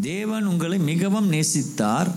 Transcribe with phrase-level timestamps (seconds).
[0.00, 2.14] தேவன் உங்களை மிகவும் நேசித்தார்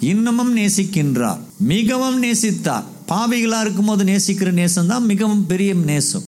[0.00, 1.40] இன்னமும் நேசிக்கின்றார்.
[1.58, 2.84] மிகவும் நேசித்தார்.
[3.08, 6.22] பாவிகளா இருக்கும்போது நேசிக்கிற நேசம் தான் மிகவும் பெரிய நேசம்.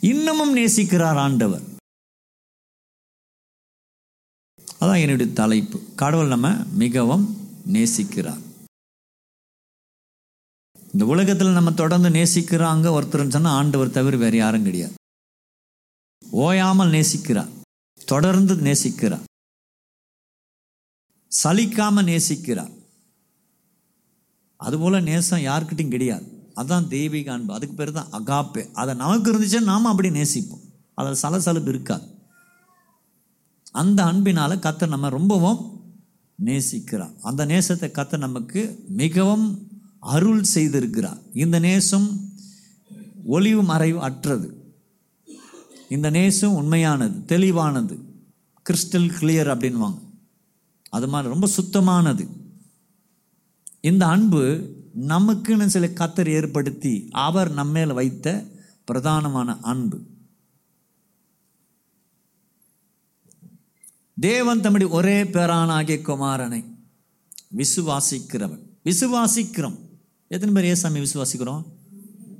[0.00, 1.62] இன்னமும் நேசிக்கிறார் ஆண்டவர்.
[4.80, 5.82] அதான் என்னுடைய தலைப்பு.
[5.96, 7.36] கடவுள் நம்ம மிகவும்
[7.72, 8.40] நேசிக்கிறார்.
[10.92, 14.94] இந்த உலகத்தில் நம்ம தொடர்ந்து நேசிக்கிறாங்க ஒருத்தர்னு சொன்னால் ஆண்டவர் தவிர வேறு யாரும் கிடையாது.
[16.30, 17.48] ஓயாமல் நேசிக்கிறார்.
[18.04, 19.28] தொடர்ந்து நேசிக்கிறார்.
[21.44, 22.72] சலிக்காம நேசிக்கிறார்.
[24.56, 26.52] அதுபோல நேசம் யாருக்கிட்டையும் கிடையாது.
[26.56, 27.54] அதான் தெய்வீக அன்பு.
[27.54, 28.72] அதுக்கு பேர் தான் அகாப்பே.
[28.72, 30.60] அதை நமக்கு இருந்துச்சுன்னா நாம் அப்படி நேசிப்போம்.
[30.94, 32.04] அதில் சலசலப்பு இருக்காது.
[33.72, 35.80] அந்த அன்பினால் கத்தை நம்ம ரொம்பவும்
[36.44, 37.20] நேசிக்கிறார்.
[37.20, 39.68] அந்த நேசத்தை கத்தை நமக்கு மிகவும்
[40.00, 41.20] அருள் செய்திருக்கிறார்.
[41.34, 42.34] இந்த நேசம்
[43.24, 44.74] ஒளிவு மறைவு அற்றது.
[45.88, 47.98] இந்த நேசம் உண்மையானது தெளிவானது.
[48.70, 50.08] கிறிஸ்டல் கிளியர் அப்படின்வாங்க
[50.90, 52.28] அது மாதிரி ரொம்ப சுத்தமானது.
[53.80, 54.42] இந்த அன்பு
[55.00, 58.44] நமக்குன்னு சில கத்தர் ஏற்படுத்தி அவர் நம்மேல வைத்த
[58.92, 60.00] பிரதானமான அன்பு.
[64.20, 66.64] தேவன் தம்முடைய ஒரே பேரானாகிய குமாரனை
[67.56, 68.62] விசுவாசிக்கிறவன்.
[68.84, 69.78] விசுவாசிக்கிறோம்.
[70.28, 71.64] எத்தனை பேர் ஏசாமி விசுவாசிக்கிறோம்?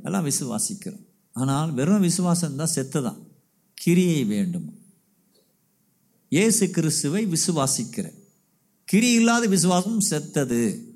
[0.02, 1.04] எல்லாம் விசுவாசிக்கிறோம்.
[1.32, 3.18] ஆனால் வெறும் விசுவாசம் தான் செத்துதான்
[3.74, 4.78] கிரியை வேண்டும்.
[6.28, 8.19] இயேசு கிறிஸ்துவை விசுவாசிக்கிறேன்.
[8.90, 10.92] கிரி இல்லாத விசுவாசம் செத்தது.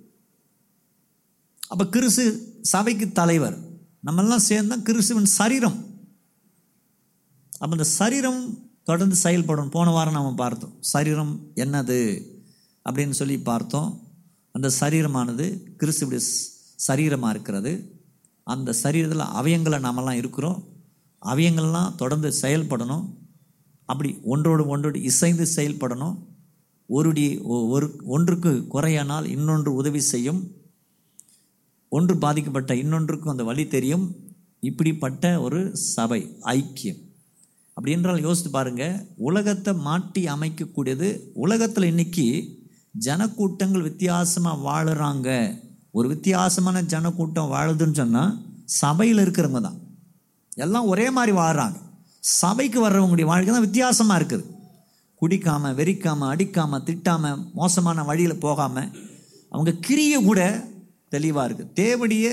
[1.68, 3.58] அப்போ கிறிஸ்து சபைக்கு தலைவர்.
[4.06, 5.86] நம்மெல்லாம் சேர்ந்தா கிறிஸ்துவின் சரீரம்.
[7.52, 9.68] அப்போ இந்த சரீரம் தொடர்ந்து செயல்படும்.
[9.68, 10.76] போன வாரம் நாம் பார்த்தோம்.
[10.80, 12.26] சரீரம் என்னது?
[12.90, 14.02] அப்படின்னு சொல்லி பார்த்தோம்.
[14.52, 16.20] அந்த சரீரமானது கிறிஸ்துவுடைய
[16.88, 18.02] சரீரமாக இருக்கிறது.
[18.44, 20.64] அந்த சரீரத்தில் அவயங்களை நாமெல்லாம் இருக்கிறோம்.
[21.24, 23.08] அவயங்கள்லாம் தொடர்ந்து செயல்படணும்.
[23.84, 26.32] அப்படி ஒன்றோடு ஒன்றோடு இசைந்து செயல்படணும்.
[26.88, 27.26] ஒருடி
[27.74, 30.40] ஒரு ஒன்றுக்கு குறையானால் இன்னொன்று உதவி செய்யும்.
[31.96, 34.06] ஒன்று பாதிக்கப்பட்ட இன்னொன்றுக்கும் அந்த வழி தெரியும்.
[34.68, 35.60] இப்படிப்பட்ட ஒரு
[35.94, 36.20] சபை
[36.56, 37.00] ஐக்கியம்.
[37.76, 41.08] அப்படி என்றால் யோசித்து பாருங்கள் உலகத்தை மாட்டி அமைக்கக்கூடியது
[41.44, 42.26] உலகத்தில் இன்னைக்கு
[43.06, 45.28] ஜனக்கூட்டங்கள் வித்தியாசமாக வாழுறாங்க.
[45.98, 48.36] ஒரு வித்தியாசமான ஜனக்கூட்டம் வாழுதுன்னு சொன்னால்
[48.80, 49.80] சபையில் இருக்கிறவங்க தான்.
[50.64, 51.78] எல்லாம் ஒரே மாதிரி வாழ்கிறாங்க
[52.40, 54.44] சபைக்கு வர்றவங்களுடைய வாழ்க்கை தான் வித்தியாசமாக இருக்குது.
[55.24, 58.90] குடிக்காமல் வெறிக்காமல் அடிக்காமல் திட்டாமல் மோசமான வழியில் போகாமல்
[59.48, 60.40] அவங்க கிரிய கூட
[61.08, 62.28] தெளிவாக இருக்குது தேவடிய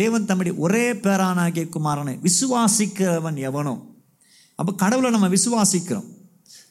[0.00, 3.74] தேவன் தம்முடைய ஒரே பேரானாகிய குமாரனை விசுவாசிக்கிறவன் எவனோ
[4.58, 6.08] அப்போ கடவுளை நம்ம விசுவாசிக்கிறோம்.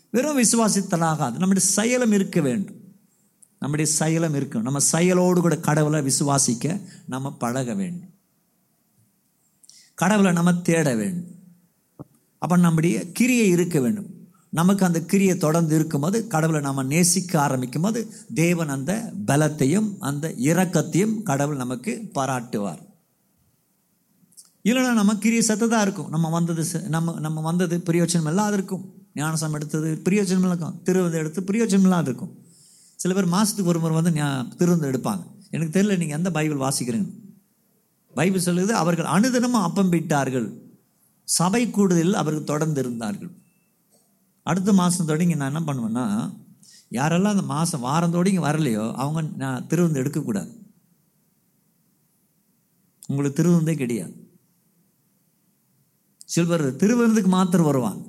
[0.10, 1.36] வெறும் விசுவாசித்தலாகாது.
[1.42, 2.78] நம்முடைய செயலம் இருக்க வேண்டும்.
[3.60, 4.62] நம்முடைய செயலம் இருக்கணும்.
[4.62, 8.12] நம்ம செயலோடு கூட கடவுளை விசுவாசிக்க நம்ம பழக வேண்டும்.
[9.94, 11.30] கடவுளை நம்ம தேட வேண்டும்.
[12.38, 14.10] அப்போ நம்முடைய கிரியை இருக்க வேண்டும்.
[14.59, 18.00] நமக்கு அந்த கிரியை தொடர்ந்து இருக்கும்போது கடவுளை நம்ம நேசிக்க ஆரம்பிக்கும் போது
[18.34, 18.94] தேவன் அந்த
[19.28, 22.81] பலத்தையும் அந்த இரக்கத்தையும் கடவுள் நமக்கு பாராட்டுவார்.
[24.69, 26.09] இல்லைன்னா நம்ம கிரியை சத்ததாக இருக்கும்.
[26.09, 26.63] நம்ம வந்தது
[26.95, 28.84] நம்ம நம்ம வந்தது பிரயோஜனம் இல்லாத இருக்கும்.
[29.13, 30.75] ஞானசம் எடுத்தது பிரயோஜனம் இருக்கும்.
[30.83, 32.33] திருவது எடுத்து பிரியோச்சனம் இல்லாத இருக்கும்.
[32.95, 34.13] சில பேர் மாதத்துக்கு ஒரு முறை வந்து
[34.57, 35.23] திருவந்து எடுப்பாங்க.
[35.50, 37.09] எனக்கு தெரியல நீங்கள் எந்த பைபிள் வாசிக்கிறீங்க.
[38.13, 40.47] பைபிள் சொல்லுது அவர்கள் அனுதினமும் அப்பம் விட்டார்கள்
[41.28, 43.31] சபை கூடுதலில் அவர்கள் தொடர்ந்து இருந்தார்கள்.
[44.44, 46.06] அடுத்த மாதம் தொடங்கி நான் என்ன பண்ணுவேன்னா
[46.91, 50.59] யாரெல்லாம் அந்த மாதம் வாரம் தொடங்கி வரலையோ அவங்க நான் திருவந்து எடுக்கக்கூடாது
[53.09, 54.13] உங்களுக்கு திருவந்தே கிடையாது.
[56.25, 58.03] சில்வர் திருவிருந்துக்கு மாத்திரம் வருவாங்க.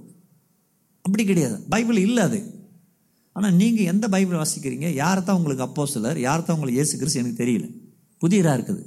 [1.00, 1.56] அப்படி கிடையாது.
[1.68, 2.40] பைபிள் இல்லை அது.
[3.32, 4.88] ஆனால் நீங்கள் எந்த பைபிள் வாசிக்கிறீங்க?
[4.94, 7.66] யார் தான் உங்களுக்கு அப்போ சிலர் யார் தான் உங்களுக்கு ஏசு கிறிஸ்து எனக்கு தெரியல.
[8.18, 8.82] புதியதாக இருக்குது.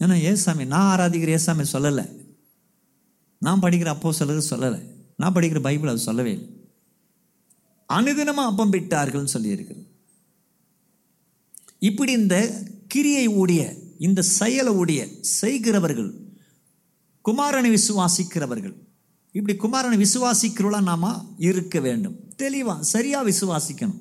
[0.00, 2.04] ஏன்னா ஏசாமி நான் ஆராதிக்கிற ஏசாமி சொல்லலை.
[3.46, 4.80] நான் படிக்கிற அப்போ சிலது சொல்லலை.
[5.16, 6.48] நான் படிக்கிற பைபிள் அது சொல்லவே இல்லை.
[7.88, 9.84] அனுதினமாக அப்பம் விட்டார்கள்னு சொல்லியிருக்கிறது.
[11.88, 12.36] இப்படி இந்த
[12.94, 13.62] கிரியை ஊடிய
[14.06, 16.10] இந்த செயலை ஊடிய செய்கிறவர்கள்
[17.24, 18.76] குமாரனை விசுவாசிக்கிறவர்கள்
[19.38, 21.10] இப்படி குமாரனை விசுவாசிக்கிறவளாக நாம
[21.48, 22.16] இருக்க வேண்டும்.
[22.42, 24.00] தெளிவாக சரியாக விசுவாசிக்கணும்.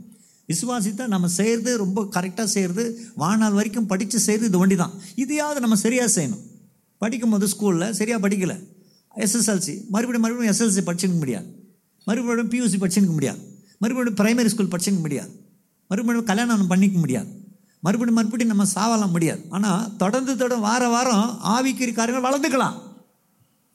[0.52, 2.84] விசுவாசித்தா நம்ம செய்கிறது ரொம்ப கரெக்டாக செய்கிறது
[3.24, 4.94] வாழ்நாள் வரைக்கும் படித்து செய்கிறது இது ஒண்டி தான்
[5.24, 6.44] இதையாவது நம்ம சரியாக செய்யணும்.
[7.04, 8.58] படிக்கும்போது ஸ்கூலில் சரியாக படிக்கலை.
[9.20, 11.48] எஸ்எஸ்எல்சி மறுபடியும் மறுபடியும் எஸ்எல்சி படிச்சுக்க முடியாது.
[12.06, 13.40] மறுபடியும் பியூசி படிச்சுக்க முடியாது.
[13.78, 15.30] மறுபடியும் பிரைமரி ஸ்கூல் படிச்சுக்க முடியாது.
[15.88, 17.28] மறுபடியும் கல்யாணம் பண்ணிக்க முடியாது.
[17.80, 19.42] மறுபடியும் மறுபடியும் நம்ம சாவலாம் முடியாது.
[19.50, 22.88] ஆனால் தொடர்ந்து தொடர்ந்து வார வாரம் ஆவிக்கிற காரியங்கள் வளர்ந்துக்கலாம்.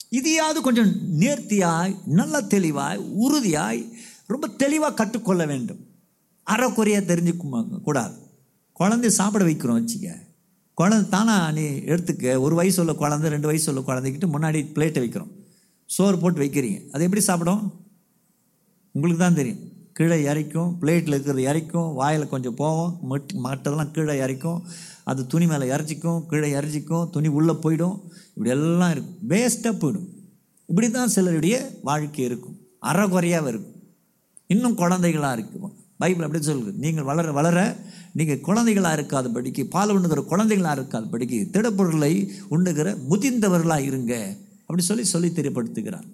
[0.09, 3.93] இதையாவது கொஞ்சம் நேர்த்தியாய் நல்ல தெளிவாய் உறுதியாய்
[4.27, 5.87] ரொம்ப தெளிவாக கற்றுக்கொள்ள வேண்டும்.
[6.51, 8.17] அறக்குறையாக தெரிஞ்சுக்க கூடாது.
[8.81, 10.24] குழந்தைய சாப்பிட வைக்கிறோம் வச்சுக்க.
[10.79, 12.39] குழந்தை தானா நீ எடுத்துக்க.
[12.45, 15.31] ஒரு வயசு உள்ள குழந்தை ரெண்டு வயசு உள்ள குழந்தைக்கிட்டு முன்னாடி பிளேட்டை வைக்கிறோம்.
[15.87, 16.79] சோறு போட்டு வைக்கிறீங்க.
[16.91, 17.63] அது எப்படி சாப்பிடும்?
[18.95, 19.61] உங்களுக்கு தான் தெரியும்.
[19.93, 24.63] கீழே இறைக்கும் பிளேட்டில் இருக்கிறது இறைக்கும் வாயில் கொஞ்சம் போவோம் மட் மற்றதெல்லாம் கீழே இறைக்கும்
[25.05, 27.97] அது துணி மேலே இறச்சிக்கும் கீழே இறச்சிக்கும் துணி உள்ளே போயிடும்.
[28.29, 29.19] இப்படி எல்லாம் இருக்கும்.
[29.29, 30.09] வேஸ்ட்டாக போயிடும்.
[30.67, 32.57] இப்படி தான் சிலருடைய வாழ்க்கை இருக்கும்.
[32.81, 33.77] அறகுறையாக இருக்கும்.
[34.47, 36.73] இன்னும் குழந்தைகளாக இருக்கும் பைபிள் அப்படி சொல்லுது.
[36.85, 37.77] நீங்கள் வளர வளர
[38.15, 42.13] நீங்கள் குழந்தைகளாக இருக்காதபடிக்கு பால் உண்ணுகிற குழந்தைகளாக இருக்காதபடிக்கு திடப்பொருளை
[42.49, 44.37] உண்ணுகிற முதிர்ந்தவர்களாக இருங்க.
[44.61, 46.07] அப்படி சொல்லி சொல்லி தெரியப்படுத்துகிறார்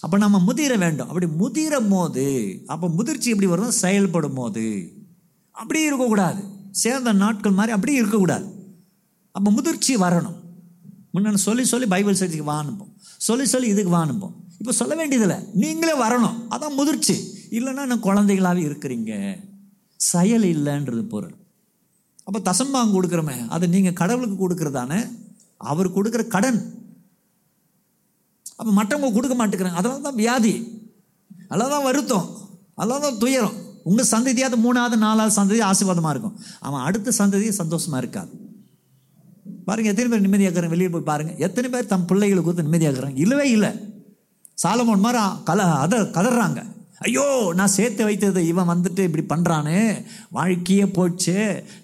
[0.00, 1.08] அப்போ நம்ம முதிர வேண்டும்.
[1.08, 2.24] அப்படி முதிரும் போது
[2.66, 3.70] அப்போ முதிர்ச்சி எப்படி வரும்?
[3.70, 4.92] செயல்படும் போது.
[5.50, 6.42] அப்படி இருக்கக்கூடாது.
[6.70, 8.46] சேர்ந்த நாட்கள் மாதிரி அப்படியே இருக்கக்கூடாது.
[9.32, 10.38] அப்போ முதிர்ச்சி வரணும்.
[11.14, 15.38] முன்ன சொல்லி சொல்லி பைபிள் சர்ச்சுக்கு வானுப்போம் சொல்லி சொல்லி இதுக்கு வானுப்போம் இப்போ சொல்ல வேண்டியதில்லை.
[15.54, 16.36] நீங்களே வரணும்.
[16.50, 17.14] அதான் முதிர்ச்சி.
[17.50, 19.12] இல்லைன்னா நான் குழந்தைகளாகவே இருக்கிறீங்க.
[20.10, 21.34] செயல் இல்லைன்றது பொருள்.
[22.26, 25.00] அப்போ தசம்பாங்க கொடுக்குறோமே அதை நீங்கள் கடவுளுக்கு கொடுக்குறதானே
[25.72, 26.60] அவர் கொடுக்குற கடன்.
[28.58, 29.80] அப்போ மற்றவங்க கொடுக்க மாட்டேங்கிறாங்க.
[29.80, 30.54] அதனால தான் வியாதி.
[31.50, 32.26] அதனால தான் வருத்தம்.
[32.80, 33.56] அதனால தான் துயரம்.
[33.90, 36.36] உங்கள் சந்ததியாவது மூணாவது நாலாவது சந்ததி ஆசீர்வாதமாக இருக்கும்.
[36.66, 38.32] அவன் அடுத்த சந்ததி சந்தோஷமாக இருக்காது.
[39.66, 43.20] பாருங்கள் எத்தனை பேர் நிம்மதியாக இருக்கிறாங்க வெளியே போய் பாருங்கள் எத்தனை பேர் தம் பிள்ளைகளுக்கு கொடுத்து நிம்மதியாக இருக்கிறாங்க
[43.24, 43.70] இல்லவே இல்லை.
[44.62, 46.60] சாலமோன் மாதிரி கல அதை கதறாங்க.
[47.06, 47.24] ஐயோ
[47.58, 49.80] நான் சேர்த்து வைத்தது இவன் வந்துட்டு இப்படி பண்ணுறானே
[50.36, 51.36] வாழ்க்கையே போச்சு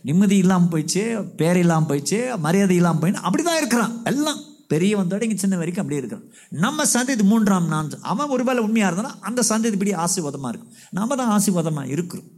[0.09, 1.03] நிம்மதி இல்லாமல் போயிடுச்சு
[1.41, 3.95] பேர் இல்லாமல் போயிடுச்சு மரியாதை இல்லாமல் போயின்னு அப்படி தான் இருக்கிறான்.
[4.11, 4.41] எல்லாம்
[4.73, 6.27] பெரிய வந்தோட இங்கே சின்ன வரைக்கும் அப்படியே இருக்கிறான்.
[6.65, 10.75] நம்ம சந்ததி மூன்றாம் நான் அவன் ஒருவேளை உண்மையாக இருந்தானா அந்த சந்ததி இப்படி ஆசீர்வாதமாக இருக்கும்.
[10.99, 12.29] நம்ம தான் ஆசீர்வாதமாக இருக்கிறோம்.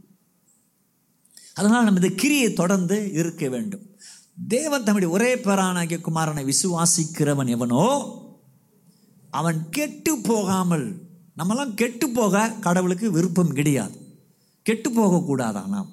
[1.59, 3.85] அதனால் நம்ம இந்த கிரியை தொடர்ந்து இருக்க வேண்டும்.
[4.55, 7.83] தேவன் தம்முடைய ஒரே பேரானாகிய குமாரனை விசுவாசிக்கிறவன் எவனோ
[9.39, 10.87] அவன் கெட்டு போகாமல்
[11.37, 13.95] நம்மலாம் கெட்டு போக கடவுளுக்கு விருப்பம் கிடையாது.
[14.65, 15.89] கெட்டு போகக்கூடாதா நாம்?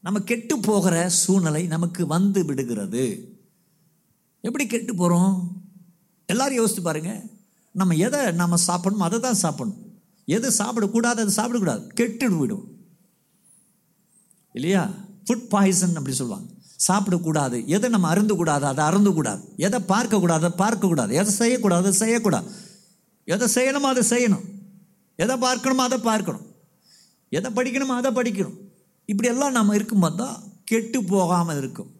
[0.00, 3.04] நம்ம கெட்டு போகிற சூழ்நிலை நமக்கு வந்து விடுகிறது.
[4.40, 5.64] எப்படி கெட்டு போகிறோம்
[6.26, 7.22] எல்லாரும் யோசித்து பாருங்க.
[7.74, 9.82] நம்ம எதை நம்ம சாப்பிடணுமோ அதை தான் சாப்பிடணும்.
[10.24, 12.66] எது சாப்பிடக்கூடாது அது சாப்பிடக்கூடாது கெட்டு விடும்
[14.52, 14.90] இல்லையா?
[15.24, 16.48] ஃபுட் பாய்சன் அப்படி சொல்லுவாங்க.
[16.88, 22.48] சாப்பிடக்கூடாது எதை நம்ம அருந்தக்கூடாது அதை அருந்தக்கூடாது எதை பார்க்கக்கூடாது அதை பார்க்கக்கூடாது எதை செய்யக்கூடாது அதை செய்யக்கூடாது
[23.34, 24.44] எதை செய்யணுமோ அதை செய்யணும்.
[25.16, 26.46] எதை பார்க்கணுமோ அதை பார்க்கணும்.
[27.28, 28.56] எதை படிக்கணுமோ அதை படிக்கணும்.
[29.04, 31.90] இப்படியெல்லாம் நம்ம இருக்கும்போது தான் கெட்டு போகாமல் இருக்கும்.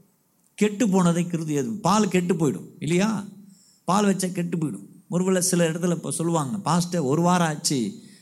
[0.55, 3.09] கெட்டு போனதை கிருதி எதுவும் பால் கெட்டு போயிடும் இல்லையா?
[3.85, 4.87] பால் வச்சா கெட்டு போயிடும்.
[5.15, 7.79] ஒருவேளை சில இடத்துல இப்போ சொல்லுவாங்க பாஸ்ட்டை ஒரு வாரம் ஆச்சு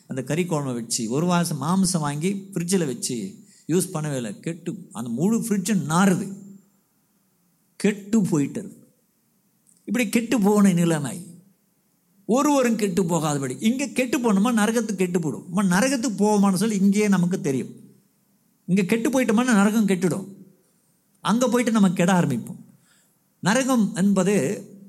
[0.06, 3.16] அந்த கறி குழம்பு வச்சு ஒரு வாரம் மாம்சம் வாங்கி ஃப்ரிட்ஜில் வச்சு
[3.72, 4.32] யூஸ் பண்ணவே இல்லை.
[4.46, 6.26] கெட்டு அந்த முழு ஃப்ரிட்ஜும் நாறுது.
[7.76, 8.72] கெட்டு போயிட்டது.
[9.88, 11.16] இப்படி கெட்டு போன நிலைமை.
[12.26, 17.40] ஒருவரும் கெட்டு போகாதபடி இங்கே கெட்டு போனோமா நரகத்துக்கு கெட்டு போடும் நம்ம நரகத்துக்கு போவோமான்னு சொல்லி இங்கேயே நமக்கு
[17.40, 17.72] தெரியும்.
[18.64, 20.26] இங்கே கெட்டு போயிட்டோம்னா நரகம் கெட்டுடும்.
[21.20, 22.60] அங்கே போயிட்டு நம்ம கெட ஆரம்பிப்போம்.
[23.40, 24.34] நரகம் என்பது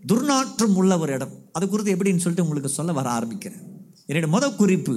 [0.07, 1.33] துர்நாற்றம் உள்ள ஒரு இடம்.
[1.51, 3.63] அது குறித்து எப்படின்னு சொல்லிட்டு உங்களுக்கு சொல்ல வர ஆரம்பிக்கிறேன்.
[4.05, 4.95] என்னுடைய முத குறிப்பு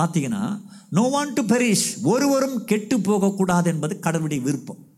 [0.00, 4.93] பார்த்தீங்கன்னா நோ வாண்ட் டு பெரிஷ் ஒருவரும் கெட்டு போகக்கூடாது என்பது கடவுளுடைய விருப்பம்.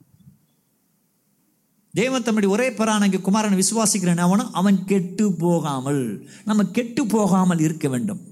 [1.96, 2.66] தேவன் தம்முடைய ஒரே
[3.06, 4.22] இங்கே குமாரனை விசுவாசிக்கிறேன்.
[4.26, 6.02] அவனும் அவன் கெட்டு போகாமல்.
[6.44, 8.22] நம்ம கெட்டு போகாமல் இருக்க வேண்டும்.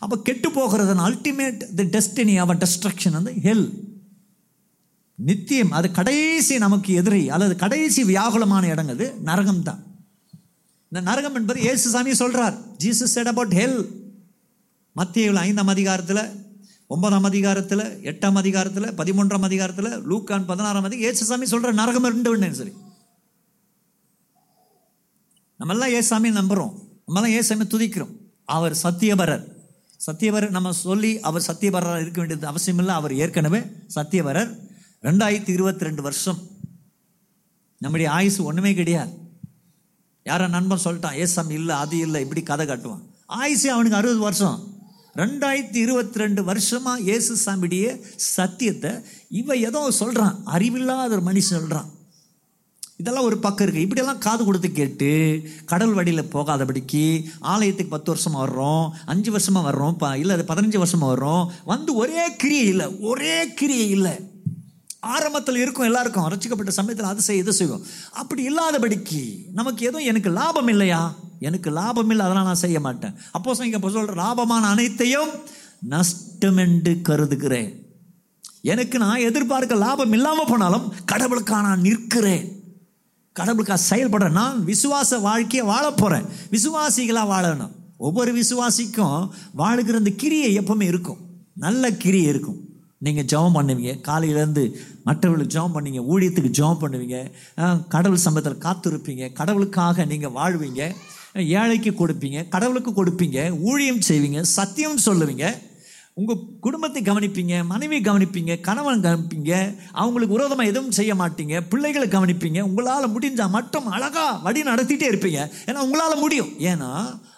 [0.00, 3.66] அப்போ கெட்டு போகிறதன் அல்டிமேட் தி டெஸ்டினி அவன் டெஸ்ட்ரக்ஷன் வந்து ஹெல்
[5.18, 9.80] நித்தியம் அது கடைசி நமக்கு எதிரி அல்லது கடைசி வியாகுலமான இடங்கிறது நரகம் தான்
[10.92, 13.78] இந்த நரகம் என்பது இயேசு சாமி சொல்கிறார் ஜீசஸ் செட் அபவுட் ஹெல்
[14.96, 16.24] மத்திய ஐந்தாம் அதிகாரத்தில்
[16.86, 22.72] ஒன்பதாம் அதிகாரத்தில் எட்டாம் அதிகாரத்தில் பதிமூன்றாம் அதிகாரத்தில் லூக்கான் பதினாறாம் அதிகாரம் ஏசு சாமி சொல்கிற நரகம் ரெண்டு சரி.
[25.60, 26.72] நம்மெல்லாம் ஏசாமி நம்புகிறோம்
[27.06, 28.12] நம்மெல்லாம் ஏசாமி துதிக்கிறோம்?
[28.44, 29.44] அவர் சத்தியபரர்.
[30.06, 32.94] சத்தியபரர் நம்ம சொல்லி அவர் சத்தியபரராக இருக்க வேண்டியது அவசியம் இல்லை.
[32.94, 33.60] அவர் ஏற்கனவே
[33.94, 34.50] சத்தியபரர்.
[35.02, 36.40] ரெண்டாயிரத்தி இருபத்தி ரெண்டு வருஷம்
[37.78, 39.12] நம்முடைய ஆயுசு ஒன்றுமே கிடையாது.
[40.22, 43.02] யாரோ நண்பன் சொல்லிட்டான் ஏசாமி இல்லை அது இல்லை இப்படி கதை காட்டுவான்.
[43.26, 44.72] ஆயுசு அவனுக்கு அறுபது வருஷம்.
[45.16, 48.90] ரெண்டாயிரத்தி இருபத்தி ரெண்டு வருஷமாக இயேசு சாமியுடைய சத்தியத்தை
[49.28, 51.90] இவன் ஏதோ சொல்கிறான் அறிவில்லாத ஒரு மனுஷன் சொல்கிறான்
[53.00, 55.08] இதெல்லாம் ஒரு பக்கம் இருக்குது இப்படியெல்லாம் காது கொடுத்து கேட்டு
[55.70, 57.02] கடல் வழியில் போகாதபடிக்கு
[57.52, 61.44] ஆலயத்துக்கு பத்து வருஷமாக வர்றோம் அஞ்சு வருஷமாக வர்றோம் ப இல்லை அது பதினஞ்சு வருஷமாக வர்றோம்.
[61.72, 64.14] வந்து ஒரே கிரியை இல்லை ஒரே கிரியை இல்லை.
[65.14, 67.84] ஆரம்பத்தில் இருக்கும் எல்லாருக்கும் ரசிக்கப்பட்ட சமயத்தில் அது செய்ய இது செய்வோம்.
[68.20, 69.22] அப்படி இல்லாதபடிக்கு
[69.58, 71.02] நமக்கு எதுவும் எனக்கு லாபம் இல்லையா?
[71.48, 73.14] எனக்கு லாபம் இல்லை அதெல்லாம் நான் செய்ய மாட்டேன்.
[73.36, 75.32] அப்போ இங்கே இப்போ சொல்கிற லாபமான அனைத்தையும்
[75.94, 77.70] நஷ்டம் என்று கருதுகிறேன்.
[78.72, 82.44] எனக்கு நான் எதிர்பார்க்க லாபம் இல்லாமல் போனாலும் கடவுளுக்காக நான் நிற்கிறேன்.
[83.38, 87.72] கடவுளுக்காக செயல்படுறேன் நான் விசுவாச வாழ்க்கையை வாழ போகிறேன் விசுவாசிகளாக வாழணும்.
[88.06, 89.18] ஒவ்வொரு விசுவாசிக்கும்
[89.60, 91.20] வாழுகிற அந்த கிரியை எப்பவுமே இருக்கும்.
[91.64, 92.58] நல்ல கிரியை இருக்கும்.
[93.06, 93.92] நீங்கள் ஜெபம் பண்ணுவீங்க.
[94.10, 94.64] காலையிலேருந்து
[95.04, 97.18] மற்றவர்களுக்கு ஜெபம் பண்ணுவீங்க ஊழியத்துக்கு ஜெபம் பண்ணுவீங்க.
[97.94, 99.32] கடவுள் சம்பத்தில் காத்திருப்பீங்க.
[99.40, 100.82] கடவுளுக்காக நீங்கள் வாழ்வீங்க.
[101.60, 102.48] ஏழைக்கு கொடுப்பீங்க.
[102.54, 103.38] கடவுளுக்கு கொடுப்பீங்க.
[103.70, 104.40] ஊழியம் செய்வீங்க.
[104.40, 105.46] சத்தியம் சொல்லுவீங்க.
[106.16, 113.14] உங்கள் குடும்பத்தை கவனிப்பீங்க மனைவி கவனிப்பீங்க கணவன் கவனிப்பீங்க அவங்களுக்கு விரோதமாக எதுவும் செய்ய மாட்டீங்க பிள்ளைகளை கவனிப்பீங்க உங்களால்
[113.14, 115.50] முடிஞ்சால் மட்டும் அழகாக வழி நடத்திட்டே இருப்பீங்க.
[115.66, 116.48] ஏன்னா உங்களால் முடியும்.
[116.48, 116.90] ஏன்னா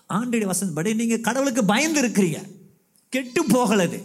[0.09, 2.43] ஆண்டடி வசந்தபடி நீங்கள் கடவுளுக்கு பயந்து இருக்கிறீங்க.
[3.09, 4.03] கெட்டு போகலது.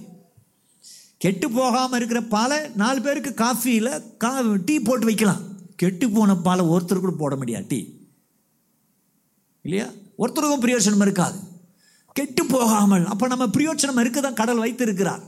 [1.17, 5.41] கெட்டு போகாமல் இருக்கிற பாலை நாலு பேருக்கு காஃபியில் கா டீ போட்டு வைக்கலாம்.
[5.75, 7.85] கெட்டு போன பாலை ஒருத்தர் கூட போட முடியாது டீ.
[9.61, 9.87] இல்லையா?
[10.17, 11.37] ஒருத்தருக்கும் பிரயோஜனம் இருக்காது.
[12.17, 15.21] கெட்டு போகாமல் அப்போ நம்ம பிரயோஜனம் இருக்க தான் கடல் வைத்திருக்கிறார்.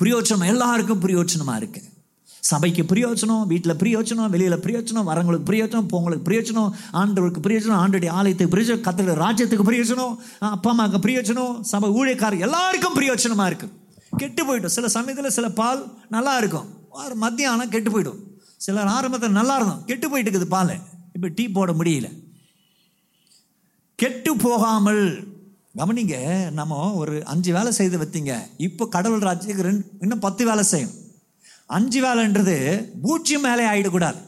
[0.00, 1.80] பிரயோஜனம் எல்லாருக்கும் பிரயோஜனமாக இருக்கு.
[2.50, 6.70] சபைக்கு பிரயோஜனம் வீட்டில் பிரயோஜனம் வெளியில் பிரயோஜனம் வரவங்களுக்கு பிரயோஜனம் போங்களுக்கு பிரயோஜனம்
[7.00, 10.14] ஆண்டவருக்கு பிரயோஜனம் ஆண்டுடைய ஆலயத்துக்கு பிரயோஜனம் கத்தோட ராஜ்யத்துக்கு பிரயோஜனம்
[10.54, 13.68] அப்பா அம்மாவுக்கு பிரயோஜனம் சபை ஊழியக்காரர் எல்லாருக்கும் பிரயோஜனமாக இருக்கு.
[14.20, 14.74] கெட்டு போயிடும்.
[14.76, 15.82] சில சமயத்தில் சில பால்
[16.14, 16.68] நல்லா இருக்கும்.
[17.02, 18.20] ஒரு மத்தியானம் கெட்டு போயிடும்.
[18.64, 19.82] சிலர் ஆரம்பத்தில் நல்லா இருந்தோம்.
[19.90, 20.74] கெட்டு போயிட்டு இருக்குது பால்.
[21.16, 22.08] இப்போ டீ போட முடியல.
[24.02, 25.04] கெட்டு போகாமல்
[25.78, 26.16] கவனிங்க
[26.58, 28.32] நம்ம ஒரு அஞ்சு வேலை செய்து வைத்தீங்க.
[28.66, 30.94] இப்போ கடவுள் ராஜ்யத்துக்கு ரெண்டு இன்னும் பத்து வேலை செய்யும்.
[31.76, 32.56] அஞ்சு வேலைன்றது
[33.04, 34.20] பூஜ்ஜியம் மேலே ஆகிடக்கூடாது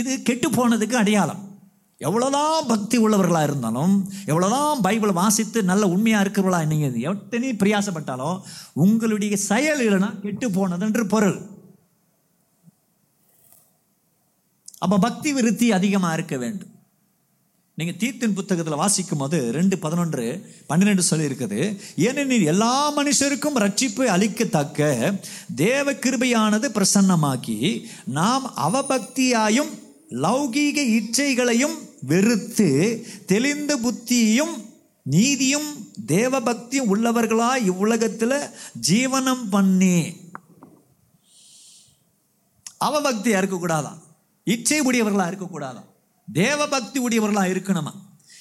[0.00, 1.42] இது கெட்டு போனதுக்கு அடையாளம்.
[2.00, 3.94] எவ்வளோதான் பக்தி உள்ளவர்களாக இருந்தாலும்
[4.30, 8.40] எவ்வளோதான் பைபிளை வாசித்து நல்ல உண்மையாக இருக்கிறவர்களா நீங்கள் எத்தனை பிரியாசப்பட்டாலும்
[8.84, 11.38] உங்களுடைய செயல் இல்லைன்னா கெட்டு போனதுன்ற பொருள்.
[14.84, 16.72] அப்போ பக்தி விருத்தி அதிகமாக இருக்க வேண்டும்.
[17.78, 20.24] நீங்கள் தீர்த்தின் புத்தகத்தில் வாசிக்கும் போது ரெண்டு பதினொன்று
[20.66, 21.58] பன்னிரெண்டு சொல்லி இருக்குது
[21.96, 24.88] ஏனெனில் எல்லா மனுஷருக்கும் ரட்சிப்பு அளிக்கத்தக்க
[25.54, 29.70] தேவ கிருபையானது பிரசன்னமாக்கி நாம் அவபக்தியாயும்
[30.24, 32.68] லௌகீக இச்சைகளையும் வெறுத்து
[33.26, 34.54] தெளிந்த புத்தியும்
[35.02, 35.68] நீதியும்
[36.06, 38.40] தேவபக்தியும் உள்ளவர்களா இவ்வுலகத்தில்
[38.88, 39.98] ஜீவனம் பண்ணி.
[42.84, 44.02] அவபக்தியாக இருக்கக்கூடாதான்.
[44.44, 45.88] இச்சை உடையவர்களாக இருக்கக்கூடாதான்.
[46.32, 47.92] தேவபக்தி உடையவர்களாக இருக்கணுமா?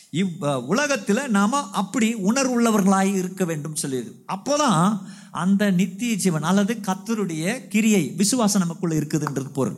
[0.09, 4.23] இவ் உலகத்தில் நாம் அப்படி உணர்வுள்ளவர்களாக இருக்க வேண்டும் சொல்லியது.
[4.27, 4.99] அப்போதான்
[5.31, 9.75] அந்த நித்திய ஜீவன் அல்லது கத்தருடைய கிரியை விசுவாசம் நமக்குள்ளே இருக்குதுன்றது பொருள்.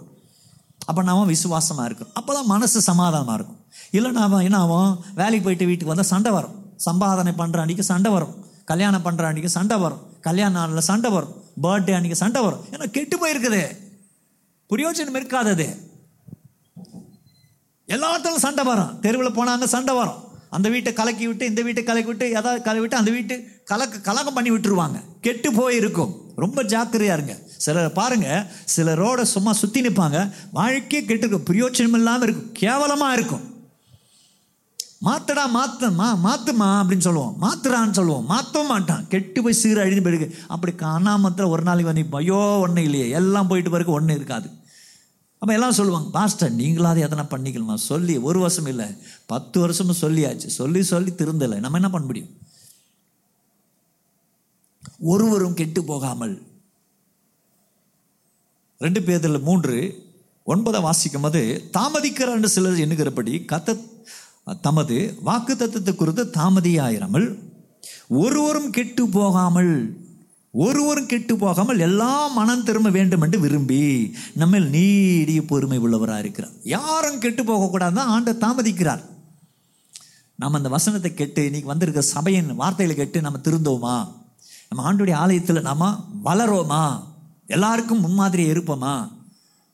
[0.86, 3.58] அப்போ நாம் விசுவாசமாக இருக்கும் அப்போ தான் மனசு சமாதானமாக இருக்கும்.
[3.92, 5.04] இல்லை நாம் என்ன ஆகும்?
[5.16, 6.74] வேலைக்கு போயிட்டு வீட்டுக்கு வந்தால் சண்டை வரும்.
[6.86, 8.46] சம்பாதனை பண்ணுற அன்றைக்கி சண்டை வரும்.
[8.66, 10.02] கல்யாணம் பண்ணுற அன்றைக்கி சண்டை வரும்.
[10.22, 11.44] கல்யாண நாளில் சண்டை வரும்.
[11.64, 12.60] பர்த்டே அன்றைக்கி சண்டை வரும்.
[12.72, 13.78] ஏன்னா கெட்டு போயிருக்குது.
[14.70, 15.89] பிரயோஜனம் இருக்காதது.
[17.96, 19.00] எல்லாத்திலும் சண்டை வரும்.
[19.04, 20.20] தெருவில் போனால் அங்கே சண்டை வரும்.
[20.56, 23.36] அந்த வீட்டை கலக்கி விட்டு இந்த வீட்டை கலக்கி விட்டு எதாவது கலக்கி விட்டு அந்த வீட்டு
[23.72, 24.98] கலக்க கலகம் பண்ணி விட்டுருவாங்க.
[25.22, 26.14] கெட்டு போயிருக்கும்.
[26.36, 27.36] ரொம்ப ஜாக்கிரதையா இருங்க.
[27.66, 28.28] சிலர் பாருங்க.
[28.76, 30.20] சிலரோட சும்மா சுற்றி நிற்பாங்க
[30.52, 31.48] வாழ்க்கையே கெட்டுருக்கும்.
[31.50, 32.52] பிரயோஜனம் இல்லாமல் இருக்கும்.
[32.54, 33.46] கேவலமாக இருக்கும்.
[35.08, 37.36] மாத்தடா மாத்த மா மாத்துமா அப்படின்னு சொல்லுவோம்.
[37.42, 38.26] மாத்துறான்னு சொல்லுவோம்.
[38.26, 39.08] மாற்றவும் மாட்டான்.
[39.08, 43.10] கெட்டு போய் சீர அழிஞ்சு போயிருக்கு அப்படி காணாமத்தில் ஒரு நாளைக்கு வந்து ஐயோ ஒன்றும் இல்லையே.
[43.10, 44.50] எல்லாம் போயிட்டு பிறகு ஒன்றும் இருக்காது.
[45.42, 48.88] அப்போ எல்லாம் சொல்லுவாங்க பாஸ்டர் நீங்களாவது எதனா பண்ணிக்கலாமா சொல்லி ஒரு வருஷம் இல்லை
[49.26, 50.50] பத்து வருஷமும் சொல்லியாச்சு.
[50.60, 51.60] சொல்லி சொல்லி திருந்தலை.
[51.60, 52.34] நம்ம என்ன பண்ண முடியும்?
[55.00, 56.42] ஒருவரும் கெட்டு போகாமல்.
[58.78, 59.78] ரெண்டு பேரில் மூன்று
[60.46, 63.80] ஒன்பதை வாசிக்கும் போது தாமதிக்கிறார் என்று சிலர் எண்ணுகிறபடி கத்த
[64.62, 67.28] தமது வாக்கு தத்துவத்தை குறித்து தாமதியாயிராமல்
[68.08, 69.74] ஒருவரும் கெட்டு போகாமல்.
[70.52, 76.52] ஒருவரும் கெட்டு போகாமல் எல்லாம் மனம் திரும்ப வேண்டும் என்று விரும்பி நம்ம நீடிய பொறுமை உள்ளவராக இருக்கிறார்.
[76.64, 79.02] யாரும் கெட்டு போகக்கூடாதுதான் ஆண்டு தாமதிக்கிறார்.
[80.36, 84.12] நம்ம அந்த வசனத்தை கெட்டு இன்னைக்கு வந்திருக்க சபையின் வார்த்தைகளை கெட்டு நம்ம திருந்தோமா?
[84.70, 87.04] நம்ம ஆண்டுடைய ஆலயத்தில் நாம் வளரோமா?
[87.48, 89.12] எல்லாருக்கும் முன்மாதிரியை இருப்போமா?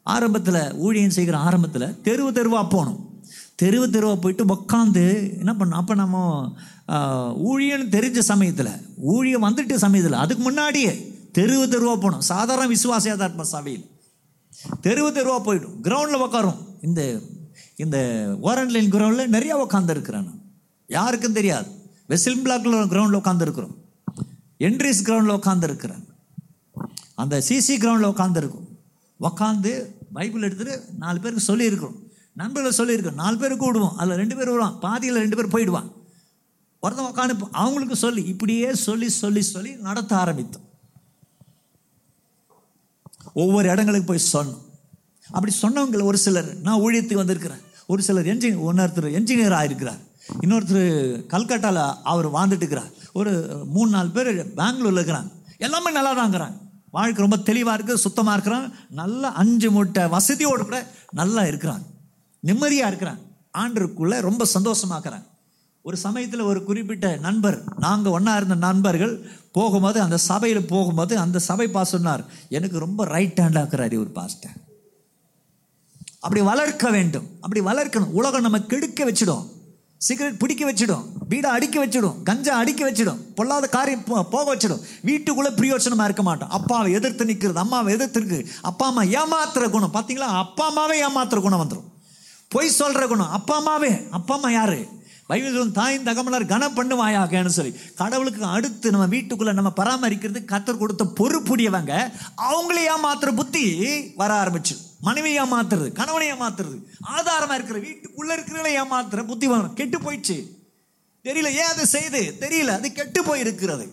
[0.04, 3.05] ஆரம்பத்தில் ஊழியம் செய்கிற ஆரம்பத்தில் தெருவு தெருவாக போகணும்.
[3.62, 5.04] தெருவு தெருவாக போயிட்டு உக்காந்து
[5.38, 6.56] என்ன பண்ணோம் அப்போ நம்ம
[7.50, 12.18] ஊழியன்னு தெரிஞ்ச சமயத்தில் ஊழியம் வந்துட்டு சமயத்தில் அதுக்கு முன்னாடியே தெருவு தெருவாக போனோம்.
[12.18, 13.86] சாதாரண விசுவாச யதார்த்த சபையில்.
[14.84, 15.76] தெருவு தெருவாக போயிடும்.
[15.84, 17.20] கிரவுண்டில் உட்காரும் இந்த
[17.76, 17.98] இந்த
[18.42, 20.30] ஓரன்லைன் கிரவுண்டில் நிறையா உட்காந்துருக்குறேன்
[20.88, 21.68] யாருக்கும் தெரியாது.
[22.10, 23.76] வெசில் பிளாக்ல கிரவுண்டில் உட்காந்துருக்குறோம்
[24.60, 26.04] என்ட்ரிஸ் கிரவுண்டில் உட்காந்துருக்குறேன்
[27.16, 28.68] அந்த சிசி கிரவுண்டில் உட்காந்துருக்கும்
[29.20, 29.72] உக்காந்து
[30.14, 32.00] பைபிள் எடுத்துகிட்டு நாலு பேருக்கு சொல்லியிருக்கிறோம்.
[32.40, 35.90] நண்பர்கள் சொல்லியிருக்கோம் நாலு பேர் கூடுவோம் அதில் ரெண்டு பேர் வருவான் பாதியில் ரெண்டு பேர் போயிடுவான்.
[36.84, 40.66] ஒருத்தன் உட்காந்து அவங்களுக்கு சொல்லி இப்படியே சொல்லி சொல்லி சொல்லி நடத்த ஆரம்பித்தோம்.
[43.44, 44.64] ஒவ்வொரு இடங்களுக்கு போய் சொன்னோம்.
[45.36, 47.64] அப்படி சொன்னவங்கள ஒரு சிலர் நான் ஊழியத்துக்கு வந்திருக்கிறேன்.
[47.94, 50.04] ஒரு சிலர் என்ஜின் இன்னொருத்தர் என்ஜினியர் ஆகிருக்கிறார்
[50.44, 50.86] இன்னொருத்தர்
[51.34, 53.32] கல்கட்டாவில் அவர் வாழ்ந்துட்டு இருக்கிறார் ஒரு
[53.74, 55.30] மூணு நாலு பேர் பெங்களூரில் இருக்கிறாங்க.
[55.66, 56.58] எல்லாமே நல்லா தாங்கிறாங்க
[56.96, 58.68] வாழ்க்கை ரொம்ப தெளிவாக இருக்குது சுத்தமாக இருக்கிறான்
[59.02, 60.80] நல்லா அஞ்சு மூட்டை வசதியோடு கூட
[61.20, 61.86] நல்லா இருக்கிறாங்க.
[62.46, 63.20] நிம்மதியாக இருக்கிறான்.
[63.58, 65.26] ஆண்டருக்குள்ளே ரொம்ப சந்தோஷமாக்குறாங்க
[65.82, 71.68] ஒரு சமயத்தில் ஒரு குறிப்பிட்ட நண்பர் நாங்கள் ஒன்றா இருந்த நண்பர்கள் போகும்போது அந்த சபையில் போகும்போது அந்த சபை
[71.68, 74.52] பா சொன்னார் எனக்கு ரொம்ப ரைட் ஹேண்டாக இருக்கிறார் ஒரு பாஸ்டர்
[76.20, 77.28] அப்படி வளர்க்க வேண்டும்.
[77.42, 78.12] அப்படி வளர்க்கணும்.
[78.12, 79.48] உலகம் நம்ம கெடுக்க வச்சிடும்.
[79.98, 81.06] சிகரெட் பிடிக்க வச்சிடும்.
[81.30, 82.24] வீடை அடிக்க வச்சிடும்.
[82.24, 83.18] கஞ்சா அடிக்க வச்சிடும்.
[83.36, 84.82] பொல்லாத காரியம் போ- போக வச்சிடும்.
[85.02, 86.50] வீட்டுக்குள்ளே பிரயோஜனமாக இருக்க மாட்டோம்.
[86.50, 89.94] அப்பாவை எதிர்த்து நிற்கிறது அம்மாவை எதிர்த்துருக்கு அப்பா அம்மா ஏமாத்துற குணம்.
[89.94, 91.95] பார்த்தீங்களா அப்பா அம்மாவே ஏமாத்துற குணம் வந்துடும்
[92.56, 93.32] பொய் சொல்ற குணம்.
[93.38, 94.80] அப்பா அம்மாவே அப்பா அம்மா யாரு?
[95.30, 97.72] பைபிள் தாயின் தகமலர் கனம் பண்ணுவாயாகன்னு சொல்லி.
[98.02, 101.94] கடவுளுக்கு அடுத்து நம்ம வீட்டுக்குள்ள நம்ம பராமரிக்கிறது கத்தர் கொடுத்த பொறுப்புடையவங்க
[102.50, 103.64] அவங்களையா மாத்துற புத்தி
[104.22, 104.76] வர ஆரம்பிச்சு.
[105.08, 106.78] மனைவியா ஏமாத்துறது கணவனை ஏமாத்துறது
[107.16, 110.38] ஆதாரமா இருக்கிற வீட்டுக்குள்ள இருக்கிறவங்கள ஏமாத்துற புத்தி வரும் கெட்டு போயிடுச்சு.
[111.28, 112.22] தெரியல ஏன் அது செய்து?
[112.40, 113.86] தெரியல அது கெட்டு போயிருக்கிறது.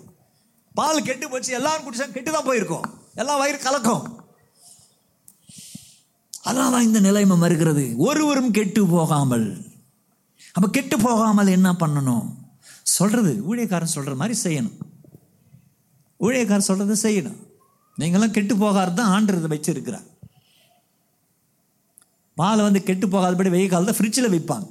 [0.75, 2.87] பால் கெட்டு போச்சு எல்லாரும் குடிச்சா கெட்டு தான் போயிருக்கோம்.
[3.15, 4.05] எல்லாம் வயிறு கலக்கும்.
[6.45, 7.85] அதனால தான் இந்த நிலைமை வருகிறது.
[8.07, 9.47] ஒருவரும் கெட்டு போகாமல்.
[10.55, 12.27] அப்போ கெட்டு போகாமல் என்ன பண்ணணும்?
[12.97, 14.79] சொல்கிறது ஊழியக்காரன் சொல்கிற மாதிரி செய்யணும்.
[16.27, 17.39] ஊழியக்காரன் சொல்கிறத செய்யணும்.
[18.01, 20.07] நீங்களாம் கெட்டு போகாது தான் ஆண்டுறதை வச்சுருக்கிறார்.
[22.41, 24.69] பாலை வந்து கெட்டு போகாதபடி வெயில் காலத்தை ஃப்ரிட்ஜில் வைப்பாங்க.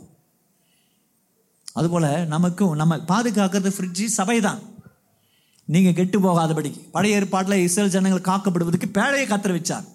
[1.80, 4.62] அதுபோல் நமக்கும் நம்ம பாதுகாக்கிறது ஃப்ரிட்ஜு சபை தான்
[5.74, 6.82] நீங்கள் கெட்டு போகாதபடிக்கு.
[6.96, 9.86] பழைய ஏற்பாட்டில் இஸ்ரேல் ஜனங்கள் காக்கப்படுவதற்கு பேழையை கத்திர வச்சார்.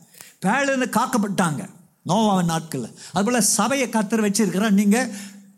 [0.42, 1.62] பேழையில காக்கப்பட்டாங்க.
[2.10, 2.92] நோவாவின் நாட்களில்.
[3.14, 4.74] அதுபோல் சபையை கத்தர் வச்சிருக்கிறார்.
[4.80, 5.10] நீங்கள்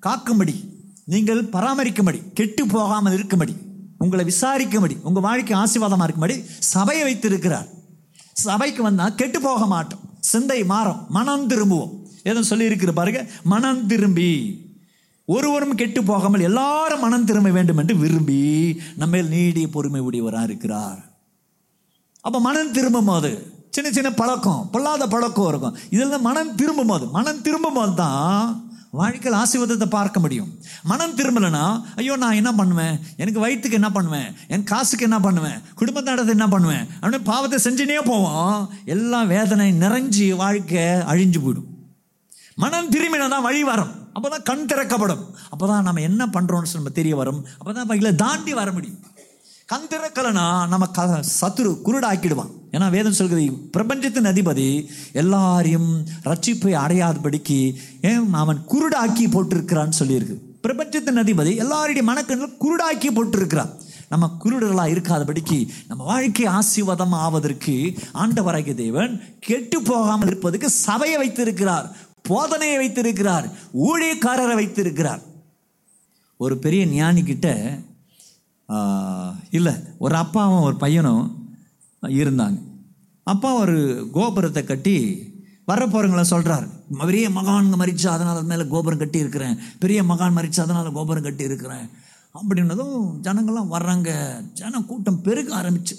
[0.07, 0.55] காக்கும்படி
[1.13, 3.55] நீங்கள் பராமரிக்கும்படி கெட்டு போகாமல் இருக்கும்படி
[4.05, 6.37] உங்களை விசாரிக்கும்படி உங்கள் வாழ்க்கை ஆசீர்வாதமாக இருக்கும்படி
[6.75, 7.69] சபையை வைத்திருக்கிறார்.
[8.45, 10.03] சபைக்கு வந்தால் கெட்டு போக மாட்டோம்.
[10.31, 11.01] சிந்தை மாறும்.
[11.17, 11.93] மனம் திரும்புவோம்.
[12.31, 13.21] ஏதோ சொல்லியிருக்கிற பாருங்க
[13.53, 14.31] மனம் திரும்பி.
[15.29, 18.39] ஒருவரும் கெட்டு போகாமல் எல்லாரும் மனம் திரும்ப வேண்டும் என்று விரும்பி
[19.01, 21.01] நம்ம நீடிய பொறுமை உடையவராக இருக்கிறார்
[22.25, 23.31] அப்போ மனம் திரும்பும் போது
[23.75, 25.77] சின்ன சின்ன பழக்கம் பொல்லாத பழக்கம் இருக்கும்.
[25.91, 30.51] இதில் மனம் திரும்பும் போது மனம் திரும்பும் போது தான் வாழ்க்கையில் ஆசீர்வாதத்தை பார்க்க முடியும்.
[30.91, 31.65] மனம் திரும்பலைன்னா
[31.97, 32.97] ஐயோ நான் என்ன பண்ணுவேன்?
[33.17, 34.29] எனக்கு வயிற்றுக்கு என்ன பண்ணுவேன்?
[34.49, 35.59] என் காசுக்கு என்ன பண்ணுவேன்?
[35.75, 36.85] குடும்பத்தை என்ன பண்ணுவேன்?
[37.01, 38.69] அப்படின்னு பாவத்தை செஞ்சுனே போவோம்.
[38.85, 41.69] எல்லாம் வேதனை நிறைஞ்சி வாழ்க்கை அழிஞ்சு போயிடும்.
[42.57, 43.93] மனம் திரும்பினா தான் வழி வரும்.
[44.17, 45.25] அப்பதான் கண் திறக்கப்படும்.
[45.51, 47.45] அப்போ தான் நம்ம என்ன பண்ணுறோம்னு நம்ம தெரிய வரும்.
[47.59, 49.01] அப்போ தான் வகையில தாண்டி வர முடியும்.
[49.71, 51.03] கண் திறக்கலைன்னா நம்ம க
[51.41, 52.53] சத்துரு குருடாக்கிடுவான்.
[52.73, 54.69] ஏன்னா வேதம் சொல்கிறது பிரபஞ்சத்தின் அதிபதி
[55.13, 55.91] எல்லாரையும்
[56.25, 57.59] ரட்சிப்பை அடையாதபடிக்கு
[58.11, 60.37] ஏன் அவன் குருடாக்கி போட்டிருக்கிறான்னு சொல்லியிருக்கு.
[60.61, 63.75] பிரபஞ்சத்தின் அதிபதி எல்லாருடைய மனக்கண்ணில் குருடாக்கி போட்டிருக்கிறான்
[64.13, 67.77] நம்ம குருடர்களாக இருக்காதபடிக்கு நம்ம வாழ்க்கை ஆசீர்வாதம் ஆவதற்கு
[68.23, 69.13] ஆண்டவராகிய தேவன்
[69.49, 71.91] கெட்டு போகாமல் இருப்பதற்கு சபையை வைத்திருக்கிறார்
[72.29, 73.49] போதனையை வைத்திருக்கிறார்
[73.89, 75.23] ஊழியக்காரரை வைத்திருக்கிறார்.
[76.37, 77.49] ஒரு பெரிய ஞானி கிட்ட
[79.51, 81.25] இல்லை ஒரு அப்பாவும் ஒரு பையனும்
[82.03, 82.59] இருந்தாங்க.
[83.23, 84.97] அப்பா ஒரு கோபுரத்தை கட்டி
[85.65, 86.67] வர போகிறவங்கள சொல்கிறார்
[86.99, 89.57] பெரிய மகான் மறிச்சா அதனால் அது மேலே கோபுரம் கட்டி இருக்கிறேன்.
[89.79, 91.87] பெரிய மகான் மறிச்சா அதனால் கோபுரம் கட்டி இருக்கிறேன்.
[92.39, 94.11] அப்படின்னதும் ஜனங்கள்லாம் வர்றாங்க.
[94.53, 95.97] ஜன கூட்டம் பெருக ஆரம்பிச்சு.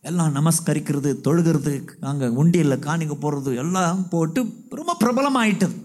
[0.00, 5.76] எல்லாம் நமஸ்கரிக்கிறது தொழுகிறது அங்கே உண்டியில் காணிக்க போடுறது எல்லாம் போட்டு ரொம்ப பிரபலமாயிட்டது.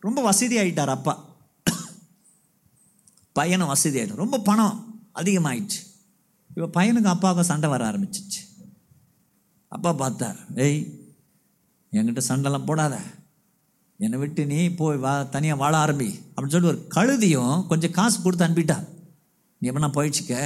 [0.00, 1.14] ரொம்ப வசதி ஆகிட்டார் அப்பா.
[3.38, 4.76] பையனும் வசதி ஆகிடும் ரொம்ப பணம்
[5.14, 5.80] அதிகமாயிடுச்சு.
[6.54, 8.40] இப்போ பையனுக்கு அப்பாவுக்கும் சண்டை வர ஆரம்பிச்சிச்சு.
[9.68, 10.80] அப்பா பார்த்தார் ஏய்
[11.92, 12.94] என்கிட்ட சண்டைலாம் போடாத.
[13.96, 16.08] என்னை விட்டு நீ போய் வா தனியாக வாழ ஆரம்பி.
[16.32, 18.86] அப்படின்னு சொல்லிட்டு ஒரு கழுதியும் கொஞ்சம் காசு கொடுத்து அனுப்பிட்டார்.
[19.58, 20.36] நீ எப்படின்னா போயிடுச்சுக்க?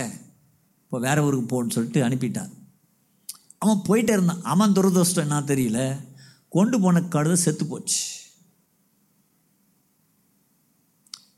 [0.85, 2.53] இப்போ வேற ஊருக்கு போன்னு சொல்லிட்டு அனுப்பிட்டார்.
[3.59, 4.42] அவன் போயிட்டே இருந்தான்.
[4.42, 5.81] அவன் துரதிருஷ்டம் என்ன தெரியல?
[6.49, 8.03] கொண்டு போன கழுதை செத்து போச்சு.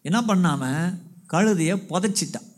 [0.03, 2.49] என்ன பண்ணாமல் கழுதையை புதைச்சிட்டான்.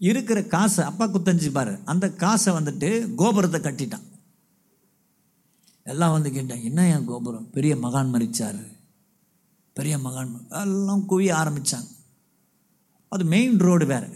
[0.00, 4.06] இருக்கிற காசை அப்பா குத்தஞ்சு பாரு அந்த காசை வந்துட்டு கோபுரத்தை கட்டிட்டான்.
[5.86, 7.50] எல்லாம் வந்து கேட்டான் என்ன என் கோபுரம்?
[7.50, 8.60] பெரிய மகான் மறிச்சார்
[9.76, 10.32] பெரிய மகான்
[10.62, 11.90] எல்லாம் குவிய ஆரம்பிச்சாங்க.
[13.12, 14.08] அது மெயின் ரோடு வேறு.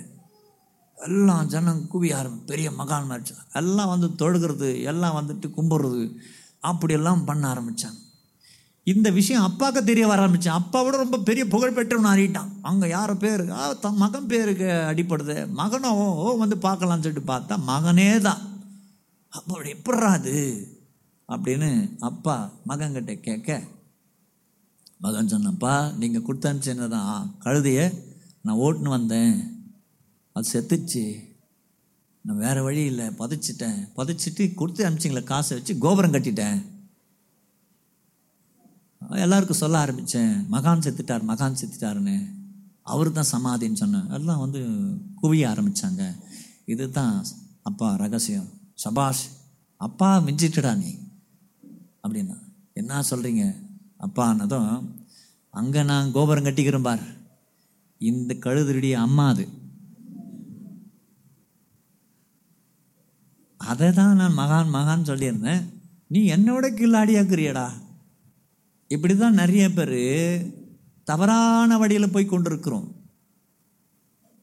[1.06, 6.02] எல்லாம் ஜனம் குவிய ஆரம்பி பெரிய மகான் மறிச்சாங்க எல்லாம் வந்து தொழுகிறது எல்லாம் வந்துட்டு கும்பிட்றது
[6.60, 8.01] அப்படியெல்லாம் பண்ண ஆரம்பித்தாங்க
[8.84, 13.44] இந்த விஷயம் அப்பாவுக்கு தெரிய வர ஆரம்பிச்சு அப்பாவோட ரொம்ப பெரிய புகழ்பெற்றவன் அறிவிட்டான் அங்கே யாரோ பேரு
[13.80, 15.48] தன் மகன் பேருக்கு அடிப்படுது.
[15.56, 18.38] மகனோ ஓ வந்து பார்க்கலாம்னு சொல்லிட்டு பார்த்தா மகனே தான்.
[19.28, 20.66] அப்பா எப்பட்றா அது?
[21.28, 23.62] அப்படின்னு அப்பா மகன்கிட்ட கேட்க
[24.98, 27.94] மகன் சொன்னப்பா நீங்கள் கொடுத்து அனுப்பிச்சதான் கழுதையை
[28.42, 29.34] நான் ஓட்டுன்னு வந்தேன்.
[30.32, 31.14] அது செத்துச்சு.
[32.20, 33.06] நான் வேறு வழி இல்லை.
[33.06, 33.88] புதைச்சிட்டேன்.
[33.96, 36.62] புதைச்சிட்டு கொடுத்து அனுப்பிச்சிங்களே காசை வச்சு கோபுரம் கட்டிட்டேன்.
[39.10, 42.16] எல்லாருக்கும் சொல்ல ஆரம்பித்தேன் மகான் செத்துட்டார் மகான் செத்துட்டாருன்னு.
[42.82, 44.10] அவர் தான் சமாதின்னு சொன்னேன்.
[44.10, 44.60] எல்லாம் வந்து
[45.22, 46.14] குவிய ஆரம்பித்தாங்க
[46.64, 47.24] இதுதான்
[47.62, 48.48] அப்பா ரகசியம்.
[48.74, 49.28] சபாஷ்
[49.76, 50.98] அப்பா மிஞ்சிட்டுடா நீ.
[52.02, 52.36] அப்படின்னா
[52.72, 53.64] என்ன சொல்கிறீங்க
[53.98, 54.88] அப்பானதும்
[55.50, 57.00] அங்கே நான் கோபுரம் கட்டிக்கிறேன் பார்.
[57.98, 59.48] இந்த கழுதுருடைய அம்மா அது.
[63.56, 65.62] அதை தான் நான் மகான் மகான் சொல்லியிருந்தேன்.
[66.08, 67.81] நீ என்னோட கில்லாடியாக்குறியடா
[68.94, 70.00] இப்படி தான் நிறைய பேர்
[71.10, 72.86] தவறான வழியில் போய் கொண்டிருக்கிறோம்.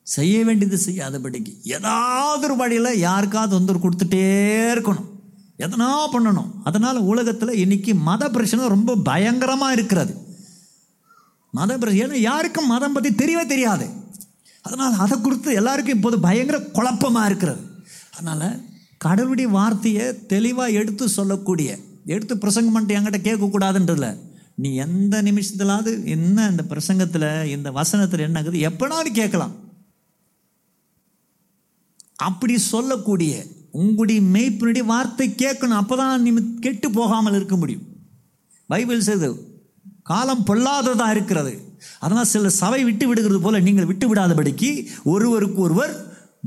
[0.08, 4.24] செய்ய வேண்டியது செய்யாதபடிக்கு ஏதாவது ஒரு வழியில் யாருக்காவது தொந்தரவு கொடுத்துட்டே
[4.74, 5.08] இருக்கணும்.
[5.66, 6.50] எதனா பண்ணணும்.
[6.68, 10.14] அதனால் உலகத்தில் இன்னைக்கு மத பிரச்சனை ரொம்ப பயங்கரமாக இருக்கிறது.
[11.54, 13.86] மத பிரச்சனை ஏன்னா யாருக்கும் மதம் பற்றி தெரியவே தெரியாது.
[14.66, 17.62] அதனால் அதை குறித்து எல்லாருக்கும் இப்போது பயங்கர குழப்பமாக இருக்கிறது.
[18.16, 18.48] அதனால்
[19.06, 21.70] கடவுளுடைய வார்த்தையை தெளிவாக எடுத்து சொல்லக்கூடிய
[22.14, 24.12] எடுத்து பிரசங்கம் பண்ணிட்டு என்கிட்ட கேட்கக்கூடாதுன்றதில்லை
[24.62, 29.54] நீ எந்த நிமிஷத்துலாவது என்ன இந்த பிரசங்கத்தில் இந்த வசனத்தில் என்னங்குது எப்பனாலும் கேட்கலாம்.
[32.28, 33.34] அப்படி சொல்லக்கூடிய
[33.82, 37.86] உங்களுடைய மெய்ப்பினுடைய வார்த்தை கேட்கணும் அப்பதான் நீ கெட்டு போகாமல் இருக்க முடியும்.
[38.68, 39.30] பைபிள் செய்து
[40.12, 41.54] காலம் பொல்லாததாக இருக்கிறது.
[42.00, 44.72] அதனால் சில சபை விட்டு விடுகிறது போல நீங்கள் விட்டு விடாதபடிக்கு
[45.04, 45.94] ஒருவருக்கு ஒருவர்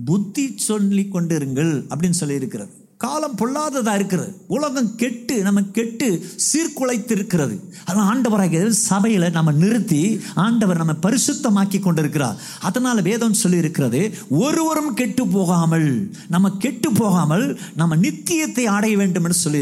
[0.05, 2.73] புத்தி சொல்லி கொண்டிருங்கள் அப்படின்னு சொல்லியிருக்கிறது.
[3.03, 4.31] காலம் பொல்லாததாக இருக்கிறது.
[4.47, 6.09] உலகம் கெட்டு நம்ம கெட்டு
[6.47, 12.39] சீர்குலைத்து இருக்கிறது அதனால் ஆண்டவராக சபையில் நம்ம நிறுத்தி ஆண்டவர் நம்ம பரிசுத்தமாக்கி கொண்டிருக்கிறார்.
[12.61, 15.89] அதனால் வேதம் சொல்லி இருக்கிறது ஒருவரும் கெட்டு போகாமல்
[16.29, 19.61] நம்ம கெட்டு போகாமல் நம்ம நித்தியத்தை அடைய வேண்டும் என்று சொல்லி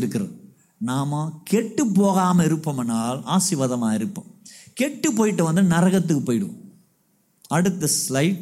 [0.83, 4.29] நாம் கெட்டு போகாமல் இருப்போம்னால் ஆசீர்வாதமாக இருப்போம்.
[4.75, 6.61] கெட்டு போயிட்டு வந்து நரகத்துக்கு போயிடுவோம்.
[7.49, 8.39] அடுத்த ஸ்லைட்.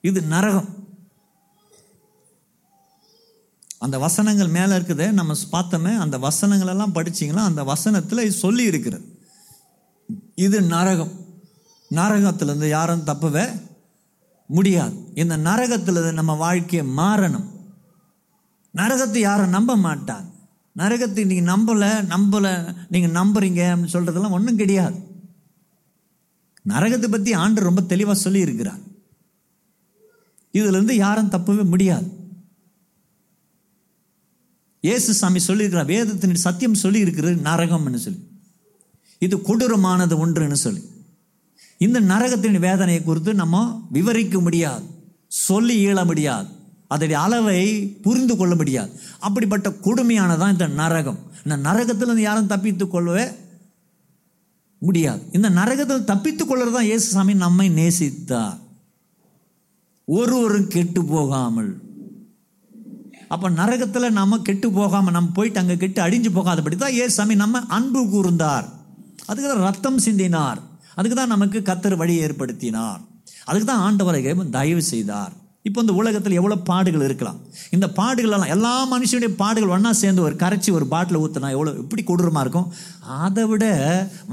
[0.00, 0.79] இது நரகம்.
[3.84, 5.10] அந்த வசனங்கள் மேலே இருக்குது.
[5.18, 7.42] நம்ம பார்த்தோமே அந்த வசனங்களெல்லாம் படிச்சிங்களா?
[7.50, 9.06] அந்த வசனத்தில் சொல்லி இருக்கிறது
[10.34, 11.12] இது நரகம்.
[11.90, 13.46] நரகத்திலேருந்து யாரும் தப்பவே
[14.46, 14.94] முடியாது.
[15.14, 17.48] இந்த நரகத்தில் நம்ம வாழ்க்கையை மாறணும்.
[18.74, 20.28] நரகத்தை யாரும் நம்ப மாட்டாங்க.
[20.76, 22.52] நரகத்தை நீங்கள் நம்பலை நம்பலை
[22.92, 24.98] நீங்கள் நம்புறீங்க அப்படின்னு சொல்கிறதெல்லாம் ஒன்றும் கிடையாது.
[26.68, 28.82] நரகத்தை பற்றி ஆண்டு ரொம்ப தெளிவாக சொல்லியிருக்கிறார்.
[30.52, 32.08] இதுலேருந்து யாரும் தப்பவே முடியாது.
[34.80, 38.20] இயேசு சாமி சொல்லியிருக்கிறார் வேதத்தின் சத்தியம் சொல்லி இருக்கிறது நரகம்னு சொல்லி.
[39.18, 40.82] இது கொடூரமானது ஒன்றுன்னு சொல்லி.
[41.78, 44.84] இந்த நரகத்தின் வேதனையை குறித்து நம்ம விவரிக்க முடியாது.
[45.26, 46.48] சொல்லி இயல முடியாது.
[46.88, 48.90] அதனுடைய அளவை புரிந்து கொள்ள முடியாது.
[49.18, 51.20] அப்படிப்பட்ட கொடுமையானதான் இந்த நரகம்.
[51.44, 53.26] இந்த நரகத்தில் யாரும் தப்பித்து கொள்ளவே
[54.78, 55.22] முடியாது.
[55.32, 58.58] இந்த நரகத்தில் தப்பித்து கொள்வது தான் இயேசு சாமி நம்மை நேசித்தார்.
[60.04, 61.70] ஒருவரும் கெட்டு போகாமல்
[63.34, 67.60] அப்போ நரகத்தில் நம்ம கெட்டு போகாமல் நம்ம போயிட்டு அங்கே கெட்டு அடிஞ்சு போகாதபடி தான் ஏ சாமி நம்ம
[67.76, 68.66] அன்பு கூர்ந்தார்.
[69.28, 70.60] அதுக்கு தான் ரத்தம் சிந்தினார்.
[70.98, 73.00] அதுக்கு தான் நமக்கு கத்தர் வழி ஏற்படுத்தினார்.
[73.48, 74.22] அதுக்கு தான் ஆண்டவரை
[74.56, 75.34] தயவு செய்தார்.
[75.68, 77.38] இப்போ இந்த உலகத்தில் எவ்வளோ பாடுகள் இருக்கலாம்.
[77.70, 82.44] இந்த பாடுகளெல்லாம் எல்லா மனுஷனுடைய பாடுகள் ஒன்றா சேர்ந்து ஒரு கரைச்சி ஒரு பாட்டில் ஊற்றினா எவ்வளோ எப்படி கொடூரமாக
[82.44, 82.68] இருக்கும்?
[83.24, 83.64] அதை விட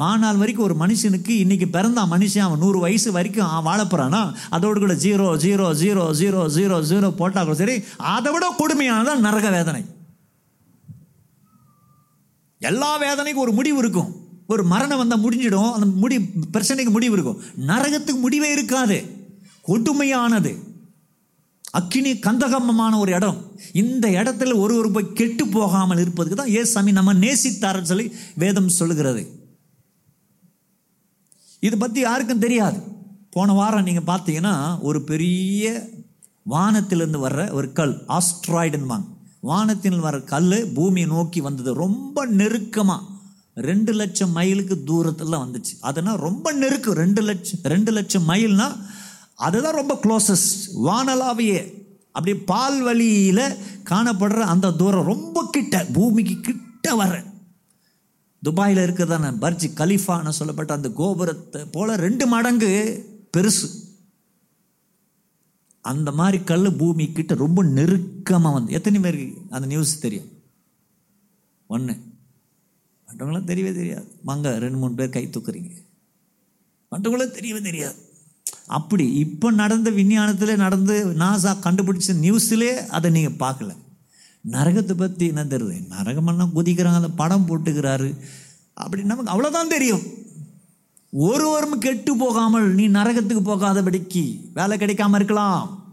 [0.01, 4.93] வாழ்நாள் வரைக்கும் ஒரு மனுஷனுக்கு இன்றைக்கி பிறந்தான் மனுஷன் அவன் நூறு வயசு வரைக்கும் அவன் வாழப்போகிறான்னா அதோடு கூட
[4.93, 9.83] zero zero zero zero zero zero போட்டால் கூட சரி அதை விட கொடுமையானதான் நரக வேதனை.
[12.59, 14.09] எல்லா வேதனைக்கும் ஒரு முடிவு இருக்கும்.
[14.47, 16.17] ஒரு மரணம் வந்தால் முடிஞ்சிடும் அந்த முடி
[16.53, 17.41] பிரச்சனைக்கு முடிவு இருக்கும்.
[17.67, 18.97] நரகத்துக்கு முடிவே இருக்காது.
[19.67, 20.66] கொடுமையானது.
[21.79, 23.39] அக்கினி கந்தகமமான ஒரு இடம்.
[23.81, 28.05] இந்த இடத்துல ஒரு ஒரு போய் கெட்டு போகாமல் இருப்பதுக்கு தான் ஏசாமி நம்ம நேசித்தாரன்னு சொல்லி
[28.43, 29.23] வேதம் சொல்லுகிறது.
[31.67, 32.79] இது பற்றி யாருக்கும் தெரியாது.
[33.35, 34.55] போன வாரம் நீங்கள் பார்த்தீங்கன்னா
[34.87, 35.65] ஒரு பெரிய
[36.53, 39.07] வானத்திலிருந்து வர்ற ஒரு கல் ஆஸ்ட்ராய்டுன்பாங்க
[39.49, 41.71] வானத்தில் வர கல் பூமியை நோக்கி வந்தது.
[41.85, 43.03] ரொம்ப நெருக்கமாக
[43.67, 45.73] ரெண்டு லட்சம் மைலுக்கு தூரத்தில் வந்துச்சு.
[45.89, 46.97] அதனால் ரொம்ப நெருக்கம்.
[47.03, 48.75] ரெண்டு லட்சம் ரெண்டு லட்சம் மைல்னால்
[49.37, 51.59] அதுதான் ரொம்ப க்ளோசஸ்ட் வானலாவியே
[52.11, 57.23] அப்படி பால் வழியில் காணப்படுற அந்த தூரம் ரொம்ப கிட்ட பூமிக்கு கிட்ட வர.
[58.43, 62.71] துபாயில் இருக்கிறதான பர்ஜி கலிஃபான்னு சொல்லப்பட்ட அந்த கோபுரத்தை போல ரெண்டு மடங்கு
[63.37, 63.67] பெருசு.
[65.81, 70.29] அந்த மாதிரி கல் பூமி கிட்ட ரொம்ப நெருக்கமாக வந்து எத்தனை பேருக்கு அந்த நியூஸ் தெரியும்?
[71.67, 71.93] ஒன்று
[73.07, 74.07] மற்றவங்களாம் தெரியவே தெரியாது.
[74.23, 75.71] வாங்க ரெண்டு மூணு பேர் கை தூக்குறீங்க.
[76.91, 78.06] மற்றவங்களும் தெரியவே தெரியாது.
[78.67, 83.71] அப்படி இப்போ நடந்த விஞ்ஞானத்தில் நடந்து நாசா கண்டுபிடிச்ச நியூஸ்லேயே அதை நீங்கள் பார்க்கல.
[84.51, 85.77] நரகத்தை பற்றி என்ன தெரியுது?
[85.89, 88.17] நரகமெல்லாம் குதிக்கிறாங்க அந்த படம் போட்டுக்கிறாரு.
[88.73, 90.01] அப்படி நமக்கு அவ்வளோதான் தெரியும்.
[91.11, 95.83] ஒருவரும் கெட்டு போகாமல் நீ நரகத்துக்கு போகாதபடிக்கு வேலை கிடைக்காம இருக்கலாம்.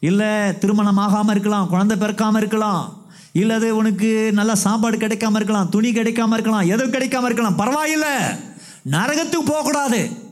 [0.00, 3.06] இல்லை திருமணம் ஆகாமல் இருக்கலாம் குழந்தை பிறக்காம இருக்கலாம்.
[3.32, 7.56] இல்லது உனக்கு நல்ல சாப்பாடு கிடைக்காம இருக்கலாம் துணி கிடைக்காம இருக்கலாம் எதுவும் கிடைக்காம இருக்கலாம்.
[7.56, 8.14] பரவாயில்லை.
[8.90, 10.26] நரகத்துக்கு போகக்கூடாது.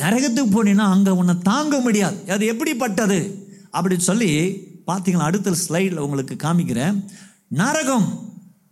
[0.00, 2.18] நரகத்துக்கு போனீங்கன்னா அங்கே உன்னை தாங்க முடியாது.
[2.30, 3.18] அது எப்படிப்பட்டது?
[3.72, 4.30] அப்படின்னு சொல்லி
[4.86, 6.96] பார்த்தீங்களா அடுத்த ஸ்லைடில் உங்களுக்கு காமிக்கிறேன்.
[7.48, 8.08] நரகம்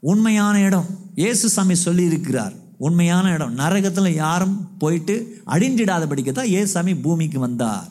[0.01, 0.87] உண்மையான இடம்.
[1.15, 3.55] இயேசு சாமி சொல்லி இருக்கிறார் உண்மையான இடம்.
[3.55, 7.91] நரகத்தில் யாரும் போயிட்டு அழிஞ்சிடாதபடிக்கு தான் ஏசாமி பூமிக்கு வந்தார்.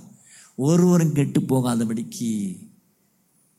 [0.56, 2.34] ஒருவரும் கெட்டு போகாதபடிக்கு.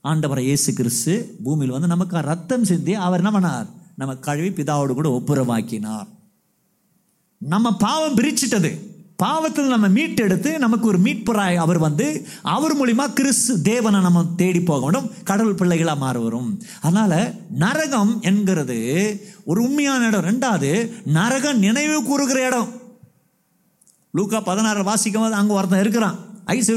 [0.04, 3.66] ஆண்டவரை இயேசு கிறிஸ்து பூமியில் வந்து நமக்கு ரத்தம் சிந்தி அவர் என்ன பண்ணார்?
[3.94, 6.06] நம்ம கழுவி பிதாவோடு கூட ஒப்புரவாக்கினார்.
[7.38, 8.70] நம்ம பாவம் பிரிச்சிட்டது.
[9.16, 14.80] பாவத்தில் நம்ம மீட்டெடுத்து நமக்கு ஒரு மீட்பராய் அவர் வந்து அவர் மூலிமா கிறிஸ்து தேவனை நம்ம தேடி போக
[14.80, 16.60] வேண்டும் கடவுள் பிள்ளைகளாக மாற வரும்.
[16.80, 18.78] அதனால் நரகம் என்கிறது
[19.44, 20.24] ஒரு உண்மையான இடம்.
[20.24, 22.68] ரெண்டாவது நரகம் நினைவு கூறுகிற இடம்.
[24.10, 26.70] லூக்கா பதினாறு வாசிக்கும் போது அங்கே ஒருத்தன் இருக்கிறான் ஐஸ்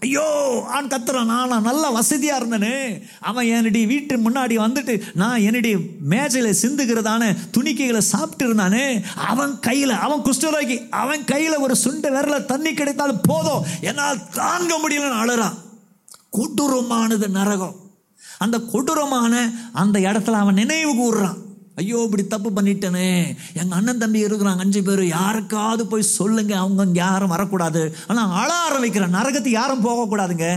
[0.00, 1.24] ஐயோ ஆண் கத்துறான்.
[1.24, 3.02] நான் நல்ல வசதியாக இருந்தேனே.
[3.20, 9.02] அவன் என்னுடைய வீட்டு முன்னாடி வந்துட்டு நான் என்னுடைய மேஜையில் சிந்துகிறதான துணிக்கைகளை சாப்பிட்டு இருந்தானே.
[9.16, 13.64] அவன் கையில் அவன் குஷ்டரோகி அவன் கையில் ஒரு சுண்ட விரல தண்ணி கிடைத்தாலும் போதும்.
[13.80, 15.58] என்னால் தாங்க முடியலன்னு அழுறான்.
[16.32, 17.74] கொடூரமானது நரகம்.
[18.38, 21.36] அந்த கொடூரமான அந்த இடத்துல அவன் நினைவு கூறுறான்.
[21.80, 23.08] ஐயோ இப்படி தப்பு பண்ணிட்டேனே.
[23.60, 25.02] எங்கள் அண்ணன் தம்பி இருக்கிறாங்க அஞ்சு பேர்.
[25.06, 27.82] யாருக்காவது போய் சொல்லுங்க அவங்க இங்கே யாரும் வரக்கூடாது.
[28.10, 30.48] ஆனால் அழ ஆரம்பிக்கிறேன் நரகத்துக்கு யாரும் போகக்கூடாதுங்க.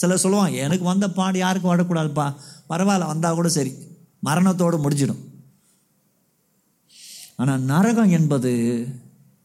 [0.00, 2.26] சிலர் சொல்லுவாங்க எனக்கு வந்த பாடு யாருக்கும் வரக்கூடாதுப்பா.
[2.70, 3.72] பரவாயில்ல வந்தால் கூட சரி.
[4.28, 5.22] மரணத்தோடு முடிஞ்சிடும்.
[7.36, 8.52] ஆனால் நரகம் என்பது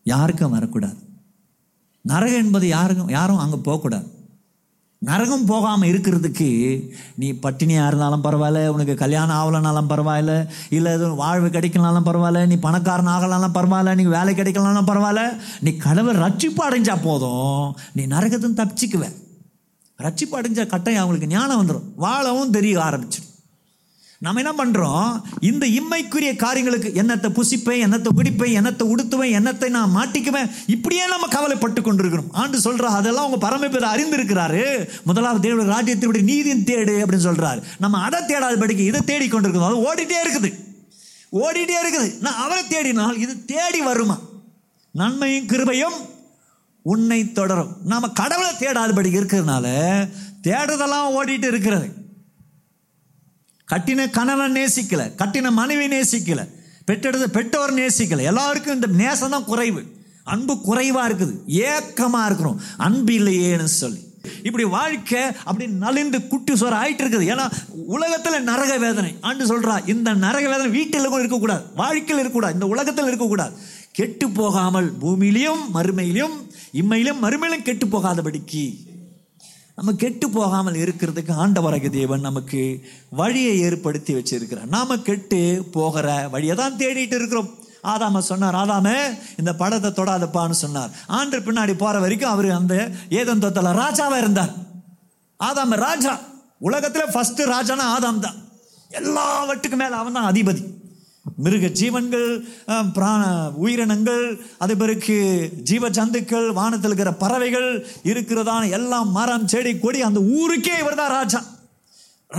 [0.04, 0.98] யாருக்கும் வரக்கூடாது.
[2.02, 4.08] நரகம் என்பது யாருக்கும் யாரும் அங்கே போகக்கூடாது.
[5.00, 6.48] நரகம் போகாமல் இருக்கிறதுக்கு
[7.16, 13.08] நீ பட்டினியாக இருந்தாலும் பரவாயில்ல உனக்கு கல்யாணம் ஆகலைனாலும் பரவாயில்ல இல்லை எதுவும் வாழ்வு கிடைக்கலனாலும் பரவாயில்ல நீ பணக்காரன்
[13.08, 15.24] ஆகலாலும் பரவாயில்ல நீ வேலை கிடைக்கலனாலும் பரவாயில்ல
[15.60, 17.78] நீ கடவுள் ரட்சிப்பு அடைஞ்சா போதும்.
[17.94, 19.06] நீ நரகத்தும் தப்பிச்சுக்குவ.
[20.00, 23.27] ரட்சிப்பு அடைஞ்ச கட்டாயம் அவங்களுக்கு ஞானம் வந்துடும் வாழவும் தெரிய ஆரம்பிச்சிடும்
[24.26, 30.50] நம்ம என்ன பண்ணுறோம் இந்த இம்மைக்குரிய காரியங்களுக்கு என்னத்தை புசிப்பேன் என்னத்தை குடிப்பேன் என்னத்தை உடுத்துவேன் என்னத்தை நான் மாட்டிக்குவேன்.
[30.76, 32.32] இப்படியே நம்ம கவலைப்பட்டு கொண்டிருக்கிறோம்.
[32.32, 34.64] ஆண்டு சொல்கிறா அதெல்லாம் உங்கள் பரமபேர் அறிந்திருக்கிறாரு.
[35.04, 39.70] முதலாவது தேவனுடைய ராஜ்யத்தினுடைய நீதியின் தேடு அப்படின்னு சொல்கிறாரு நம்ம அதை தேடாதபடிக்கு இதை தேடி கொண்டிருக்கிறோம்.
[39.72, 40.52] அது ஓடிட்டே இருக்குது.
[41.44, 42.10] ஓடிட்டே இருக்குது.
[42.20, 44.18] நான் அவரை தேடினால் இது தேடி வருமா?
[44.92, 45.98] நன்மையும் கிருபையும்
[46.82, 47.72] உன்னை தொடரும்.
[47.86, 49.68] நாம் கடவுளை தேடாதபடி இருக்கிறதுனால
[50.48, 51.97] தேடுதெல்லாம் ஓடிட்டு இருக்கிறது.
[53.72, 56.42] கட்டின கணவன் நேசிக்கல கட்டின மனைவி நேசிக்கல
[56.86, 58.24] பெற்றெடுத்த பெற்றோர் நேசிக்கல.
[58.24, 59.82] எல்லாருக்கும் இந்த நேசம் தான் குறைவு.
[60.24, 61.34] அன்பு குறைவா இருக்குது.
[61.48, 62.62] ஏக்கமா இருக்கிறோம்.
[62.78, 64.00] அன்பு இல்லையேன்னு சொல்லி.
[64.44, 67.28] இப்படி வாழ்க்கை அப்படி நலிந்து குட்டி சோற ஆயிட்டு இருக்குது.
[67.34, 67.46] ஏன்னா
[67.98, 69.18] உலகத்துல நரக வேதனை.
[69.22, 71.64] ஆண்டு சொல்றா இந்த நரக வேதனை வீட்டில் கூட இருக்கக்கூடாது.
[71.76, 72.54] வாழ்க்கையில் இருக்கக்கூடாது.
[72.54, 73.56] இந்த உலகத்தில் இருக்கக்கூடாது.
[73.92, 76.36] கெட்டு போகாமல் பூமியிலையும் மறுமையிலையும்
[76.74, 78.87] இம்மையிலும் மறுமையிலும் கெட்டு போகாதபடிக்கு
[79.78, 84.66] நம்ம கெட்டு போகாமல் இருக்கிறதுக்கு ஆண்டவரக தேவன் நமக்கு வழியை ஏற்படுத்தி வச்சிருக்கிறார்.
[84.66, 87.50] நாம கெட்டு போகிற வழியை தான் தேடிட்டு இருக்கிறோம்.
[87.84, 88.94] ஆதாம சொன்னார் ஆதாம
[89.38, 90.90] இந்த படத்தை தொடாதப்பான்னு சொன்னார்.
[91.08, 94.54] ஆண்டு பின்னாடி போற வரைக்கும் அவர் அந்த ஏதன் தொத்தல ராஜாவா இருந்தார்.
[95.44, 96.20] ஆதாம ராஜா.
[96.60, 98.36] உலகத்தில் ஃபஸ்ட்டு ராஜானா ஆதாம் தான்.
[98.90, 100.64] எல்லாவற்றுக்கும் மேலே அவன் தான் அதிபதி.
[101.44, 102.30] மிருக ஜீவன்கள்
[102.96, 103.24] பிராண
[103.64, 104.24] உயிரினங்கள்
[104.64, 105.18] அது பிறகு
[105.70, 107.70] ஜீவ ஜந்துக்கள் வானத்தில் இருக்கிற பறவைகள்
[108.12, 111.42] இருக்கிறதான எல்லாம் மரம் செடி கொடி அந்த ஊருக்கே இவர் தான் ராஜா.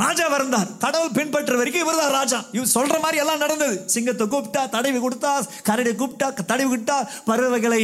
[0.00, 2.38] ராஜா வந்தார் கடவுள் பின்பற்ற வரைக்கும் இவர் தான் ராஜா.
[2.56, 3.76] இவர் சொல்ற மாதிரி எல்லாம் நடந்தது.
[3.94, 5.32] சிங்கத்தை கூப்பிட்டா தடவி கொடுத்தா
[5.68, 6.96] கரடி கூப்பிட்டா தடவி விட்டா
[7.28, 7.82] பறவைகளை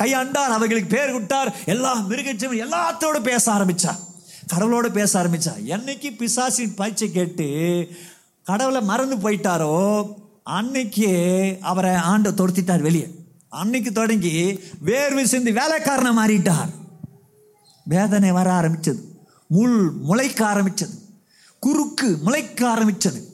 [0.00, 4.00] கையாண்டார் அவைகளுக்கு பேர் விட்டார் எல்லா மிருக ஜீவன் எல்லாத்தோட பேச ஆரம்பிச்சார்.
[4.52, 7.48] கடவுளோட பேச ஆரம்பிச்சா என்னைக்கு பிசாசின் பயிற்சி கேட்டு
[8.46, 9.74] கடவுளை மறந்து போயிட்டாரோ
[10.42, 13.08] அன்னைக்கு அவரை ஆண்டு துரத்திட்டார் வெளியே.
[13.48, 16.70] அன்னைக்கு தொடங்கி வேர்வை சிந்தி வேலைக்காரனை மாறிட்டார்.
[17.84, 20.98] வேதனை வர ஆரம்பித்தது முள் முளைக்க ஆரம்பிச்சது.
[21.58, 23.24] குறுக்கு முளைக்க ஆரம்பிச்சது.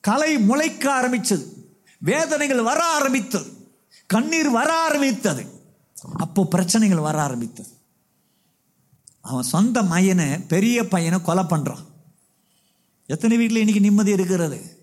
[0.00, 1.56] கலை முளைக்க ஆரம்பித்தது
[1.98, 3.52] வேதனைகள் வர ஆரம்பித்தது.
[4.06, 5.46] கண்ணீர் வர ஆரம்பித்தது.
[6.16, 7.68] அப்போ பிரச்சனைகள் வர ஆரம்பித்தது.
[9.20, 11.86] அவன் சொந்த மையனை பெரிய பையனை கொலை பண்ணுறான்
[13.06, 14.77] எத்தனை வீட்டில் இன்னைக்கு நிம்மதி இருக்கிறது?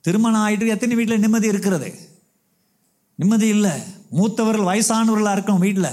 [0.00, 1.94] திருமணம் ஆயிட்டு எத்தனை வீட்டில் நிம்மதி இருக்கிறது?
[3.14, 3.70] நிம்மதி இல்லை.
[4.16, 5.88] மூத்தவர்கள் வயசானவர்களாக இருக்கும் வீட்டில்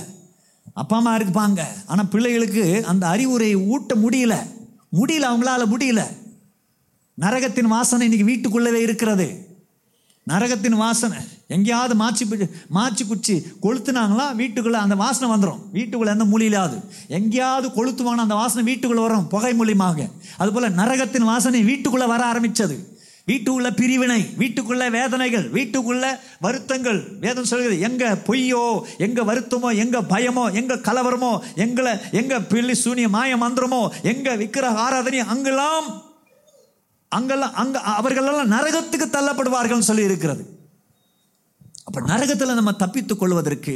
[0.74, 1.62] அப்பா அம்மா இருப்பாங்க.
[1.86, 4.36] ஆனால் பிள்ளைகளுக்கு அந்த அறிவுரையை ஊட்ட முடியல.
[4.92, 6.02] முடியல அவங்களால முடியல.
[7.22, 9.46] நரகத்தின் வாசனை இன்னைக்கு வீட்டுக்குள்ளவே இருக்கிறது.
[10.28, 11.18] நரகத்தின் வாசனை.
[11.48, 18.34] எங்கேயாவது மாச்சி மாச்சி குச்சி கொளுத்துனாங்களா வீட்டுக்குள்ளே அந்த வாசனை வந்துடும் வீட்டுக்குள்ளே எந்த மூலியிலாது எங்கேயாவது கொளுத்துவான அந்த
[18.34, 20.10] வாசனை வீட்டுக்குள்ளே வரும் புகை மூலியமாக.
[20.38, 22.97] அதுபோல் நரகத்தின் வாசனை வீட்டுக்குள்ளே வர ஆரம்பித்தது
[23.28, 26.06] வீட்டுக்குள்ள பிரிவினை வீட்டுக்குள்ள வேதனைகள் வீட்டுக்குள்ள
[26.40, 27.00] வருத்தங்கள்.
[27.20, 33.38] வேதம் சொல்கிறது எங்க பொய்யோ எங்க வருத்தமோ எங்க பயமோ எங்க கலவரமோ எங்களை எங்க பிள்ளி சூனிய மாய
[33.38, 36.06] மந்திரமோ எங்க விக்கிர ஆராதனை அங்கெல்லாம்
[37.10, 40.44] அங்கெல்லாம் அங்க அவர்களெல்லாம் நரகத்துக்கு தள்ளப்படுவார்கள் சொல்லி இருக்கிறது.
[41.84, 43.76] அப்ப நரகத்தில் நம்ம தப்பித்துக் கொள்வதற்கு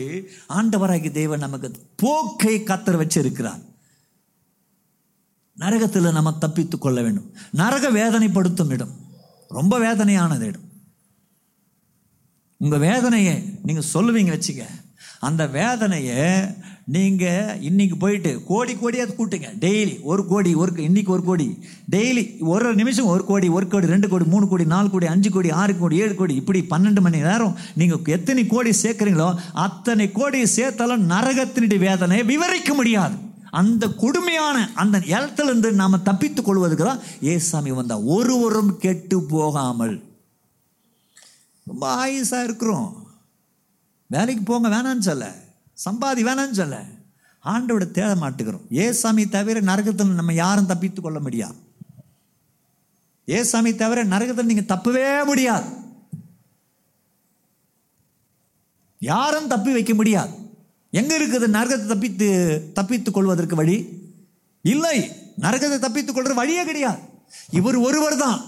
[0.49, 3.61] ஆண்டவராகி தேவன் நமக்கு போக்கை கத்தர் வச்சிருக்கிறார்.
[5.57, 7.31] நரகத்தில் நம்ம தப்பித்துக் கொள்ள வேண்டும்.
[7.51, 9.09] நரக வேதனைப்படுத்தும் இடம்.
[9.59, 10.67] ரொம்ப வேதனையானது இடம்
[12.61, 13.35] உங்கள் வேதனையை
[13.67, 14.63] நீங்கள் சொல்லுவீங்க வச்சுக்க.
[15.27, 16.21] அந்த வேதனையை
[16.95, 19.49] நீங்கள் இன்னைக்கு போயிட்டு கோடி கோடியாக கூட்டுங்க.
[19.63, 21.47] டெய்லி ஒரு கோடி ஒரு இன்னைக்கு ஒரு கோடி.
[21.95, 25.51] டெய்லி ஒரு நிமிஷம் ஒரு கோடி ஒரு கோடி ரெண்டு கோடி மூணு கோடி நாலு கோடி அஞ்சு கோடி
[25.61, 29.29] ஆறு கோடி ஏழு கோடி இப்படி பன்னெண்டு மணி நேரம் நீங்கள் எத்தனை கோடி சேர்க்குறீங்களோ
[29.65, 33.17] அத்தனை கோடி சேர்த்தாலும் நரகத்தினுடைய வேதனையை விவரிக்க முடியாது.
[33.51, 40.03] அந்த கொடுமையான அந்த இடத்துலேருந்து நாம் தப்பித்துக் கொள்வதுக்கு தான் ஏசாமி வந்தால் ஒருவரும் கெட்டு போகாமல்.
[41.65, 43.07] ரொம்ப ஆயுசாக இருக்கிறோம்.
[44.07, 45.33] வேலைக்கு போங்க வேணான்னு சொல்ல.
[45.85, 46.83] சம்பாதி வேணான்னு சொல்ல.
[47.45, 48.61] ஆண்டோட தேட மாட்டுக்கிறோம்.
[48.69, 51.55] ஏசாமி தவிர நரகத்தில் நம்ம யாரும் தப்பித்து கொள்ள முடியாது.
[53.25, 55.65] ஏசாமி தவிர நரகத்தில் நீங்கள் தப்பவே முடியாது.
[58.99, 60.50] யாரும் தப்பி வைக்க முடியாது.
[60.99, 62.27] எங்க இருக்குது நரகத்தை தப்பித்து
[62.77, 63.75] தப்பித்துக் கொள்வதற்கு வழி?
[64.73, 64.97] இல்லை.
[65.43, 66.99] நரகத்தை தப்பித்துக் கொள்ற வழியே கிடையாது.
[67.59, 68.39] இவர் ஒருவர் தான்.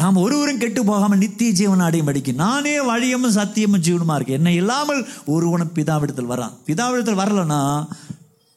[0.00, 4.38] நாம் ஒருவரும் கெட்டு போகாமல் நித்திய ஜீவன் அடையும் படிக்க நானே வழியும் சத்தியமும் ஜீவனுமா இருக்கேன்.
[4.40, 5.00] என்ன இல்லாமல்
[5.34, 6.56] ஒருவனும் பிதாவிடத்தில் வரான்.
[6.66, 7.60] பிதாவிடத்தில் வரலன்னா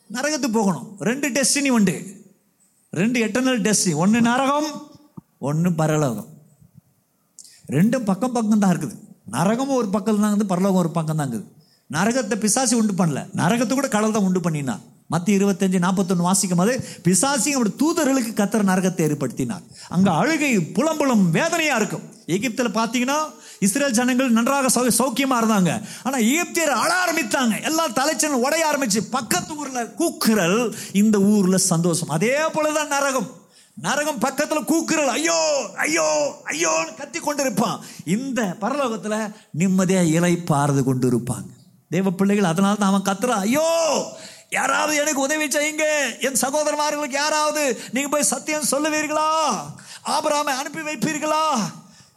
[0.09, 0.87] நரகத்துக்கு போகணும்.
[1.09, 1.95] ரெண்டு டெஸ்டினி உண்டு.
[2.99, 4.69] ரெண்டு எட்டர்னல் டெஸ்டினி ஒன்று நரகம்
[5.49, 6.29] ஒன்று பரலோகம்.
[7.75, 8.95] ரெண்டும் பக்கம் பக்கம் தான் இருக்குது.
[9.37, 11.47] நரகமும் ஒரு பக்கம் தான் இருக்குது பரலோகம் ஒரு பக்கம் தான் இருக்குது.
[11.95, 13.19] நரகத்தை பிசாசி உண்டு பண்ணல.
[13.41, 16.73] நரகத்தை கூட கடல் தான் உண்டு பண்ணினான் மத்திய இருபத்தஞ்சு நாற்பத்தொன்று வாசிக்கும் போது
[17.05, 19.63] பிசாசி அவருடைய தூதர்களுக்கு கத்தர் நரகத்தை ஏற்படுத்தினார்.
[19.95, 22.03] அங்கே அழுகை புலம்புலம் வேதனையாக இருக்கும்.
[22.35, 23.17] எகிப்தில் பார்த்தீங்கன்னா
[23.65, 25.71] இஸ்ரேல் ஜனங்கள் நன்றாக சௌ சௌக்கியமாக இருந்தாங்க.
[26.05, 27.55] ஆனால் எகிப்தியர் அழ ஆரம்பித்தாங்க.
[27.69, 30.59] எல்லாம் தலைச்சன் உடைய ஆரம்பிச்சு பக்கத்து ஊரில் கூக்குரல்
[31.01, 32.13] இந்த ஊரில் சந்தோஷம்.
[32.17, 33.29] அதே போலதான் நரகம்.
[33.77, 35.41] நரகம் பக்கத்தில் கூக்குறல் ஐயோ
[35.83, 36.07] ஐயோ
[36.53, 37.77] ஐயோன்னு கத்தி கொண்டு இருப்பான்
[38.15, 41.49] இந்த பரலோகத்தில் நிம்மதியாக இலை பார்ந்து கொண்டு இருப்பாங்க
[41.89, 43.67] தேவ பிள்ளைகள் அதனால தான் அவன் கத்துறான் ஐயோ
[44.49, 45.85] யாராவது எனக்கு உதவி செய்யுங்க.
[46.19, 49.29] என் சகோதரமார்களுக்கு யாராவது நீங்கள் போய் சத்தியம் சொல்லுவீர்களா?
[50.05, 51.43] ஆபராம அனுப்பி வைப்பீர்களா?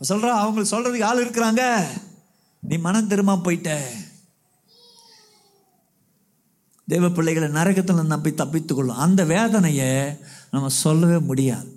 [0.08, 1.62] சொல்றா அவங்க சொல்கிறதுக்கு ஆள் இருக்கிறாங்க.
[2.60, 3.80] நீ மனம் திரும்ப போயிட்ட.
[6.86, 8.96] தேவ பிள்ளைகளை நரகத்தில் நம்பி தப்பித்துக் கொள்ளும்.
[8.96, 9.92] அந்த வேதனையை
[10.50, 11.70] நம்ம சொல்லவே முடியாது.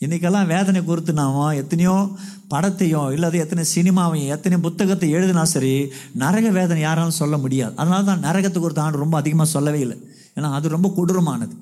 [0.00, 2.08] இன்னைக்கெல்லாம் வேதனை குறித்து நாம எத்தனையோ
[2.54, 5.74] படத்தையும் இல்லாத எத்தனை சினிமாவையும் எத்தனை புத்தகத்தை எழுதினா சரி
[6.22, 7.74] நரக வேதனை யாராலும் சொல்ல முடியாது.
[7.80, 9.98] அதனால தான் நரகத்தை குறித்து ஆண்டு ரொம்ப அதிகமாக சொல்லவே இல்லை.
[10.38, 11.54] ஏன்னா அது ரொம்ப கொடூரமானது.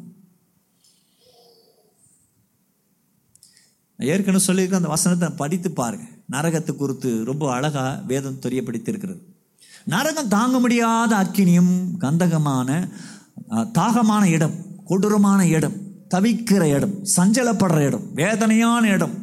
[3.99, 6.07] ஏற்கனவே சொல்லியிருக்க அந்த வசனத்தை படித்து பாருங்க.
[6.35, 9.21] நரகத்தை குறித்து ரொம்ப அழகாக வேதம் தெரியப்படுத்தியிருக்கிறது.
[9.93, 12.69] நரகம் தாங்க முடியாத அக்கினியும் கந்தகமான
[13.79, 14.57] தாகமான இடம்
[14.91, 15.77] கொடூரமான இடம்
[16.15, 19.15] தவிக்கிற இடம் சஞ்சலப்படுற இடம் வேதனையான இடம்.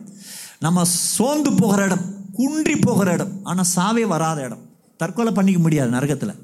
[0.65, 0.83] நம்ம
[1.15, 2.05] சோர்ந்து போகிற இடம்
[2.37, 4.63] குன்றி போகிற இடம் ஆனால் சாவே வராத இடம்.
[5.01, 6.35] தற்கொலை பண்ணிக்க முடியாது நரகத்தில்.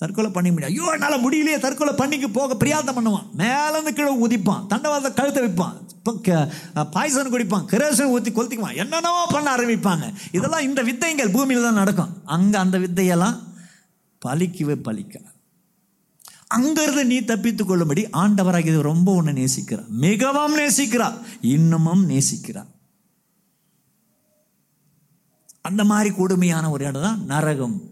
[0.00, 0.74] தற்கொலை பண்ணிக்க முடியாது.
[0.74, 3.26] ஐயோ என்னால் முடியலையே தற்கொலை பண்ணிக்க போக பிரியாதம் பண்ணுவான்.
[3.40, 4.62] மேலேருந்து கீழே உதிப்பான்.
[4.72, 5.76] தண்டவாதத்தை கழுத்தை வைப்பான்.
[5.98, 7.64] இப்போ பாய்சன் குடிப்பான்.
[7.72, 8.78] கிரேசன் ஊற்றி கொளுத்திக்குவான்.
[8.82, 10.06] என்னென்னவோ பண்ண ஆரம்பிப்பாங்க.
[10.36, 12.14] இதெல்லாம் இந்த வித்தைகள் பூமியில் தான் நடக்கும்.
[12.36, 13.36] அங்கே அந்த வித்தையெல்லாம்
[14.26, 15.28] பலிக்கவே பலிக்காது
[16.56, 19.88] அங்கிருந்து நீ தப்பித்துக் கொள்ளும்படி ஆண்டவராக இது ரொம்ப ஒன்று நேசிக்கிறார்.
[20.06, 21.16] மிகவும் நேசிக்கிறார்.
[21.54, 22.70] இன்னமும் நேசிக்கிறார்.
[25.68, 27.82] அந்த மாதிரி கொடுமையான ஒரு இடம் தான் நரகம்.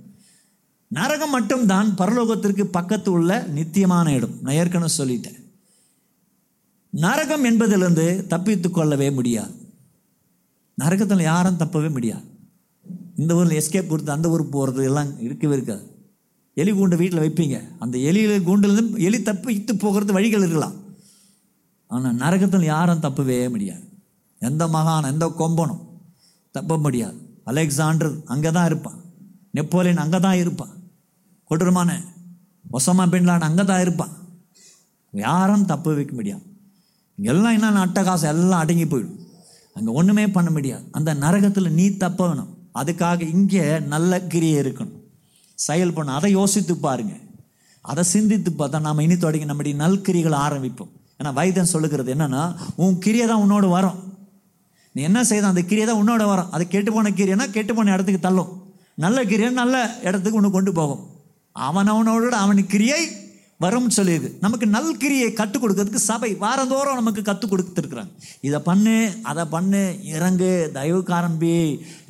[0.89, 4.39] நரகம் மட்டும்தான் பரலோகத்திற்கு பக்கத்து உள்ள நித்தியமான இடம்.
[4.43, 5.43] நான் ஏற்கனவே சொல்லிட்டேன்.
[6.91, 9.55] நரகம் என்பதிலிருந்து தப்பித்து கொள்ளவே முடியாது.
[10.75, 12.25] நரகத்தில் யாரும் தப்பவே முடியாது.
[13.17, 16.09] இந்த ஊரில் எஸ்கேப் கொடுத்து அந்த ஊருக்கு போகிறது எல்லாம் இருக்கவே இருக்காது.
[16.55, 17.69] எலி கூண்டு வீட்டில் வைப்பீங்க.
[17.79, 20.75] அந்த எலியில் கூண்டுலேருந்து எலி தப்பித்து போகிறது வழிகள் இருக்கலாம்.
[21.87, 23.85] ஆனால் நரகத்தில் யாரும் தப்பவே முடியாது.
[24.39, 25.87] எந்த மகான் எந்த கொம்பனும்
[26.51, 27.25] தப்ப முடியாது.
[27.51, 28.99] அலெக்சாண்டர் அங்கே தான் இருப்பான்.
[29.57, 30.73] நெப்போலியன் அங்கே தான் இருப்பான்.
[31.51, 31.91] கொடூரமான
[32.77, 34.15] ஒசமா பின்லான் அங்கே தான் இருப்பான்.
[35.13, 36.45] யாரும் தப்பு வைக்க முடியாது.
[37.19, 39.21] எல்லாம் என்னென்ன அட்டகாசம் எல்லாம் அடங்கி போயிடும்.
[39.77, 40.85] அங்கே ஒன்றுமே பண்ண முடியாது.
[40.93, 44.97] அந்த நரகத்தில் நீ தப்பணும் அதுக்காக இங்கே நல்ல கிரியை இருக்கணும்.
[45.59, 46.15] செயல் பண்ண.
[46.19, 47.15] அதை யோசித்து பாருங்க.
[47.85, 50.93] அதை சிந்தித்து பார்த்தா நாம் இனி தொடங்கி நம்முடைய நல்கிரிகளை ஆரம்பிப்போம்.
[51.19, 52.43] ஏன்னா வைத்தியம் சொல்லுகிறது என்னென்னா
[52.77, 53.99] உன் கிரியை தான் உன்னோடு வரும்.
[54.97, 56.51] நீ என்ன செய்த அந்த கிரியை தான் உன்னோட வரும்.
[56.55, 58.51] அது கெட்டு போன கிரியைனா கெட்டு போன இடத்துக்கு தள்ளும்.
[59.05, 59.75] நல்ல கிரியை நல்ல
[60.07, 61.03] இடத்துக்கு உன்னை கொண்டு போகும்.
[61.67, 63.01] அவன் அவனோட அவனுக்கு கிரியை
[63.64, 64.31] வரும்னு சொல்லியிருக்கு.
[64.45, 68.11] நமக்கு நல்கிரியை கற்றுக் கொடுக்கறதுக்கு சபை வாரந்தோறும் நமக்கு கற்றுக் கொடுத்துருக்குறாங்க.
[68.47, 68.97] இதை பண்ணு
[69.31, 69.81] அதை பண்ணு
[70.14, 71.55] இறங்கு தயவு காரம்பி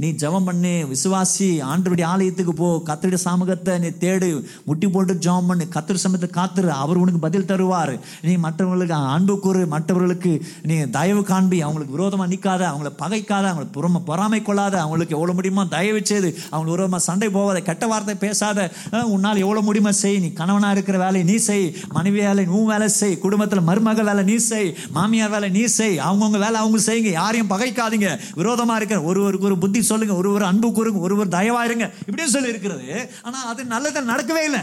[0.02, 4.30] நீ ஜெபம் பண்ணு விசுவாசி ஆண்டவருடைய ஆலயத்துக்கு போ கத்தருடைய சாமகத்தை நீ தேடு
[4.68, 7.94] முட்டி போட்டு ஜபம் பண்ணு கத்திர சமயத்தை காத்துரு அவர் உனக்கு பதில் தருவார்.
[8.26, 10.32] நீ மற்றவங்களுக்கு அன்பு கூறு மற்றவர்களுக்கு
[10.70, 15.66] நீ தயவு காண்பி அவங்களுக்கு விரோதமாக நிற்காத அவங்கள பகைக்காத அவங்களை புறம பொறாமை கொள்ளாத அவங்களுக்கு எவ்வளோ முடியுமோ
[15.76, 18.68] தயவு செய்து அவங்களுக்கு விரோதமாக சண்டை போகாத கெட்ட வார்த்தை பேசாத
[19.14, 21.76] உன்னால் எவ்வளோ முடியுமோ செய் நீ கணவனாக இருக்கிற வேலையை நீ நீ செய்.
[21.88, 23.18] மனைவி வேலை நீ வேலை செய்.
[23.18, 24.76] குடும்பத்தில் மருமக வேலை நீ செய்.
[24.90, 25.98] மாமியார் வேலை நீ செய்.
[25.98, 27.10] அவங்கவுங்க வேலை அவங்க செய்யுங்க.
[27.10, 28.10] யாரையும் பகைக்காதீங்க.
[28.34, 30.14] விரோதமாக இருக்க ஒருவருக்கு ஒரு புத்தி சொல்லுங்க.
[30.14, 31.00] ஒருவர் அன்பு கூறுங்க.
[31.00, 34.60] ஒருவர் தயவாயிருங்க இப்படின்னு சொல்லி இருக்கிறது ஆனால் அது நல்லது நடக்கவே இல்லை.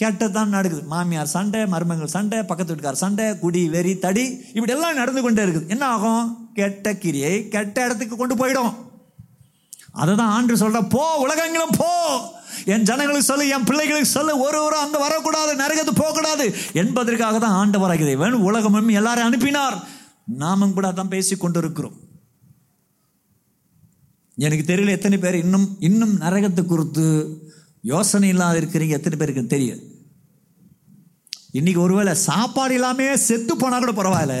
[0.00, 0.82] கெட்டதான் நடக்குது.
[0.82, 4.24] மாமியார் சண்டை மருமகள் சண்டை பக்கத்து வீட்டுக்கார் சண்டை குடி வெறி தடி
[4.54, 5.68] இப்படி எல்லாம் நடந்து கொண்டே இருக்குது.
[5.68, 6.50] என்ன ஆகும்?
[6.54, 8.72] கெட்ட கிரியை கெட்ட இடத்துக்கு கொண்டு போயிடும்.
[9.92, 11.90] அதுதான் ஆண்டு சொல்கிற போ உலகங்களும் போ.
[12.64, 14.38] என் ஜனங்களுக்கு சொல்லு என் பிள்ளைகளுக்கு சொல்லு.
[14.38, 16.54] ஒரு ஒரு வரக்கூடாது நரகத்து போகக்கூடாது.
[16.72, 18.42] என்பதற்காக தான் ஆண்டு வராಗಿದೆ வேணும்.
[18.42, 19.76] உலகமும் எல்லாரும் அனுப்பினார்.
[20.24, 21.96] நாமும் கூட அதான் பேசி கொண்டிருக்கிறோம்.
[24.36, 27.04] எனக்கு தெரியல எத்தனை பேர் இன்னும் இன்னும் நரகத்தை குறித்து
[27.82, 28.88] யோசனை இல்லாத இருக்கிறீங்க.
[28.88, 29.82] எத்தனை பேருக்கு தெரியும்
[31.52, 34.36] இன்னைக்கு ஒருவேளை சாப்பாடு இல்லாமே செத்து போனா கூட பரவாயில்ல.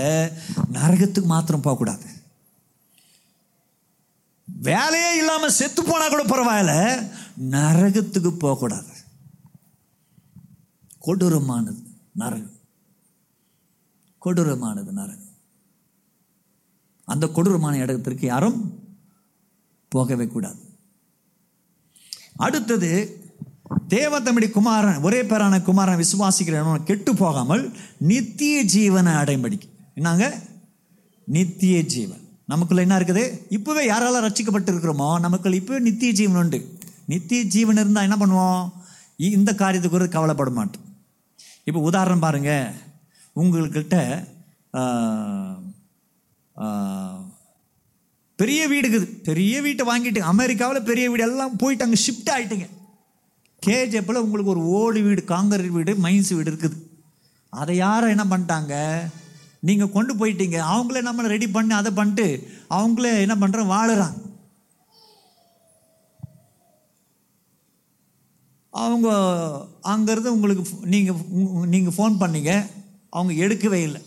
[0.72, 2.04] நரகத்துக்கு மாத்திரம் போகக்கூடாது.
[4.62, 6.74] வேலையே இல்லாமல் செத்து போனால் கூட பரவாயில்ல
[7.50, 8.90] நரகத்துக்கு போகக்கூடாது
[11.06, 11.80] கொடூரமானது
[12.14, 12.56] நரகம்.
[14.24, 15.30] கொடூரமானது நரகம்.
[17.04, 18.58] அந்த கொடூரமான இடத்திற்கு யாரும்
[19.88, 20.62] போகவே கூடாது.
[22.36, 22.90] அடுத்தது
[23.88, 30.40] தேவத்தமிடி குமாரன் ஒரே பேரான குமாரன் விசுவாசிக்கிறவன் கெட்டு போகாமல் நித்திய ஜீவனை அடைம்படிக்கு என்னங்க?
[31.26, 32.21] நித்திய ஜீவன்.
[32.46, 33.40] நமக்குள்ள என்ன இருக்குது?
[33.50, 36.78] இப்போவே யாரால ரசிக்கப்பட்டு இருக்கிறோமோ நமக்குள்ள இப்போ நித்திய ஜீவன் உண்டு.
[37.04, 38.80] நித்திய ஜீவன் இருந்தால் என்ன பண்ணுவோம்?
[39.18, 40.82] இ- இந்த காரியத்துக்கு ஒரு கவலைப்பட மாட்டோம்.
[41.64, 42.72] இப்போ உதாரணம் பாருங்க.
[43.36, 44.24] உங்கள்கிட்ட
[48.36, 49.22] பெரிய வீடு இருக்குது.
[49.22, 52.68] பெரிய வீட்டை வாங்கிட்டு அமெரிக்காவில் பெரிய வீடு எல்லாம் போயிட்டு அங்கே ஷிஃப்ட் ஆயிட்டுங்க.
[53.66, 56.76] கேஜப்பில் உங்களுக்கு ஒரு ஓடு வீடு காங்கிரீட் வீடு மைன்ஸ் வீடு இருக்குது.
[57.48, 59.00] அதை யாரும் என்ன பண்ணிட்டாங்க?
[59.68, 60.58] நீங்கள் கொண்டு போயிட்டீங்க.
[60.72, 62.26] அவங்களே நம்மளை ரெடி பண்ணி அதை பண்ணிட்டு
[62.76, 64.18] அவங்களே என்ன பண்ணுறோம் வாழுறாங்க.
[68.84, 69.08] அவங்க
[69.92, 71.20] அங்கேருந்து உங்களுக்கு நீங்கள்
[71.74, 72.52] நீங்கள் ஃபோன் பண்ணீங்க
[73.16, 74.00] அவங்க எடுக்கவே இல்லை.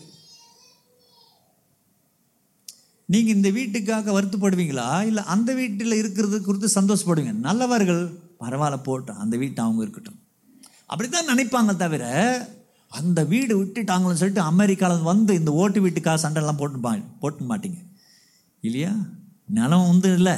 [3.14, 4.88] நீங்கள் இந்த வீட்டுக்காக வருத்தப்படுவீங்களா?
[5.10, 7.34] இல்லை அந்த வீட்டில் இருக்கிறது குறித்து சந்தோஷப்படுவீங்க?
[7.48, 8.04] நல்லவர்கள்
[8.44, 10.20] பரவாயில்ல போட்டோம் அந்த வீட்டை அவங்க இருக்கட்டும்.
[10.92, 12.04] அப்படி தான் நினைப்பாங்க தவிர
[12.88, 17.78] அந்த வீடு விட்டுட்டாங்களும் சொல்லிட்டு அமெரிக்காவில் வந்து இந்த ஓட்டு வீட்டுக்காக சண்டைலாம் போட்டு போட்டு மாட்டிங்க.
[18.62, 18.94] இல்லையா?
[19.48, 20.34] நிலம் வந்து இல்லை.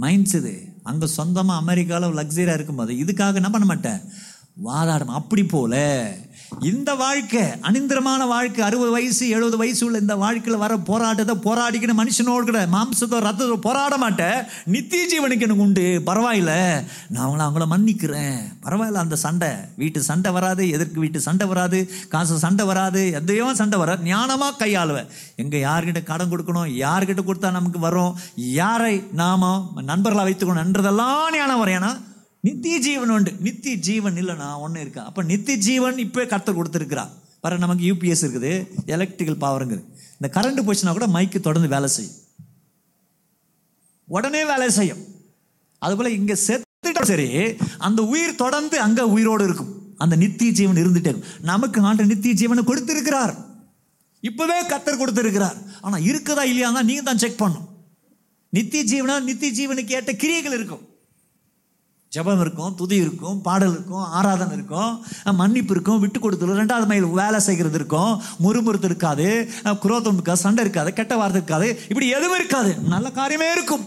[0.00, 0.64] மைண்ட்ஸ் இது.
[0.82, 4.00] அங்கே சொந்தமாக அமெரிக்காவில் லக்ஸரியாக இருக்கும்போது இதுக்காக என்ன பண்ண மாட்டேன்?
[4.64, 5.08] வாதாடும்.
[5.08, 5.74] அப்படி போல.
[6.60, 12.44] இந்த வாழ்க்கை அனிந்திரமான வாழ்க்கை அறுபது வயசு எழுபது வயசு உள்ள இந்த வாழ்க்கையில் வர போராட்டத்தை போராடிக்கணும் மனுஷனோடு
[12.44, 14.46] கூட மாம்சத்தோ ரத்தத்தோ போராட மாட்டேன்.
[14.64, 16.02] நித்திய ஜீவனுக்கு எனக்கு உண்டு.
[16.06, 16.52] பரவாயில்ல.
[17.08, 18.38] நான் அவங்கள அவங்கள மன்னிக்கிறேன்.
[18.64, 19.50] பரவாயில்ல அந்த சண்டை.
[19.76, 25.06] வீட்டு சண்டை வராது எதற்கு வீட்டு சண்டை வராது காசு சண்டை வராது எதையோ சண்டை வராது ஞானமாக கையாளுவேன்
[25.36, 31.74] எங்கே யார்கிட்ட கடன் கொடுக்கணும் யார்கிட்ட கொடுத்தா நமக்கு வரும் யாரை நாம நண்பர்களாக வைத்துக்கணும் என்றதெல்லாம் ஞானம் வரும்.
[31.74, 31.92] ஏன்னா
[32.46, 33.30] நித்திய ஜீவன் உண்டு.
[33.46, 35.02] நித்திய ஜீவன் இல்லைனா ஒன்று இருக்கா?
[35.10, 37.04] அப்போ நித்திய ஜீவன் இப்போ கர்த்தர் கொடுத்துருக்குறா
[37.44, 38.52] வர நமக்கு யூபிஎஸ் இருக்குது.
[38.94, 39.82] எலக்ட்ரிக்கல் பவருங்குது
[40.18, 42.18] இந்த கரண்ட் போச்சுன்னா கூட மைக்கு தொடர்ந்து வேலை செய்யும்.
[44.16, 45.02] உடனே வேலை செய்யும்.
[45.84, 47.28] அதுபோல் இங்கே செத்துட்டோம் சரி
[47.86, 49.72] அந்த உயிர் தொடர்ந்து அங்கே உயிரோடு இருக்கும்.
[50.04, 51.28] அந்த நித்திய ஜீவன் இருந்துட்டே இருக்கும்.
[51.52, 53.34] நமக்கு ஆண்டு நித்திய ஜீவனை கொடுத்திருக்கிறார்.
[54.28, 55.58] இப்போவே கத்தர் கொடுத்திருக்கிறார்.
[55.86, 57.68] ஆனால் இருக்குதா இல்லையா தான் நீங்கள் தான் செக் பண்ணும்
[58.56, 60.84] நித்திய ஜீவனா நித்திய ஜீவனுக்கு ஏற்ற கிரியைகள் இருக்கும்.
[62.14, 64.92] ஜெபம் இருக்கும் துதி இருக்கும் பாடல் இருக்கும் ஆராதனை இருக்கும்
[65.40, 68.12] மன்னிப்பு இருக்கும் விட்டு கொடுத்தல் ரெண்டாவது மைல் வேலை செய்கிறது இருக்கும்
[68.44, 69.28] முறுமுறுத்து இருக்காது
[69.84, 73.84] குரோதம் இருக்காது சண்டை இருக்காது கெட்ட வார்த்தை இருக்காது இப்படி எதுவும் இருக்காது நல்ல காரியமே இருக்கும்.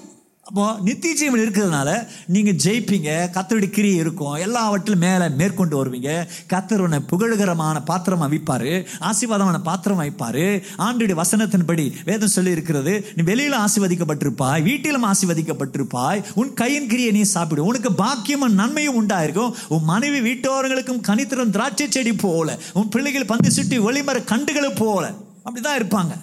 [0.49, 6.27] அப்போ நித்திய ஜீவன் இருக்கிறதுனால நீங்கள் ஜெயிப்பீங்க கத்தருடைய கிரி இருக்கும் எல்லாவற்றிலும் மேலே மேற்கொண்டு வருவீங்க.
[6.53, 10.61] கத்தர் உன்னை புகழுகரமான பாத்திரம் வைப்பார் ஆசீர்வாதமான பாத்திரம் வைப்பார்.
[10.77, 16.23] ஆண்டுடைய வசனத்தின்படி வேதம் சொல்லி இருக்கிறது நீ வெளியில் ஆசீர்வதிக்கப்பட்டிருப்பாய் வீட்டிலும் ஆசீர்வதிக்கப்பட்டிருப்பாய்.
[16.33, 17.65] உன் கையின் கிரியை நீ சாப்பிடு.
[17.65, 19.53] உனக்கு பாக்கியமும் நன்மையும் உண்டாயிருக்கும்.
[19.67, 25.11] உன் மனைவி வீட்டோர்களுக்கும் கனித்திரம் திராட்சை செடி போல உன் பிள்ளைகள் பந்து சுட்டி ஒளிமர கண்டுகளை போல.
[25.45, 26.13] அப்படிதான் இருப்பாங்க.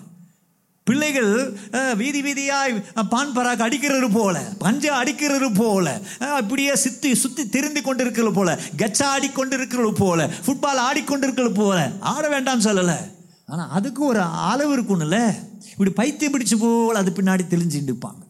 [0.85, 1.59] பிள்ளைகள்
[1.97, 2.73] வீதி வீதியாய்
[3.09, 9.93] பான் பராக் அடிக்கிறது போல பஞ்ச அடிக்கிறது போல அப்படியே சுத்தி சுத்தி திரும்பி கொண்டிருக்கிறது போல கச்சா ஆடிக்கொண்டிருக்கிறது
[9.95, 11.93] போல ஃபுட்பால் ஆடிக்கொண்டிருக்கிறது போல.
[12.01, 12.99] ஆட வேண்டாம்னு சொல்லலை.
[13.47, 15.35] ஆனால் அதுக்கு ஒரு அளவு இருக்கும்ல.
[15.71, 18.23] இப்படி பைத்தியம் பிடிச்சு போல் அது பின்னாடி தெளிஞ்சுட்டு இருப்பாங்க.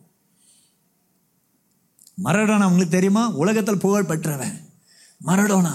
[2.25, 3.29] மரடோனா உங்களுக்கு தெரியுமா?
[3.43, 4.57] உலகத்தில் புகழ் பெற்றவன்.
[5.27, 5.75] மரடோனா.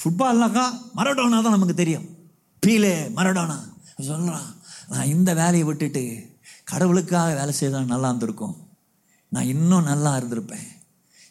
[0.00, 0.66] ஃபுட்பால்னாக்கா
[0.96, 2.06] மரடோனா தான் நமக்கு தெரியும்.
[2.66, 3.58] Pele Maradona.
[3.98, 4.54] சொல்கிறான்
[4.88, 6.30] நான் இந்த வேலையை விட்டுட்டு
[6.64, 8.68] கடவுளுக்காக வேலை செய்தால் நல்லா இருந்திருக்கும்.
[9.28, 10.66] நான் இன்னும் நல்லா இருந்திருப்பேன்.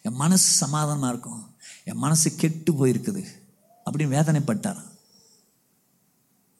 [0.02, 1.56] என் மனசு சமாதானமாக இருக்கும்.
[1.84, 3.26] என் மனசு கெட்டு போயிருக்குது.
[3.86, 4.84] அப்படின்னு வேதனைப்பட்டார்.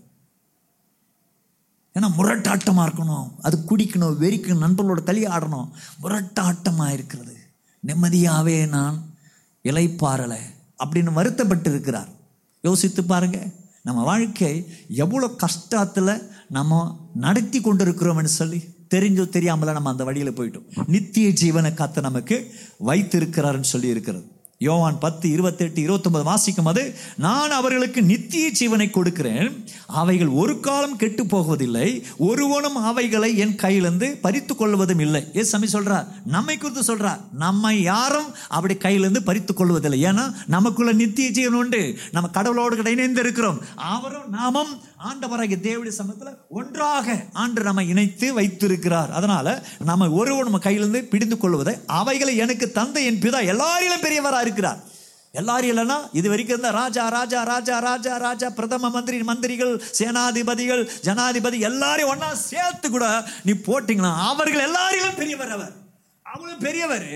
[1.94, 3.32] ஏன்னா முரட்டாட்டமாக இருக்கணும்.
[3.42, 5.70] அது குடிக்கணும் வெறிக்கணும் நண்பர்களோட களி ஆடணும்.
[6.04, 7.38] முரட்டாட்டமாக இருக்கிறது.
[7.88, 9.18] நிம்மதியாகவே நான்
[9.64, 10.40] இலைப்பாறலை
[10.78, 12.10] அப்படின்னு வருத்தப்பட்டு இருக்கிறார்
[12.62, 18.58] யோசித்து பாருங்கள் நம்ம வாழ்க்கை எவ்வளோ கஷ்டத்தில் நம்ம நடத்தி கொண்டு இருக்கிறோம்னு சொல்லி
[18.96, 20.88] தெரிஞ்சோ தெரியாமல நம்ம அந்த வழியில் போயிட்டோம்.
[20.88, 22.52] நித்திய ஜீவனை காத்து நமக்கு
[22.86, 24.39] வைத்திருக்கிறாருன்னு சொல்லி இருக்கிறது.
[24.62, 29.66] யோவான் பத்து இருபத்தெட்டு இருபத்தொன்பது வாசிக்கும் போது நான் அவர்களுக்கு நித்திய ஜீவனை கொடுக்கிறேன்.
[29.88, 32.06] அவைகள் ஒரு காலம் கெட்டு போவதில்லை.
[32.18, 35.28] ஒருவனும் அவைகளை என் கையிலிருந்து பறித்து கொள்வதும் இல்லை.
[35.36, 37.20] ஏ சமி சொல்றார் நம்மை குறித்து சொல்றார்.
[37.34, 40.04] நம்மை யாரும் அப்படி கையிலிருந்து பறித்து கொள்வதில்லை.
[40.04, 41.98] ஏன்னா நமக்குள்ள நித்திய ஜீவன் உண்டு.
[42.12, 43.62] நம்ம கடவுளோடு இணைந்து இருக்கிறோம்.
[43.76, 49.12] அவரும் நாமும் ஆண்டவராகிய தேவடைய சமயத்தில் ஒன்றாக ஆண்டு நம்மை இணைத்து வைத்திருக்கிறார்.
[49.12, 49.48] அதனால
[49.90, 54.82] நம்ம ஒருவன் நம்ம கையிலிருந்து பிடிந்து கொள்வதை அவைகளை எனக்கு தந்தை என் பிதா எல்லாரிலும் பெரியவராக இருக்கிறார்.
[55.32, 61.60] எல்லாரும் இல்லைன்னா இது வரைக்கும் இருந்த ராஜா ராஜா ராஜா ராஜா ராஜா பிரதம மந்திரி மந்திரிகள் சேனாதிபதிகள் ஜனாதிபதி
[61.60, 63.08] எல்லாரையும் ஒன்றா சேர்த்து கூட
[63.44, 65.74] நீ போட்டிங்கன்னா அவர்கள் எல்லாரிலும் பெரியவர் அவர்.
[66.26, 67.10] அவ்வளோ பெரியவர்.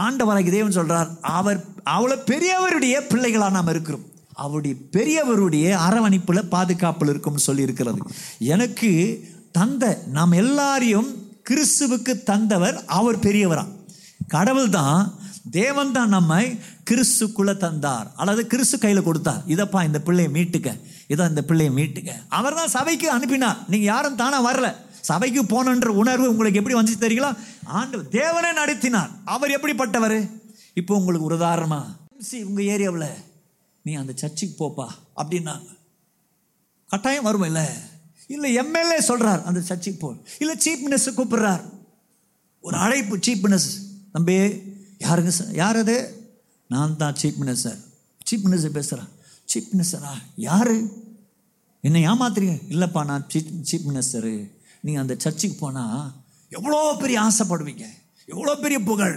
[0.00, 1.60] ஆண்டவராகி தேவன் சொல்றார் அவர்
[1.96, 4.06] அவ்வளோ பெரியவருடைய பிள்ளைகளாக நாம் இருக்கிறோம்.
[4.36, 8.00] அவருடைய பெரியவருடைய அரவணைப்பில் பாதுகாப்பில் இருக்கும்னு சொல்லியிருக்கிறது.
[8.38, 8.90] எனக்கு
[9.52, 11.08] தந்த நாம் எல்லாரையும்
[11.50, 13.64] கிறிஸ்துவுக்கு தந்தவர் அவர் பெரியவரா.
[14.28, 15.14] கடவுள் தான்
[15.50, 16.44] தேவன் தான் நம்மை
[16.90, 18.12] கிறிஸ்துக்குள்ளே தந்தார்.
[18.16, 19.42] அல்லது கிறிஸ்து கையில் கொடுத்தார்.
[19.46, 20.68] இதப்பா இந்த பிள்ளையை மீட்டுக்க.
[21.06, 22.10] இதை இந்த பிள்ளையை மீட்டுக்க.
[22.28, 23.58] அவர் தான் சபைக்கு அனுப்பினார்.
[23.68, 24.68] நீங்கள் யாரும் தானாக வரல.
[25.00, 27.30] சபைக்கு போனன்ற உணர்வு உங்களுக்கு எப்படி வந்துச்சு தெரியுங்களா?
[27.64, 29.10] ஆண்டு தேவனே நடத்தினார்.
[29.24, 30.18] அவர் எப்படிப்பட்டவர்?
[30.74, 31.80] இப்போ உங்களுக்கு ஒரு உதாரணமா.
[32.44, 33.25] உங்கள் ஏரியாவில்
[33.86, 35.68] நீ அந்த சர்ச்சுக்கு போப்பா அப்படின்னாங்க
[36.88, 37.66] கட்டாயம் வரும் இல்லை
[38.34, 40.14] இல்லை எம்எல்ஏ சொல்கிறார் அந்த சர்ச்சுக்கு போ.
[40.38, 41.64] இல்லை சீஃப் மினிஸ்டர் கூப்பிடுறார்.
[42.60, 43.76] ஒரு அழைப்பு சீஃப் மினிஸ்டர்
[44.12, 44.34] தம்பி
[45.04, 45.96] யாருங்க சார் யார் அது?
[46.68, 47.78] நான் தான் சீஃப் மினிஸ்டர்
[48.28, 49.10] சீஃப் மினிஸ்டர் பேசுகிறேன்
[49.52, 50.74] சீஃப் மினிஸ்டரா யார்?
[51.80, 52.56] என்னை ஏமாத்துறீங்க?
[52.74, 54.34] இல்லைப்பா நான் சீஃப் சீஃப் மினிஸ்டரு
[54.80, 56.12] நீங்கள் அந்த சர்ச்சுக்கு போனால்
[56.50, 57.86] எவ்வளோ பெரிய ஆசைப்படுவீங்க?
[58.26, 59.16] எவ்வளோ பெரிய புகழ்?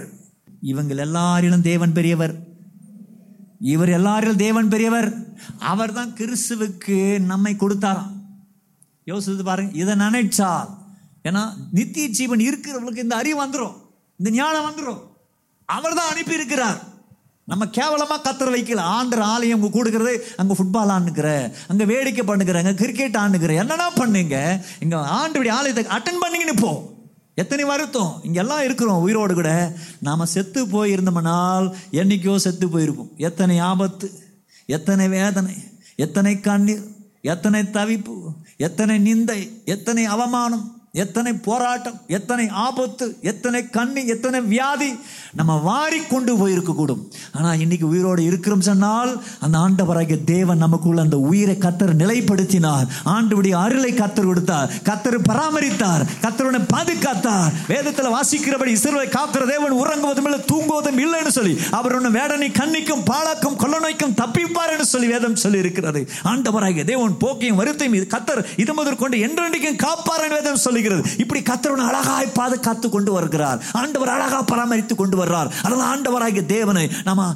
[0.60, 2.34] இவங்கள் எல்லாரிலும் தேவன் பெரியவர்.
[3.60, 5.08] இவர் எல்லாரிலும் தேவன் பெரியவர்.
[5.72, 6.96] அவர் தான் கிறிஸ்துவுக்கு
[7.30, 8.12] நம்மை கொடுத்தாராம்.
[9.10, 10.68] யோசித்து பாருங்க இதை நினைச்சால்
[11.28, 11.42] ஏன்னா
[11.76, 13.74] நித்திய ஜீவன் இருக்கிறவங்களுக்கு இந்த அறிவு வந்துடும்
[14.20, 15.00] இந்த ஞானம் வந்துடும்
[15.68, 16.78] அவர் தான் அனுப்பி இருக்கிறார்
[17.48, 18.82] நம்ம கேவலமாக கத்துற வைக்கல.
[18.96, 21.28] ஆண்டு ஆலயம் உங்கள் கொடுக்குறது அங்கே ஃபுட்பால் ஆண்டுக்கிற
[21.70, 24.36] அங்கே வேடிக்கை பண்ணுக்கிற அங்கே கிரிக்கெட் ஆண்டுக்கிற என்னடா பண்ணுங்க?
[24.84, 26.72] இங்கே ஆண்டுடைய ஆலயத்தை அட்டன் பண்ணிங்கன்னு போ.
[27.42, 28.12] எத்தனை வருத்தம்?
[28.22, 29.50] இங்கெல்லாம் இருக்கிறோம் உயிரோடு கூட.
[30.00, 33.12] நாம் செத்து போயிருந்தோம்னால் என்னைக்கோ செத்து போயிருப்போம்.
[33.16, 34.08] எத்தனை ஆபத்து
[34.66, 35.54] எத்தனை வேதனை
[35.96, 36.84] எத்தனை கண்ணீர்
[37.22, 38.14] எத்தனை தவிப்பு
[38.56, 40.79] எத்தனை நிந்தை எத்தனை அவமானம்.
[40.94, 44.88] எத்தனை போராட்டம் எத்தனை ஆபத்து எத்தனை கண்ணி எத்தனை வியாதி
[45.34, 51.18] நம்ம வாரி கொண்டு போயிருக்க கூடும் ஆனா இன்னைக்கு உயிரோடு இருக்கிறோம் சொன்னால் அந்த ஆண்டவராகிய தேவன் நமக்குள்ள அந்த
[51.30, 52.86] உயிரை கத்தர் நிலைப்படுத்தினார்.
[53.04, 54.72] ஆண்டுடைய அருளை கத்தர் கொடுத்தார்.
[54.84, 56.02] கத்தர் பராமரித்தார்.
[56.22, 57.52] கத்தருடன் பாதுகாத்தார்.
[57.68, 63.56] வேதத்தில் வாசிக்கிறபடி இஸ்ரவேலை காக்கிற தேவன் உறங்குவதும் இல்லை தூங்குவதும் இல்லைன்னு சொல்லி அவர் ஒன்று வேடனை கண்ணிக்கும் பாலாக்கும்
[63.56, 68.74] கொள்ள நோய்க்கும் தப்பிப்பார் என்று சொல்லி வேதம் சொல்லி இருக்கிறது ஆண்டவராகிய தேவன் போக்கையும் வருத்தையும் இது கத்தர் இது
[68.74, 73.58] முதற்கொண்டு என்றென்றைக்கும் காப்பார் என்று வேதம் சொல்லுகிறது இப்படி கத்தர் அழகாய் பாதுகாத்து கொண்டு வருகிறார்.
[73.80, 75.48] ஆண்டவர் அழகாக பராமரித்து கொண்டு வர்றார்.
[75.64, 77.26] அதனால் ஆண்டவராகிய தேவனை நம்ம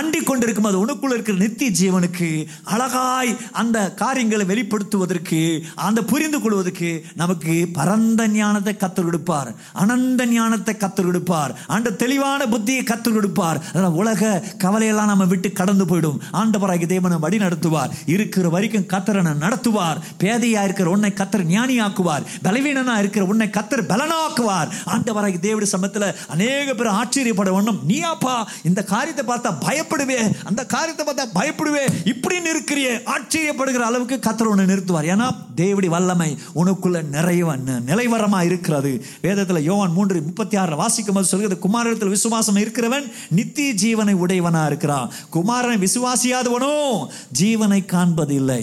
[0.00, 2.28] அண்டி கொண்டிருக்கும் அது உனக்குள்ள இருக்கிற நித்திய ஜீவனுக்கு
[2.74, 5.40] அழகாய் அந்த காரியங்களை வெளிப்படுத்துவதற்கு
[5.88, 6.90] அந்த புரிந்து கொள்வதற்கு
[7.22, 9.50] நமக்கு பரந்த ஞானத்தை கத்தர் கொடுப்பார்.
[9.82, 11.54] அனந்த ஞானத்தை கத்தர் கொடுப்பார்.
[11.76, 13.60] அந்த தெளிவான புத்தியை கத்தர் கொடுப்பார்.
[13.72, 14.32] அதனால் உலக
[14.64, 16.20] கவலையெல்லாம் நம்ம விட்டு கடந்து போயிடும்.
[16.40, 20.00] ஆண்டவராகிய தேவனை வழி நடத்துவார் இருக்கிற வரைக்கும் கத்தரனை நடத்துவார்.
[20.22, 22.26] பேதையா இருக்கிற உன்னை கத்தர் ஞானியாக்குவார்.
[22.46, 24.68] பலவீனனா இருக்கிற உன்னை கத்தர் பலனாக்குவார்.
[24.86, 30.18] ஆண்டவராகி தேவடி சமத்துல அநேக பேர் ஆச்சரியப்பட ஒண்ணும் நீயாப்பா இந்த காரியத்தை பார்த்தா பயப்படுவே.
[30.44, 31.84] அந்த காரியத்தை பார்த்தா பயப்படுவே.
[32.04, 35.10] இப்படின்னு இருக்கிறியே ஆச்சரியப்படுகிற அளவுக்கு கத்தர் உன்னை நிறுத்துவார்.
[35.14, 39.04] ஏன்னா தேவடி வல்லமை உனக்குள்ள நிறைய நிலைவரமா இருக்கிறது.
[39.22, 45.12] வேதத்துல யோவான் மூன்று முப்பத்தி ஆறு வாசிக்கும் போது சொல்கிறது குமாரத்தில் விசுவாசம் இருக்கிறவன் நித்திய ஜீவனை உடையவனா இருக்கிறான்.
[45.32, 46.74] குமாரனை விசுவாசியாதவனோ
[47.40, 48.62] ஜீவனை காண்பதில்லை.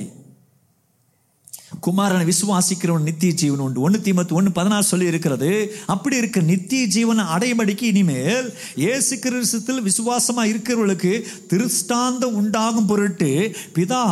[1.85, 3.81] குமாரனை விசுவாசிக்கிறவன் நித்திய ஜீவன் உண்டு.
[3.81, 5.49] ஒன்று தீமத்து ஒன்று பதினாறு சொல்லி இருக்கிறது
[5.93, 11.13] அப்படி இருக்க நித்திய ஜீவனை அடையபடிக்கு இனிமேல் இயேசு கிறிஸ்தத்தில் விசுவாசமாக இருக்கிறவர்களுக்கு
[11.47, 13.31] திருஷ்டாந்தம் உண்டாகும் பொருட்டு
[13.77, 14.03] பிதா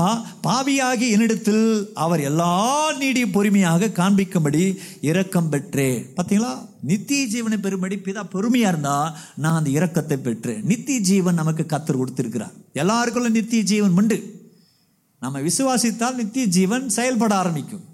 [0.47, 2.51] பாவியாகி என்னிடத்தில் அவர் எல்லா
[2.97, 10.17] நீடிய பொறுமையாக காண்பிக்கும்படி இரக்கம் பெற்றேன் பார்த்தீங்களா நித்திய ஜீவனை பெறும்படி பிதா பொறுமையாக இருந்தால் நான் அந்த இரக்கத்தை
[10.17, 10.61] பெற்றேன்.
[10.63, 12.53] நித்திய ஜீவன் நமக்கு கத்தர் கொடுத்துருக்கிறார்.
[12.74, 14.38] எல்லாருக்குள்ள நித்திய ஜீவன் உண்டு.
[15.20, 17.86] நம்ம விசுவாசித்தால் நித்திய ஜீவன் செயல்பட ஆரம்பிக்கும்.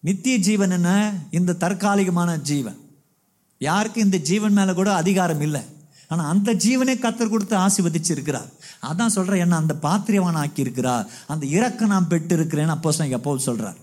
[0.00, 1.12] நித்திய ஜீவன் என்ன?
[1.30, 2.78] இந்த தற்காலிகமான ஜீவன்.
[3.58, 5.60] யாருக்கு இந்த ஜீவன் மேலே கூட அதிகாரம் இல்லை.
[6.08, 8.50] ஆனால் அந்த ஜீவனை கத்தர் கொடுத்து ஆசிர்வதிச்சிருக்கிறார்.
[8.82, 9.56] அதான் சொல்கிறேன் என்ன?
[9.56, 13.76] அந்த பாத்திரியவான் ஆக்கியிருக்கிறார் அந்த இறக்க நான் பெற்று இருக்கிறேன்னு அப்போ எப்போ சொல்கிறார்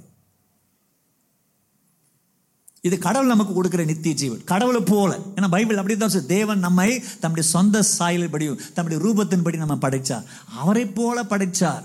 [2.82, 4.44] இது கடவுள் நமக்கு கொடுக்குற நித்திய ஜீவன்.
[4.44, 5.18] கடவுளை போல.
[5.36, 6.28] ஏன்னா பைபிள் அப்படி தான் சொல்லு.
[6.28, 10.24] தேவன் நம்மை தம்முடைய சொந்த சாயலின்படியும் தம்முடைய ரூபத்தின்படி நம்ம படைச்சார்.
[10.56, 11.84] அவரை போல படைச்சார்.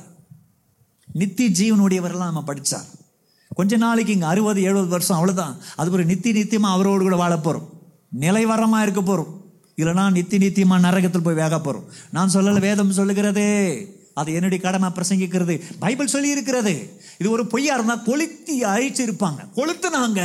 [1.12, 2.86] நித்திய ஜீவனுடையவரெல்லாம் நம்ம படித்தார்
[3.48, 7.68] கொஞ்ச நாளைக்கு இங்கே அறுபது எழுபது வருஷம் அவ்வளோதான் அது ஒரு நித்தி நித்தியமாக அவரோடு கூட வாழ போகிறோம்
[8.10, 9.30] நிலைவரமாக இருக்க போகிறோம்
[9.76, 13.50] இல்லைனா நித்தி நித்தியமாக நரகத்தில் போய் வேக போகிறோம் நான் சொல்லலை வேதம் சொல்லுகிறதே.
[14.20, 15.54] அது என்னுடைய கடமை பிரசங்கிக்கிறது.
[15.84, 16.74] பைபிள் சொல்லி இருக்கிறது
[17.20, 20.20] இது ஒரு பொய்யா இருந்தால் கொளுத்தி அழிச்சு இருப்பாங்க கொளுத்துனாங்க.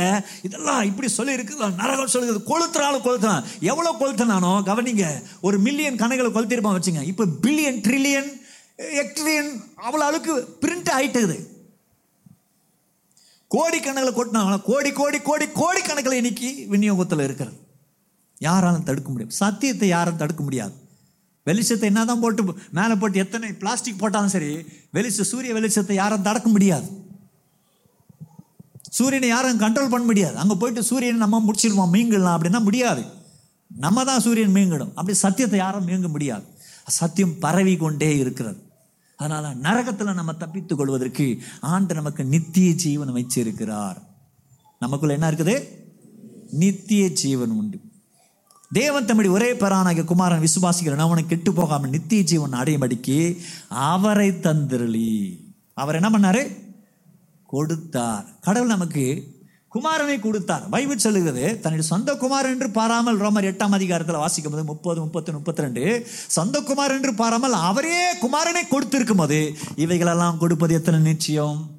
[0.46, 2.42] இதெல்லாம் இப்படி சொல்லி இருக்குது நரகம் சொல்லுகிறது.
[2.50, 3.46] கொளுத்துறாலும் கொளுத்துறான்.
[3.70, 5.06] எவ்வளோ கொளுத்துனானோ கவனிங்க
[5.48, 7.04] ஒரு மில்லியன் கணக்கில் கொளுத்திருப்பான் வச்சுங்க.
[7.12, 8.30] இப்போ பில்லியன் ட்ரில்லியன்
[9.04, 9.50] எக்ட்ரியன்
[9.86, 11.38] அவ்வளோ அளவுக்கு பிரிண்ட் ஆயிட்டுது.
[13.54, 17.58] கோடிக்கணக்கில் கொட்டினாங்க கோடி கோடி கோடி கோடிக்கணக்கில் இன்னைக்கு விநியோகத்தில் இருக்கிறது.
[18.48, 19.34] யாராலும் தடுக்க முடியும்.
[19.42, 20.74] சத்தியத்தை யாரும் தடுக்க முடியாது.
[21.50, 24.50] வெளிச்சத்தை என்னதான் போட்டு மேலே போட்டு எத்தனை பிளாஸ்டிக் போட்டாலும் சரி
[24.96, 26.88] வெளிச்ச சூரிய வெளிச்சத்தை யாரும் தடக்க முடியாது.
[28.98, 30.36] சூரியனை யாரும் கண்ட்ரோல் பண்ண முடியாது.
[30.42, 33.02] அங்கே போயிட்டு சூரியனை நம்ம முடிச்சிடுவோம் மீங்கிடலாம் அப்படின்னா முடியாது.
[33.70, 36.44] நம்ம தான் சூரியன் மீங்கிடும் அப்படி சத்தியத்தை யாரும் மீங்க முடியாது.
[36.98, 38.58] சத்தியம் பரவி கொண்டே இருக்கிறது.
[39.18, 41.26] அதனால் நரகத்தில் நம்ம தப்பித்துக் கொள்வதற்கு
[41.72, 43.98] ஆண்டு நமக்கு நித்திய ஜீவன் வச்சிருக்கிறார்
[44.82, 45.56] நமக்குள்ள என்ன இருக்குது?
[46.62, 47.78] நித்திய ஜீவன் உண்டு.
[48.72, 53.36] தேவன் தம்முடைய ஒரே பெறானாகிய குமாரன் விசுவாசிக்கிறேன் அவனை கெட்டு போகாமல் நித்திய ஜீவன் அடையும்படிக்கு
[53.68, 55.38] அவரை தந்திரளி.
[55.74, 56.56] அவர் என்ன பண்ணாரு?
[57.46, 58.24] கொடுத்தார்.
[58.40, 59.34] கடவுள் நமக்கு
[59.74, 60.68] குமாரனை கொடுத்தார்.
[60.68, 65.62] பைபிள் சொல்லுகிறது தன்னுடைய சொந்த குமாரன் என்று பாராமல் ரோமர் எட்டாம் அதிகாரத்தில் வாசிக்கும் போது முப்பது முப்பத்தி முப்பத்தி
[65.62, 71.70] ரெண்டு சொந்த குமாரன் என்று பாராமல் அவரே குமாரனை கொடுத்திருக்கும் போது இவைகளெல்லாம் கொடுப்பது எத்தனை நிச்சயம்?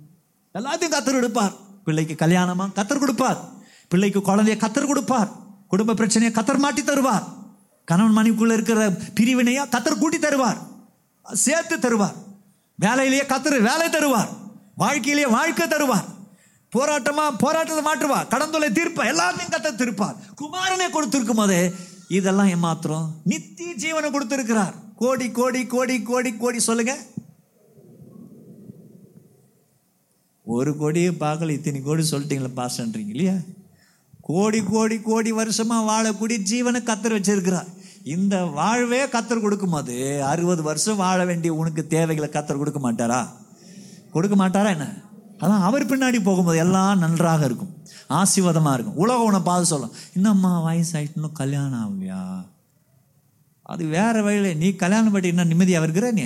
[0.54, 1.54] எல்லாத்தையும் கத்தர் கொடுப்பார்.
[1.84, 3.50] பிள்ளைக்கு கல்யாணமா கத்தர் கொடுப்பார்.
[3.88, 5.41] பிள்ளைக்கு குழந்தைய கத்தர் கொடுப்பார்.
[5.72, 7.24] குடும்ப பிரச்சனையை கத்தர் மாட்டி தருவார்.
[7.86, 10.58] கணவன் மனைவிக்குள்ள இருக்கிற பிரிவினையா கத்தர் கூட்டி தருவார்.
[11.34, 12.16] சேர்த்து தருவார்.
[12.76, 14.32] வேலையிலேயே கத்தர் வேலை தருவார்.
[14.76, 16.08] வாழ்க்கையிலேயே வாழ்க்கை தருவார்.
[16.76, 18.28] போராட்டமா போராட்டத்தை மாற்றுவார்.
[18.28, 20.18] கடந்தொலை தீர்ப்பா எல்லாத்தையும் கத்த திருப்பார்.
[20.42, 21.72] குமாரனை கொடுத்திருக்கும் போதே
[22.08, 24.74] இதெல்லாம் ஏமாத்திரம் நித்திய ஜீவனை கொடுத்திருக்கிறார்.
[24.96, 26.98] கோடி கோடி கோடி கோடி கோடி சொல்லுங்க.
[30.44, 31.50] ஒரு கோடியே பார்க்கல.
[31.50, 33.34] இத்தனை கோடி சொல்லிட்டீங்களா பாஸ்ன்றீங்க இல்லையா?
[34.22, 37.70] கோடி கோடி கோடி வருஷமாக வாழக்கூடிய ஜீவனை கத்தர் வச்சிருக்கிறார்.
[38.04, 40.24] இந்த வாழ்வே கத்தர் கொடுக்கும் அது.
[40.24, 43.28] அறுபது வருஷம் வாழ வேண்டிய உனக்கு தேவைகளை கத்தர் கொடுக்க மாட்டாரா?
[44.12, 44.88] கொடுக்க மாட்டாரா என்ன?
[45.40, 47.74] அதான் அவர் பின்னாடி போகும்போது எல்லாம் நன்றாக இருக்கும்.
[48.08, 48.96] ஆசீர்வாதமாக இருக்கும்.
[48.96, 49.94] உலகம் உன்னை பார்த்து சொல்லும்.
[50.16, 52.44] இன்னம்மா வயசாயிட்டின்னும் கல்யாணம் ஆகலையா?
[53.62, 56.24] அது வேற வழியில் நீ கல்யாணம் பண்ணி என்ன நிம்மதியாக இருக்கிற நீ?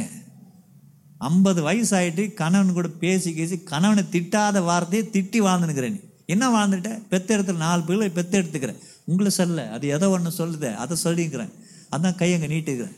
[1.17, 5.99] ஐம்பது வயசாயிட்டு கணவன் கூட பேசி பேசி கணவனை திட்டாத வார்த்தையை திட்டி வாழ்ந்துனுக்கிற நீ.
[6.25, 7.01] என்ன வாழ்ந்துட்ட?
[7.09, 8.79] பெத்த இடத்துல நாலு பிள்ளை பெத்த எடுத்துக்கிறேன்.
[9.05, 10.75] உங்களை சொல்ல அது எதோ ஒன்று சொல்லுது.
[10.75, 11.51] அதை சொல்லிக்கிறேன்.
[11.91, 12.95] அதான் கையங்க நீட்டுக்கிறேன்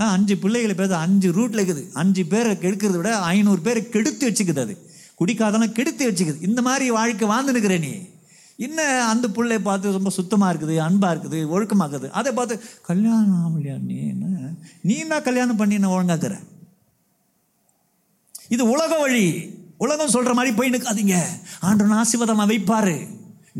[0.00, 1.92] ஆ அஞ்சு பிள்ளைகளை பேச அஞ்சு ரூட்டில் இருக்குது.
[1.92, 4.86] அஞ்சு பேரை கெடுக்கிறத விட ஐநூறு பேரை கெடுத்து வச்சுக்குது அது.
[5.20, 6.42] குடிக்காதெல்லாம் கெடுத்து வச்சுக்குது.
[6.42, 7.92] இந்த மாதிரி வாழ்க்கை வாழ்ந்துனுக்கிற நீ.
[8.56, 12.10] என்ன அந்த பிள்ளைய பார்த்து ரொம்ப சுத்தமாக இருக்குது அன்பாக இருக்குது ஒழுக்கமாக இருக்குது.
[12.10, 14.08] அதை பார்த்து கல்யாணம் ஆகலையா நீ?
[14.08, 14.52] என்ன?
[14.82, 16.38] நீ என்ன கல்யாணம் பண்ணி என்ன ஒழுங்காக்குற?
[18.48, 19.24] இது உலக வழி.
[19.84, 21.16] உலகம் சொல்கிற மாதிரி போய் நிற்காதீங்க
[21.68, 22.94] ஆண்டவன் ஆசீர்வாதமா வைப்பார்.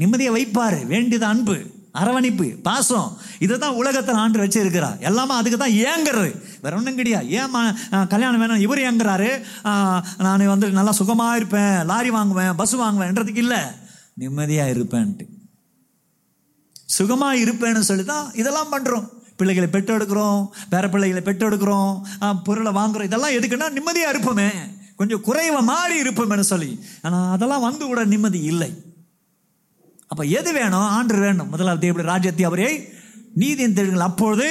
[0.00, 0.78] நிம்மதியை வைப்பார்.
[0.92, 1.56] வேண்டியது அன்பு
[2.00, 3.08] அரவணைப்பு பாசம்.
[3.44, 6.30] இதை தான் உலகத்தில் ஆண்டு வச்சிருக்கிறா எல்லாமே அதுக்கு தான் ஏங்குறது.
[6.64, 7.26] வேற ஒன்றும் கிடையாது.
[7.38, 9.30] ஏன் கல்யாணம் வேணும் இவர் ஏங்குறாரு?
[10.26, 11.76] நான் வந்து நல்லா சுகமாக இருப்பேன்.
[11.90, 13.60] லாரி வாங்குவேன் பஸ் வாங்குவேன்றதுக்கு இல்லை.
[14.22, 15.26] நிம்மதியாக இருப்பேன்ட்டு.
[16.98, 19.06] சுகமாக இருப்பேன்னு சொல்லி தான் இதெல்லாம் பண்ணுறோம்
[19.40, 20.40] பிள்ளைகளை பெற்றெடுக்கிறோம்
[20.70, 21.92] பேர பிள்ளைகளை பெற்றெடுக்கிறோம்
[22.46, 23.08] பொருளை வாங்குறோம்.
[23.10, 24.50] இதெல்லாம் எதுக்குன்னா நிம்மதியாக இருப்போமே.
[24.98, 26.70] கொஞ்சம் குறைவை மாறி இருப்போம் என சொல்லி.
[27.02, 28.70] ஆனால் அதெல்லாம் வந்து கூட நிம்மதி இல்லை.
[30.06, 30.88] அப்போ எது வேணும்?
[30.96, 31.48] ஆண்டு வேணும்.
[31.48, 32.70] முதலாவது தேவடைய ராஜ்யத்தை அவரே
[33.34, 34.08] நீதியின் தேடுங்கள்.
[34.10, 34.46] அப்பொழுது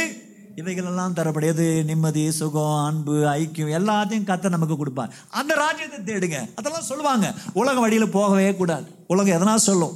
[0.56, 5.14] இவைகளெல்லாம் தரப்படையது நிம்மதி சுகம் அன்பு ஐக்கியம் எல்லாத்தையும் கத்த நமக்கு கொடுப்பார்.
[5.30, 6.40] அந்த ராஜ்யத்தை தேடுங்க.
[6.56, 7.34] அதெல்லாம் சொல்லுவாங்க.
[7.54, 8.88] உலக வழியில் போகவே கூடாது.
[9.08, 9.96] உலகம் எதனா சொல்லும்.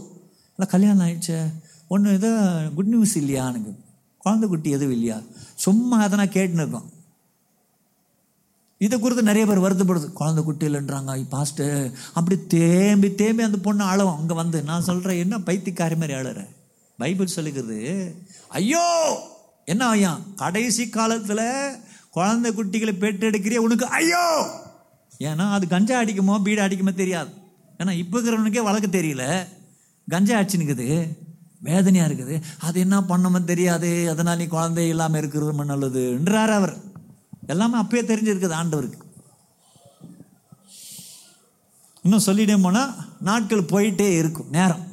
[0.55, 1.37] இல்லை கல்யாணம் ஆயிடுச்சு.
[1.87, 2.31] ஒன்று எதோ
[2.75, 3.71] குட் நியூஸ் இல்லையா எனக்கு
[4.17, 5.17] குழந்தை குட்டி எதுவும் இல்லையா?
[5.55, 6.89] சும்மா எதனா கேட்டுன்னு இருக்கோம்.
[8.81, 10.07] இதை குறித்து நிறைய பேர் வருத்தப்படுது.
[10.13, 11.65] குழந்தை குட்டி இல்லைன்றாங்க பாஸ்ட்டு
[12.13, 16.41] அப்படி தேம்பி தேம்பி அந்த பொண்ணு அழவும் அங்கே வந்து நான் சொல்கிறேன் என்ன பைத்தியக்காரி மாதிரி அழுற
[16.99, 17.77] பைபிள் சொல்லுகிறது
[18.51, 18.85] ஐயோ
[19.67, 20.11] என்ன ஐயா?
[20.35, 21.45] கடைசி காலத்தில்
[22.09, 24.23] குழந்தை குட்டிகளை பெற்றெடுக்கிறிய உனக்கு ஐயோ!
[25.21, 27.31] ஏன்னா அது கஞ்சா அடிக்குமோ பீடா அடிக்குமோ தெரியாது.
[27.79, 29.23] ஏன்னா இப்போ இருக்கிறவனுக்கே வழக்கு தெரியல.
[30.07, 30.87] கஞ்சா அடிச்சுனுக்குது
[31.61, 32.35] வேதனையாக இருக்குது.
[32.61, 33.91] அது என்ன பண்ணமோ தெரியாது.
[34.09, 36.75] அதனால் நீ குழந்தை இல்லாமல் இருக்கிறது நல்லதுன்றார் அவர்.
[37.53, 38.99] எல்லாமே அப்பயே தெரிஞ்சிருக்குது ஆண்டவருக்கு.
[42.05, 42.93] இன்னும் சொல்லிட்டே போனால்
[43.29, 44.83] நாட்கள் போயிட்டே இருக்கும் நேரம்.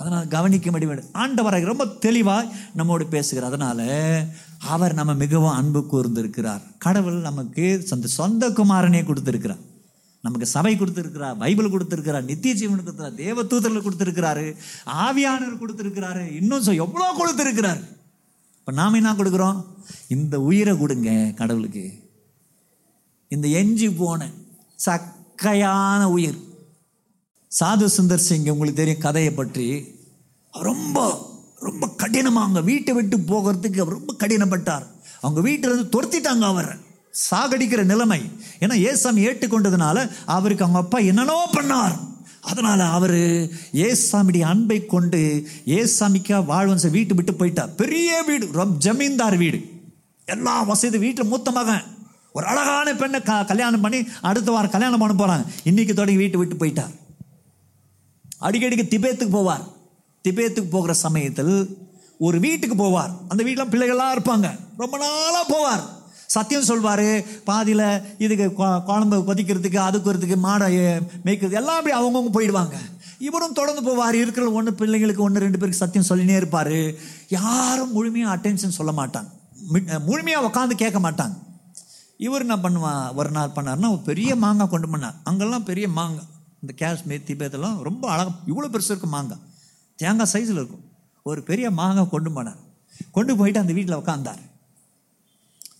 [0.00, 1.02] அதனால் கவனிக்க முடியாது.
[1.22, 3.50] ஆண்டவராக ரொம்ப தெளிவாக நம்மோடு பேசுகிறார்.
[3.50, 3.86] அதனால்
[4.74, 6.62] அவர் நம்ம மிகவும் அன்பு கூர்ந்திருக்கிறார்.
[6.84, 9.62] கடவுள் நமக்கு சொந்த சொந்த குமாரனே கொடுத்துருக்கிறார்.
[10.26, 14.46] நமக்கு சபை கொடுத்துருக்கிறார் பைபிள் கொடுத்துருக்கிறார் நித்திய ஜீவன் கொடுத்துருக்கிறார் தேவ தூதர்கள் கொடுத்துருக்கிறாரு
[15.04, 17.80] ஆவியானவர் கொடுத்துருக்கிறாரு இன்னும் எவ்வளோ கொடுத்துருக்கிறார்.
[18.62, 19.64] இப்போ நாம் என்ன கொடுக்குறோம்?
[20.08, 22.10] இந்த உயிரை கொடுங்க கடவுளுக்கு.
[23.28, 24.28] இந்த எஞ்சி போன
[24.86, 26.38] சக்கையான உயிர்.
[27.60, 29.94] சாது சுந்தர் சிங் உங்களுக்கு தெரியும் கதையை பற்றி.
[30.50, 34.86] ரொம்ப ரொம்ப கடினமாக அவங்க வீட்டை விட்டு போகிறதுக்கு அவர் ரொம்ப கடினப்பட்டார்.
[35.20, 36.76] அவங்க வீட்டில் இருந்து துரத்திட்டாங்க அவரை.
[37.30, 38.20] சாகடிக்கிற நிலைமை.
[38.60, 42.11] ஏன்னா ஏசாமி ஏற்றுக்கொண்டதுனால அவருக்கு அவங்க அப்பா என்னென்னோ பண்ணார்.
[42.42, 43.14] அதனால் அவர்
[43.72, 47.74] ஏசாமியுடைய அன்பை கொண்டு ஏசாமிக்கா வாழ்வன் வீட்டு விட்டு போயிட்டார்.
[47.76, 49.60] பெரிய வீடு ரொம்ப ஜமீன்தார் வீடு.
[50.24, 51.82] எல்லா வசதி வீட்டில் மூத்த மகன்.
[52.32, 56.56] ஒரு அழகான பெண்ணை க கல்யாணம் பண்ணி அடுத்த வாரம் கல்யாணம் பண்ண போகிறாங்க இன்னைக்கு தொடங்கி வீட்டு விட்டு
[56.56, 56.94] போயிட்டார்.
[58.40, 59.64] அடிக்கடிக்கு திபேத்துக்கு போவார்.
[60.28, 61.78] திபேத்துக்கு போகிற சமயத்தில்
[62.18, 63.10] ஒரு வீட்டுக்கு போவார்.
[63.28, 64.50] அந்த வீட்டில் பிள்ளைகள்லாம் இருப்பாங்க.
[64.76, 66.01] ரொம்ப நாளாக போவார்.
[66.34, 67.08] சத்தியம் சொல்வார்.
[67.48, 67.86] பாதியில்
[68.24, 68.46] இதுக்கு
[68.88, 70.68] குழம்பு கொதிக்கிறதுக்கு அதுக்குறதுக்கு மாடை
[71.26, 72.76] மேய்க்கிறது எல்லாம் அப்படி அவங்கவுங்க போயிடுவாங்க.
[73.28, 74.16] இவரும் தொடர்ந்து போவார்.
[74.22, 76.76] இருக்கிற ஒன்று பிள்ளைங்களுக்கு ஒன்று ரெண்டு பேருக்கு சத்தியம் சொல்லினே இருப்பார்.
[77.38, 79.30] யாரும் முழுமையாக அட்டென்ஷன் சொல்ல மாட்டாங்க.
[80.08, 81.36] முழுமையாக உட்காந்து கேட்க மாட்டாங்க.
[82.26, 86.28] இவர் என்ன பண்ணுவான் ஒரு நாள் பண்ணார்னா பெரிய மாங்காய் கொண்டு பண்ணார் அங்கெல்லாம் பெரிய மாங்காய்
[86.62, 89.40] இந்த காஷ்மீர் திபேத்தெல்லாம் ரொம்ப அழகாக இவ்வளோ பெருசு இருக்கும் மாங்காய்
[89.98, 90.84] தேங்காய் சைஸில் இருக்கும்.
[91.30, 92.60] ஒரு பெரிய மாங்காய் கொண்டு போனார்.
[93.16, 94.42] கொண்டு போயிட்டு அந்த வீட்டில் உட்காந்தார்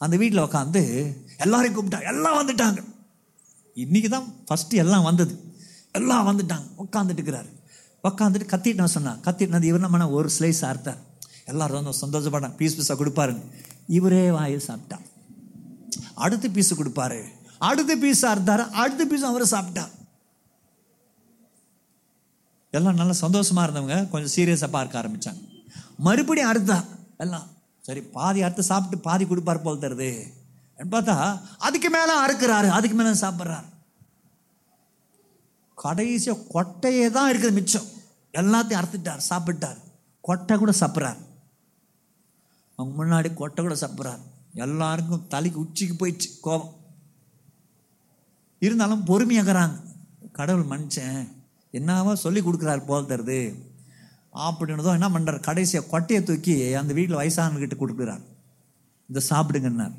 [0.04, 0.82] அந்த வீட்டில் உட்காந்து
[1.44, 2.80] எல்லாரையும் கூப்பிட்டாங்க எல்லாம் வந்துட்டாங்க.
[3.82, 5.34] இன்றைக்கி தான் ஃபஸ்ட்டு எல்லாம் வந்தது.
[5.98, 6.66] எல்லாம் வந்துட்டாங்க.
[6.84, 7.50] உட்காந்துட்டு இருக்கிறாரு.
[8.08, 9.18] உட்காந்துட்டு கத்திட்டு நான் சொன்னேன்.
[9.26, 11.00] கத்திட்டு இவர் நம்ம ஒரு ஸ்லைஸ் அறுத்தார்.
[11.52, 12.56] எல்லாரும் வந்து சந்தோஷப்பட்டாங்க.
[12.56, 13.42] பீஸ் பீஸாக கொடுப்பாருங்க
[13.98, 15.06] இவரே வாயில் சாப்பிட்டார்.
[16.24, 17.20] அடுத்த பீஸ் கொடுப்பாரு.
[17.70, 18.64] அடுத்த பீஸ் அறுத்தார்.
[18.82, 19.92] அடுத்த பீஸும் அவரை சாப்பிட்டார்.
[22.76, 25.40] எல்லாம் நல்லா சந்தோஷமாக இருந்தவங்க கொஞ்சம் சீரியஸாக பார்க்க ஆரம்பித்தாங்க
[26.06, 26.78] மறுபடியும் அறுத்தா.
[27.24, 27.48] எல்லாம்
[27.86, 30.10] சரி பாதி அறுத்து சாப்பிட்டு பாதி கொடுப்பார் போல் தருது.
[30.92, 31.16] பார்த்தா
[31.66, 33.68] அதுக்கு மேலே அறுக்கிறாரு அதுக்கு மேலே சாப்பிட்றாரு.
[35.82, 37.88] கடைசியாக கொட்டையே தான் இருக்குது மிச்சம்.
[38.40, 39.78] எல்லாத்தையும் அறுத்துட்டார் சாப்பிட்டார்.
[40.20, 41.20] கொட்டை கூட சாப்பிட்றார்.
[42.76, 44.22] அவங்க முன்னாடி கொட்டை கூட சாப்பிட்றார்.
[44.54, 46.74] எல்லாருக்கும் தலைக்கு உச்சிக்கு போயிடுச்சு கோபம்.
[48.58, 49.76] இருந்தாலும் பொறுமையாகிறாங்க
[50.38, 51.28] கடவுள் மனுஷன்
[51.70, 53.40] என்னவோ சொல்லி கொடுக்குறாரு போல் தருது.
[54.32, 58.22] அப்படின்னதும் என்ன பண்ணுறார் கடைசியாக கொட்டையை தூக்கி அந்த வீட்டில் வயசானவங்கிட்ட கொடுக்குறார்.
[59.10, 59.96] இதை சாப்பிடுங்கன்னார்.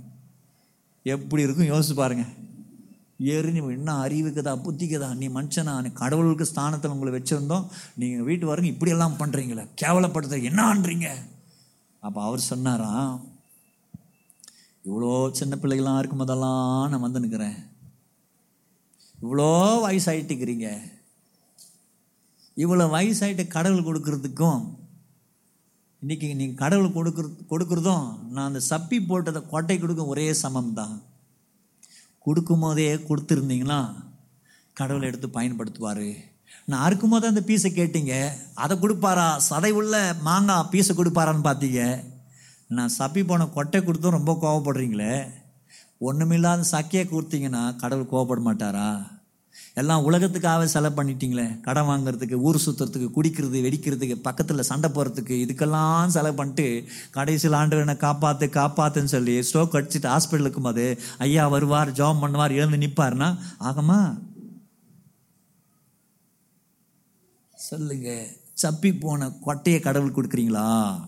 [1.05, 2.25] எப்படி இருக்கும் யோசிச்சு பாருங்க.
[3.33, 7.67] எரிஞ்சு என்ன அறிவுக்குதா புத்திக்குதா நீ மனுஷனா நீ கடவுளுக்கு ஸ்தானத்தில் உங்களை வச்சுருந்தோம்.
[8.01, 11.09] நீங்கள் வீட்டு வரங்க இப்படியெல்லாம் பண்ணுறீங்களே கேவலப்படுத்த என்னன்றீங்க?
[12.03, 13.13] அப்போ அவர் சொன்னாராம்
[14.87, 17.59] இவ்வளோ சின்ன பிள்ளைகள்லாம் இருக்கும் போதெல்லாம் நான் வந்து நிற்கிறேன்
[19.23, 19.51] இவ்வளோ
[19.85, 20.69] வயசாயிட்டுக்கிறீங்க
[22.57, 24.61] இவ்வளோ வயசாயிட்டு கடவுள் கொடுக்கறதுக்கும்
[26.03, 30.95] இன்றைக்கி நீங்கள் கடவுள் கொடுக்குறது கொடுக்குறதும் நான் அந்த சப்பி போட்டதை கொட்டை கொடுக்க ஒரே சமம் தான்
[32.25, 33.79] கொடுக்கும் போதே கொடுத்துருந்தீங்கன்னா
[34.79, 36.09] கடவுளை எடுத்து பயன்படுத்துவார்.
[36.69, 38.13] நான் அறுக்கும் போது அந்த பீஸை கேட்டீங்க
[38.63, 39.27] அதை கொடுப்பாரா?
[39.49, 39.95] சதை உள்ள
[40.27, 41.81] மாங்காய் பீஸை கொடுப்பாரான்னு பார்த்தீங்க.
[42.75, 45.15] நான் சப்பி போன கொட்டை கொடுத்தும் ரொம்ப கோவப்படுறீங்களே.
[46.07, 48.89] ஒன்றுமில்லாத சக்கையை கொடுத்தீங்கன்னா கடவுள் கோவப்பட மாட்டாரா?
[49.73, 51.59] எல்லாம் உலகத்துக்காக செலவு பண்ணிட்டீங்களே.
[51.59, 57.93] கடன் வாங்குறதுக்கு ஊர் சுற்றுறதுக்கு குடிக்கிறது வெடிக்கிறதுக்கு பக்கத்தில் சண்டை போகிறதுக்கு இதுக்கெல்லாம் செலவு பண்ணிட்டு கடைசியில் ஆண்டு என்னை
[57.93, 64.19] காப்பாற்று காப்பாற்றுன்னு சொல்லி ஸ்ட்ரோக் அடிச்சுட்டு ஹாஸ்பிட்டலுக்கும் போது ஐயா வருவார் ஜாப் பண்ணுவார் எழுந்து நிற்பார்னா ஆகமா?
[67.55, 68.27] சொல்லுங்க.
[68.61, 70.99] சப்பி போன கொட்டையை கடவுள் கொடுக்குறீங்களா?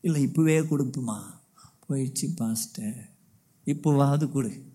[0.00, 1.18] இல்லை இப்போவே கொடுப்புமா
[1.88, 3.10] போயிடுச்சு பாஸ்டர்
[3.66, 4.65] இப்போவாவது கொடு.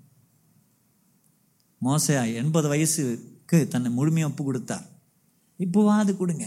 [1.84, 4.86] மோசையா எண்பது வயசுக்கு தன்னை முழுமையாக ஒப்பு கொடுத்தார்.
[5.60, 6.46] இப்போவாது கொடுங்க.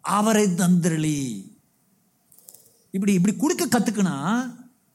[0.00, 1.48] அவரை தந்திரளி.
[2.90, 4.42] இப்படி இப்படி கொடுக்க கற்றுக்குனா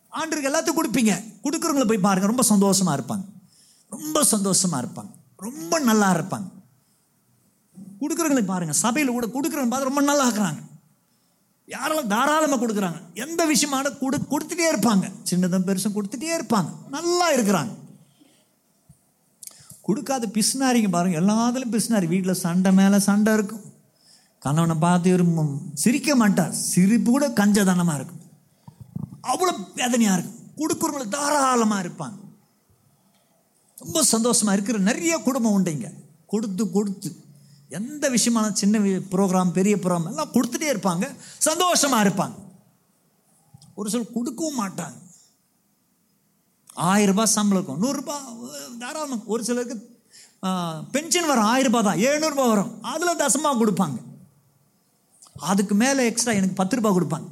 [0.10, 1.24] ஆண்டுக்கு எல்லாத்தையும் கொடுப்பீங்க.
[1.44, 3.26] கொடுக்குறவங்கள போய் பாருங்க ரொம்ப சந்தோஷமா இருப்பாங்க.
[3.90, 5.12] ரொம்ப சந்தோஷமா இருப்பாங்க.
[5.38, 6.54] ரொம்ப நல்லா இருப்பாங்க.
[8.00, 10.60] கொடுக்குறவங்களை பாருங்க சபையில் கூட கொடுக்குறவங்க பார்த்து ரொம்ப நல்லா இருக்கிறாங்க.
[11.68, 15.12] யாரெல்லாம் தாராளமாக கொடுக்குறாங்க எந்த விஷயமான கொடு கொடுத்துட்டே இருப்பாங்க.
[15.30, 16.70] சின்னதும் பெருசும் கொடுத்துட்டே இருப்பாங்க.
[16.90, 17.85] நல்லா இருக்கிறாங்க.
[19.88, 23.64] கொடுக்காத பிஸ்னாரிங்க பாருங்கள் எல்லாத்துலேயும் பிஸ்னாரி வீட்டில் சண்டை மேலே சண்டை இருக்கும்.
[24.46, 25.26] கணவனை பார்த்து இவரு
[25.84, 26.54] சிரிக்க மாட்டார்.
[26.72, 28.24] சிரிப்பு கூட கஞ்சதனமாக இருக்கும்.
[29.32, 30.40] அவ்வளோ வேதனையாக இருக்கும்.
[30.60, 32.18] கொடுக்குறவங்களை தாராளமாக இருப்பாங்க.
[33.84, 35.88] ரொம்ப சந்தோஷமாக இருக்கிற நிறைய குடும்பம் உண்டுங்க
[36.34, 37.10] கொடுத்து கொடுத்து.
[37.80, 38.80] எந்த விஷயமான சின்ன
[39.14, 41.06] ப்ரோக்ராம் பெரிய ப்ரோக்ராம் எல்லாம் கொடுத்துட்டே இருப்பாங்க.
[41.48, 42.36] சந்தோஷமாக இருப்பாங்க.
[43.80, 44.98] ஒரு சில கொடுக்கவும் மாட்டாங்க.
[46.76, 47.82] ஆயிரம் ரூபாய் சம்பளம் இருக்கும்.
[47.84, 48.16] நூறுரூபா
[48.80, 49.24] தாராளம்.
[49.26, 49.76] ஒரு சிலருக்கு
[50.96, 51.44] பென்ஷன் வரும்.
[51.44, 52.04] ஆயிரம் ரூபாய் தான்.
[52.08, 52.72] எழுநூறுபா வரும்.
[52.82, 53.98] அதில் தசமாக கொடுப்பாங்க.
[55.52, 57.28] அதுக்கு மேலே எக்ஸ்ட்ரா எனக்கு பத்து ரூபாய் கொடுப்பாங்க.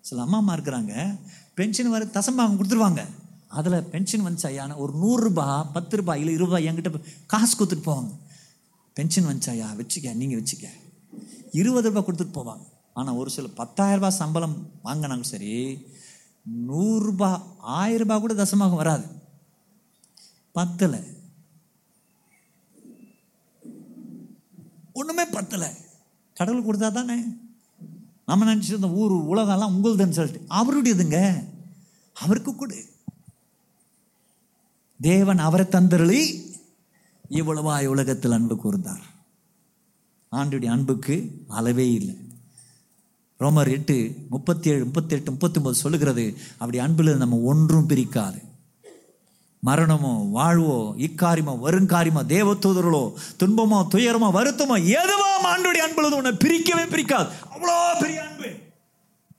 [0.00, 1.18] சில அம்மா அம்மா இருக்கிறாங்க.
[1.54, 3.02] பென்ஷன் வர தசமாக கொடுத்துருவாங்க.
[3.48, 4.76] அதில் பென்ஷன் வந்துச்சு ஐயா.
[4.76, 8.12] ஒரு நூறுரூபா பத்து ரூபாய் இல்லை இருபது என்கிட்ட காசு கொடுத்துட்டு போவாங்க.
[8.94, 10.66] பென்ஷன் வந்துச்சாயா வச்சுக்க நீங்கள் வச்சுக்க.
[11.50, 12.64] இருபது ரூபாய் கொடுத்துட்டு போவாங்க.
[12.94, 15.52] ஆனால் ஒரு சில பத்தாயிரரூபா சம்பளம் வாங்கினாங்க சரி
[16.68, 19.06] நூறுரூபா ஆயிரம் ரூபாய் கூட தசமாக வராது.
[20.54, 21.04] பத்தலை.
[24.92, 25.74] ஒன்றுமே பத்தலை.
[26.34, 27.24] கடவுள் கொடுத்தா தானே?
[28.26, 30.54] நம்ம நினச்சிருந்த ஊர் உலகம்லாம் உங்களுதுன்னு சொல்லிட்டு.
[30.54, 31.44] அவருடையதுங்க.
[32.12, 32.88] அவருக்கு கொடு.
[35.00, 36.48] தேவன் அவரை தந்தருளி
[37.30, 39.02] இவ்வளவாய் உலகத்தில் அன்பு கூர்ந்தார்.
[40.32, 42.29] ஆண்டுடைய அன்புக்கு அளவே இல்லை.
[43.40, 48.40] ரோமர் எட்டு முப்பத்தி ஏழு முப்பத்தி எட்டு முப்பத்தி ஒன்பது சொல்லுகிறது அப்படி அன்பில் நம்ம ஒன்றும் பிரிக்காது.
[49.66, 57.28] மரணமோ வாழ்வோ இக்காரியமோ வருங்காரியமோ தேவத்தூதர்களோ துன்பமோ துயரமோ வருத்தமோ எதுவோ ஆண்டுடைய அன்புல உன்னை பிரிக்கவே பிரிக்காது.
[57.54, 58.50] அவ்வளோ பெரிய அன்பு.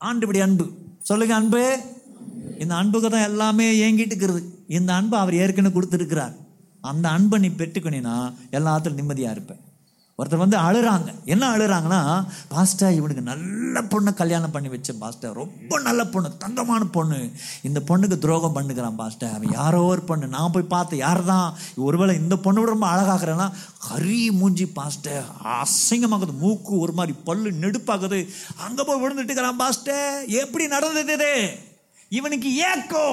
[0.06, 0.66] ஆண்டுபடி அன்பு.
[0.98, 1.80] சொல்லுங்க அன்பு.
[2.60, 6.34] இந்த அன்புக்கு தான் எல்லாமே ஏங்கிட்டு இருக்கிறது இந்த அன்பு அவர் ஏற்கனவே கொடுத்துருக்கிறார்.
[6.82, 9.60] அந்த அன்பை நீ பெற்றுக்கணினா எல்லாத்துலையும் நிம்மதியாக இருப்பேன்.
[10.22, 11.14] ஒருத்தர் வந்து அழுறாங்க.
[11.26, 17.32] என்ன அழுறாங்கன்னா பாஸ்டா இவனுக்கு நல்ல பொண்ணை கல்யாணம் பண்ணி வச்ச பாஸ்டர் ரொம்ப நல்ல பொண்ணு தங்கமான பொண்ணு.
[17.62, 20.28] இந்த பொண்ணுக்கு துரோகம் பண்ணுகிறான் பாஸ்டர் அவன் யாரோ ஒரு பொண்ணு.
[20.28, 21.58] நான் போய் பார்த்து யார் தான்?
[21.76, 23.52] ஒருவேளை இந்த பொண்ணு விட ரொம்ப அழகாகிறேன்னா
[23.88, 31.34] கறி மூஞ்சி பாஸ்டர் அசிங்கமாகுது மூக்கு ஒரு மாதிரி பல்லு நெடுப்பாகுது அங்கே போய் விழுந்துட்டுக்கிறான் பாஸ்டர் எப்படி நடந்தது
[32.10, 33.06] இவனுக்கு ஏக்கோ.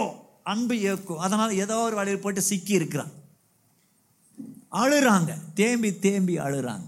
[0.42, 1.16] அன்பு ஏக்கோ.
[1.16, 3.10] அதனால் ஏதோ ஒரு வழியில் போட்டு சிக்கி இருக்கிறான்.
[4.72, 5.30] அழுறாங்க.
[5.54, 6.86] தேம்பி தேம்பி அழுறாங்க.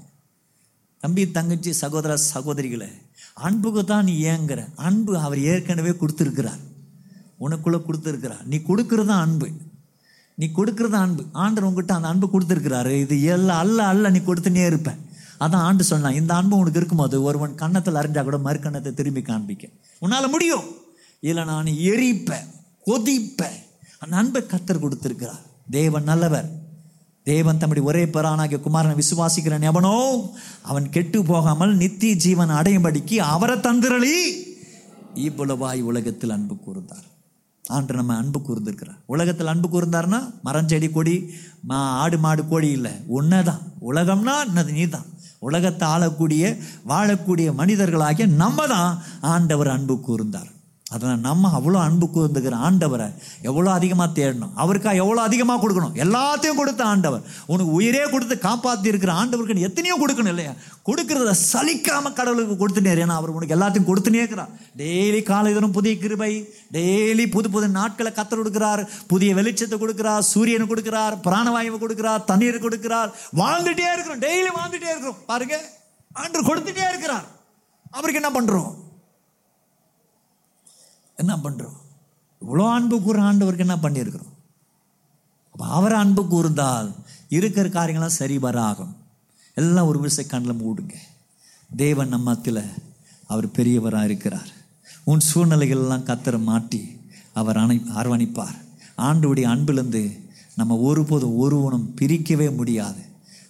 [1.00, 2.88] தம்பி தங்கச்சி சகோதர சகோதரிகளை
[3.34, 4.68] அன்புக்கு தான் நீ ஏங்குற.
[4.74, 6.60] அன்பு அவர் ஏற்கனவே கொடுத்துருக்கிறார்.
[7.40, 8.44] உனக்குள்ளே கொடுத்துருக்கிறார்.
[8.44, 9.48] நீ கொடுக்கறது அன்பு.
[10.34, 11.22] நீ கொடுக்கறது அன்பு.
[11.22, 13.00] ஆண்டர் உங்ககிட்ட அந்த அன்பு கொடுத்துருக்கிறாரு.
[13.00, 15.08] இது எல்லாம் அல்ல அல்ல நீ கொடுத்துனே இருப்பேன்
[15.40, 19.68] அதான் ஆண்டு சொன்னான் இந்த அன்பு உனக்கு இருக்கும்போது ஒருவன் கன்னத்தில் அறிஞ்சா கூட மறுக்கண்ணத்தை திரும்பி காண்பிக்க.
[19.98, 20.64] உன்னால் முடியும்.
[21.20, 22.48] இல்லை நான் எரிப்பேன்
[22.86, 23.60] கொதிப்பேன்
[23.98, 25.42] அந்த அன்பை கத்தர் கொடுத்துருக்கிறார்.
[25.70, 26.59] தேவன் நல்லவர்.
[27.32, 29.96] தேவன் தம்முடைய ஒரே பெறானாகிய குமாரனை விசுவாசிக்கிறன் எவனோ
[30.70, 34.16] அவன் கெட்டு போகாமல் நித்திய ஜீவன் அடையும்படிக்கு அவரை தந்திரளி
[35.28, 37.06] இவ்வளவாய் உலகத்தில் அன்பு கூர்ந்தார்.
[37.64, 39.00] ஆண்டு நம்ம அன்பு கூர்ந்திருக்கிறார்.
[39.14, 41.16] உலகத்தில் அன்பு கூர்ந்தார்னா மரம் செடி கொடி
[41.70, 42.92] மா ஆடு மாடு கோடி இல்லை.
[43.18, 44.72] உன்னதான் உலகம்னா என்னது?
[44.78, 45.08] நீ தான்
[45.48, 46.44] உலகத்தை ஆளக்கூடிய
[46.92, 48.90] வாழக்கூடிய மனிதர்களாகிய நம்ம தான்
[49.34, 50.50] ஆண்டவர் அன்பு கூர்ந்தார்.
[50.94, 53.06] அதனால் நம்ம அவ்வளோ அன்பு கூர்ந்துக்கிற ஆண்டவரை
[53.48, 54.54] எவ்வளோ அதிகமாக தேடணும்?
[54.62, 55.94] அவருக்கா எவ்வளோ அதிகமாக கொடுக்கணும்?
[56.04, 57.22] எல்லாத்தையும் கொடுத்த ஆண்டவர்.
[57.52, 60.54] உனக்கு உயிரே கொடுத்து காப்பாற்றி இருக்கிற ஆண்டவருக்கு எத்தனையோ கொடுக்கணும் இல்லையா?
[60.88, 64.50] கொடுக்கறத சலிக்காம கடவுளுக்கு கொடுத்துட்டே ஏன்னா அவர் உனக்கு எல்லாத்தையும் கொடுத்துனே இருக்கிறார்.
[64.82, 66.32] டெய்லி காலை தினம் புதிய கிருபை
[66.78, 68.84] டெய்லி புது புது நாட்களை கத்தர் கொடுக்கிறார்.
[69.14, 73.10] புதிய வெளிச்சத்தை கொடுக்கிறார் சூரியனை கொடுக்கிறார் பிராணவாயுவை கொடுக்கிறார் தண்ணீர் கொடுக்கிறார்.
[73.42, 74.22] வாழ்ந்துட்டே இருக்கிறோம்.
[74.26, 75.20] டெய்லி வாழ்ந்துட்டே இருக்கிறோம்.
[75.32, 75.56] பாருங்க
[76.22, 77.26] ஆண்டு கொடுத்துட்டே இருக்கிறார்.
[77.96, 78.70] அவருக்கு என்ன பண்ணுறோம்
[81.20, 81.78] என்ன பண்ணுறோம்
[82.42, 84.32] இவ்வளோ அன்பு கூற ஆண்டவருக்கு என்ன பண்ணியிருக்கிறோம்?
[85.52, 86.90] அப்போ அவர் அன்பு கூர்ந்தால்
[87.28, 88.94] இருக்கிற காரியங்களாம் சரி வர ஆகும்
[89.54, 90.94] எல்லாம் ஒரு விஷய கண்ணில் மூடுங்க.
[91.76, 92.62] தேவன் நம்மத்தில்
[93.26, 94.50] அவர் பெரியவராக இருக்கிறார்.
[95.04, 96.80] உன் சூழ்நிலைகள்லாம் கத்தரை மாட்டி
[97.40, 98.58] அவர் அணை அரவணைப்பார்.
[98.98, 100.02] ஆண்டுடைய அன்பிலிருந்து
[100.56, 103.02] நம்ம ஒருபோதும் ஒருவனும் பிரிக்கவே முடியாது.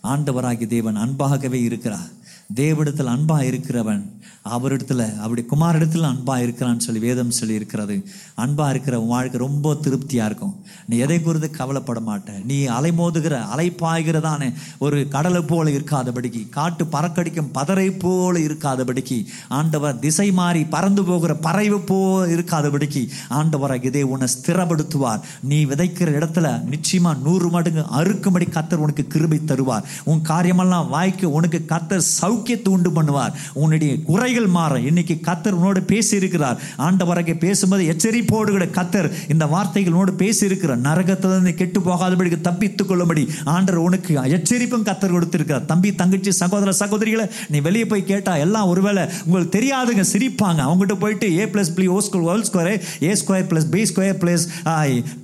[0.03, 2.11] ஆண்டவராகி தேவன் அன்பாகவே இருக்கிறார்.
[2.55, 4.03] தேவனிடத்தில் அன்பாக இருக்கிறவன்
[4.45, 10.29] அவரிடத்துல அவருடைய குமாரிடத்தில் அன்பாக இருக்கிறான்னு சொல்லி வேதம் சொல்லி இருக்கிறது அன்பாக இருக்கிற உன் வாழ்க்கை ரொம்ப திருப்தியாக
[10.31, 10.65] இருக்கும்.
[10.87, 17.99] நீ எதை குறித்து கவலைப்பட மாட்டேன் நீ அலைமோதுகிற அலைப்பாய்கிறதான ஒரு கடலை போல இருக்காதபடிக்கு காட்டு பறக்கடிக்கும் பதரை
[17.99, 25.21] போல இருக்காதபடிக்கு ஆண்டவர் திசை மாறி பறந்து போகிற பறவை போல இருக்காதபடிக்கு ஆண்டவராக இதை உன்னை ஸ்திரப்படுத்துவார்.
[25.43, 29.83] நீ விதைக்கிற இடத்துல நிச்சயமாக நூறு மடங்கு அறுக்கும்படி கத்தர் உனக்கு கிருபை தருவார்.
[30.05, 32.09] உன் காரியமெல்லாம் வாய்க்கு உனக்கு கத்தர்
[32.41, 33.33] சௌக்கியத்தை உண்டு பண்ணுவார்.
[33.63, 34.73] உன்னுடைய குறைகள் மாற.
[34.91, 40.81] இன்னைக்கு கத்தர் உன்னோடு பேசி இருக்கிறார் ஆண்டவரகை பேசும்போது எச்சரிப்போடு கூட கத்தர் இந்த வார்த்தைகள் உன்னோடு பேசி இருக்கிறார்
[40.89, 43.25] நரகத்திலிருந்து கெட்டு போகாதபடிக்கு தப்பித்துக் கொள்ளும்படி
[43.55, 45.67] ஆண்டர் உனக்கு எச்சரிப்பும் கத்தர் கொடுத்திருக்கிறார்.
[45.73, 50.61] தம்பி தங்கச்சி சகோதர சகோதரிகளை நீ வெளியே போய் கேட்டா எல்லாம் ஒருவேளை உங்களுக்கு தெரியாதுங்க சிரிப்பாங்க.
[50.67, 52.71] அவங்ககிட்ட போயிட்டு A plus B o square whole square
[53.09, 54.47] A square plus B square plus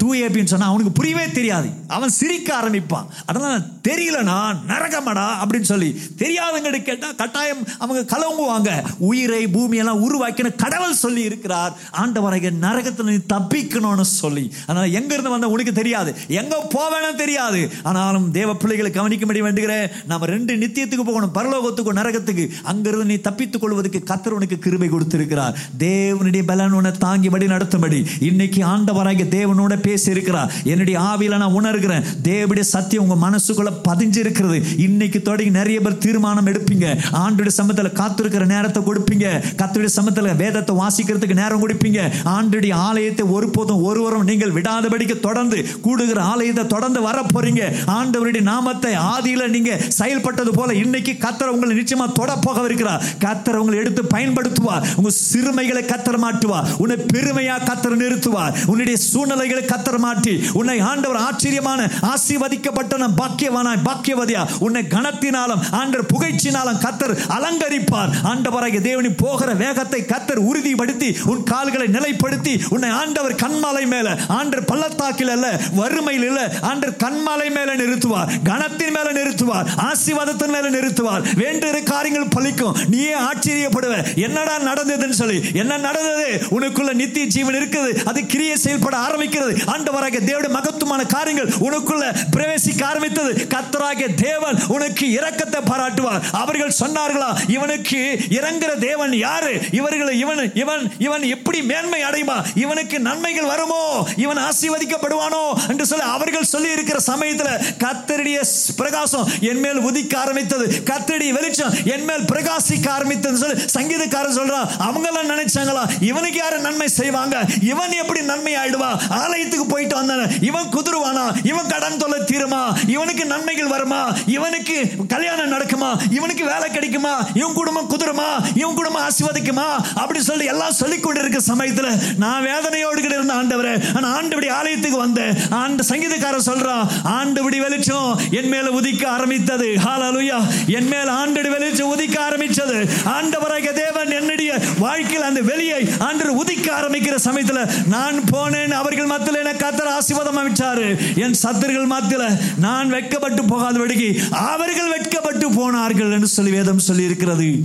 [0.02, 1.68] two ஏபின்னு சொன்னால் அவனுக்கு புரியவே தெரியாது.
[1.96, 3.08] அவன் சிரிக்க ஆரம்பிப்பான்.
[3.30, 4.38] அதனால் தெரியலனா
[4.72, 5.90] நரகமடா அப்படின்னு சொல்லி
[6.22, 8.70] தெரியாதவங்க கேட்டால் கட்டாயம் அவங்க கலங்குவாங்க.
[8.98, 11.76] உயிரை பூமியெல்லாம் உருவாக்கின கடவுள் சொல்லி இருக்கிறார்.
[12.02, 14.52] ஆண்டவரை நரகத்தில் நீ தப்பிக்கணும்னு சொல்லி.
[14.62, 16.14] அதனால எங்க இருந்து வந்த உனக்கு தெரியாது.
[16.28, 17.70] எங்க போவேன்னு தெரியாது.
[17.82, 19.90] ஆனாலும் தேவ பிள்ளைகளை கவனிக்கும்படி வேண்டுகிறேன்.
[20.06, 21.34] நம்ம ரெண்டு நித்தியத்துக்கு போகணும்.
[21.34, 22.50] பரலோகத்துக்கும் நரகத்துக்கு.
[22.62, 25.58] அங்கிருந்து நீ தப்பித்துக் கொள்வதற்கு கத்தர் உனக்கு கிருபை கொடுத்திருக்கிறார்.
[25.78, 28.06] தேவனுடைய பலன் உன்னை தாங்கிபடி நடத்தும்படி.
[28.20, 32.02] இன்னைக்கு ஆண்டவராகிய தேவனோட பேசி இருக்கிறார் என்னுடைய ஆவியில நான் உணர்கிறேன்.
[32.22, 36.95] தேவடைய சத்தியம் உங்க மனசுக்குள்ள பதிஞ்சு இருக்கிறது இன்னைக்கு தொடங்கி நிறைய பேர் தீர்மானம் எடுப்பீங்க.
[37.22, 39.26] ஆண்டுடைய சமத்துல காத்திருக்கிற நேரத்தை கொடுப்பீங்க.
[39.60, 42.00] கத்துடைய சமத்துல வேதத்தை வாசிக்கிறதுக்கு நேரம் கொடுப்பீங்க.
[42.36, 47.62] ஆண்டுடைய ஆலயத்தை ஒருபோதும் ஒருவரும் நீங்கள் விடாதபடிக்கு தொடர்ந்து கூடுகிற ஆலயத்தை தொடர்ந்து வர போறீங்க
[47.96, 53.78] ஆண்டவருடைய நாமத்தை ஆதியில நீங்க செயல்பட்டது போல இன்னைக்கு கத்தர் உங்களை நிச்சயமா தொட போக இருக்கிறார் கத்தர் உங்களை
[53.82, 54.84] எடுத்து பயன்படுத்துவார்.
[54.98, 58.54] உங்க சிறுமைகளை கத்தர் மாட்டுவார் உன்னை பெருமையா கத்தர் நிறுத்துவார்.
[58.70, 64.42] உன்னுடைய சூழ்நிலைகளை கத்தர் மாட்டி உன்னை ஆண்டவர் ஆச்சரியமான ஆசீர்வதிக்கப்பட்ட பாக்கியவானாய் பாக்கியவதியா.
[64.66, 68.12] உன்னை கனத்தினாலும் ஆண்டர் புகைச்சினாலும் கத்தர் அலங்கரிப்பார்.
[68.24, 75.28] ஆண்டவராகிய தேவனி போகிற வேகத்தை கத்தர் உறுதிப்படுத்தி உன் கால்களை நிலைப்படுத்தி உன்னை ஆண்டவர் கண்மாலை மேல ஆண்டர் பள்ளத்தாக்கில்
[75.28, 78.30] அல்ல வறுமையில் இல்ல ஆண்டர் கண்மாலை மேல நிறுத்துவார்.
[78.42, 79.66] கனத்தின் மேல நிறுத்துவார்.
[79.76, 81.34] ஆசீர்வாதத்தின் மேல நிறுத்துவார்.
[81.34, 83.94] வேண்டிய காரியங்கள் பழிக்கும் நீயே ஆச்சரியப்படுவ.
[84.16, 86.28] என்னடா நடந்ததுன்னு சொல்லி என்ன நடந்தது?
[86.50, 88.04] உனக்குள்ள நித்திய ஜீவன் இருக்குது.
[88.04, 89.54] அது கிரியை செயல்பட ஆரம்பிக்கிறது.
[89.66, 92.04] ஆண்டவராக தேவனுடைய மகத்துவமான காரியங்கள் உனக்குள்ள
[92.36, 93.46] பிரவேசிக்க ஆரம்பித்தது.
[93.54, 96.22] கத்தராக தேவன் உனக்கு இரக்கத்தை பாராட்டுவார்.
[96.32, 97.50] அவர்கள் சொன்னார்களா?
[97.50, 99.60] இவனுக்கு இறங்குற தேவன் யாரு?
[99.70, 102.44] இவர்களை இவன் இவன் இவன் எப்படி மேன்மை அடையுமா?
[102.54, 104.08] இவனுக்கு நன்மைகள் வருமோ?
[104.16, 105.68] இவன் ஆசீர்வதிக்கப்படுவானோ?
[105.68, 107.48] என்று சொல்லி அவர்கள் சொல்லி இருக்கிற சமயத்துல
[107.78, 108.42] கத்தருடைய
[108.76, 110.82] பிரகாசம் என் மேல் உதிக்க ஆரம்பித்தது.
[110.84, 116.02] கத்தருடைய வெளிச்சம் என் மேல் பிரகாசிக்க ஆரம்பித்தது சொல்லி சங்கீதக்காரன் சொல்றான் அவங்க எல்லாம் நினைச்சாங்களா?
[116.02, 117.44] இவனுக்கு யாரு நன்மை செய்வாங்க?
[117.62, 118.98] இவன் எப்படி நன்மை ஆயிடுவா?
[119.08, 121.46] ஆலயத்துக்கு போயிட்டு வந்தான இவன் குதிருவானா?
[121.46, 122.88] இவன் கடன் தொல்லை தீருமா?
[122.88, 124.14] இவனுக்கு நன்மைகள் வருமா?
[124.26, 126.12] இவனுக்கு கல்யாணம் நடக்குமா?
[126.12, 128.28] இவனுக்கு வேலை கிடைக்குமா இவன் குடும்பம் குதிருமா?
[128.60, 129.66] இவன் குடும்பம் ஆசீர்வதிக்குமா?
[130.02, 131.88] அப்படி சொல்லி எல்லாம் சொல்லிக் கொண்டு இருக்க சமயத்துல
[132.22, 135.34] நான் வேதனையோடு கிட்ட இருந்த ஆண்டவர் ஆனால் ஆண்டவடி ஆலயத்துக்கு வந்தேன்.
[135.60, 136.84] ஆண்டு சங்கீதக்காரர் சொல்றான்
[137.16, 139.68] ஆண்டவடி வெளிச்சம் என் மேல உதிக்க ஆரம்பித்தது.
[139.86, 140.38] ஹாலலுயா
[140.78, 142.78] என் மேல் ஆண்டடி வெளிச்சம் உதிக்க ஆரம்பிச்சது
[143.16, 144.50] ஆண்டவராக தேவன் என்னுடைய
[144.84, 147.60] வாழ்க்கையில் அந்த வெளியை ஆண்டு உதிக்க ஆரம்பிக்கிற சமயத்துல
[147.94, 148.74] நான் போனேன்.
[148.80, 150.88] அவர்கள் மத்தியில் என கத்தர் ஆசிர்வாதம் அமைச்சாரு
[151.24, 152.26] என் சத்துருகள் மத்தியில்
[152.66, 154.10] நான் வெட்கப்பட்டு போகாதபடிக்கு
[154.52, 157.64] அவர்கள் வெட்கப்பட்டு போனார்கள் என்று சொல்லி சொல்லி வேதம் சொல்லி இருக்கிறது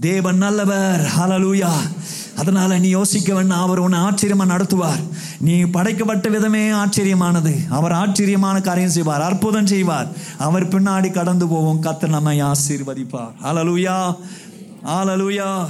[0.00, 1.00] தேவன் நல்லவர்.
[1.18, 1.70] ஹலலூயா
[2.36, 5.02] அதனால நீ யோசிக்க வேண்டாம் அவர் உன்னை ஆச்சரியமா நடத்துவார்.
[5.40, 7.68] நீ படைக்கப்பட்ட விதமே ஆச்சரியமானது.
[7.68, 10.08] அவர் ஆச்சரியமான காரியம் செய்வார் அற்புதம் செய்வார்.
[10.38, 11.82] அவர் பின்னாடி கடந்து போவோம்.
[11.82, 13.34] கத்த நம்மை ஆசீர்வதிப்பார்.
[13.42, 14.16] Hallelujah
[14.84, 15.66] hallelujah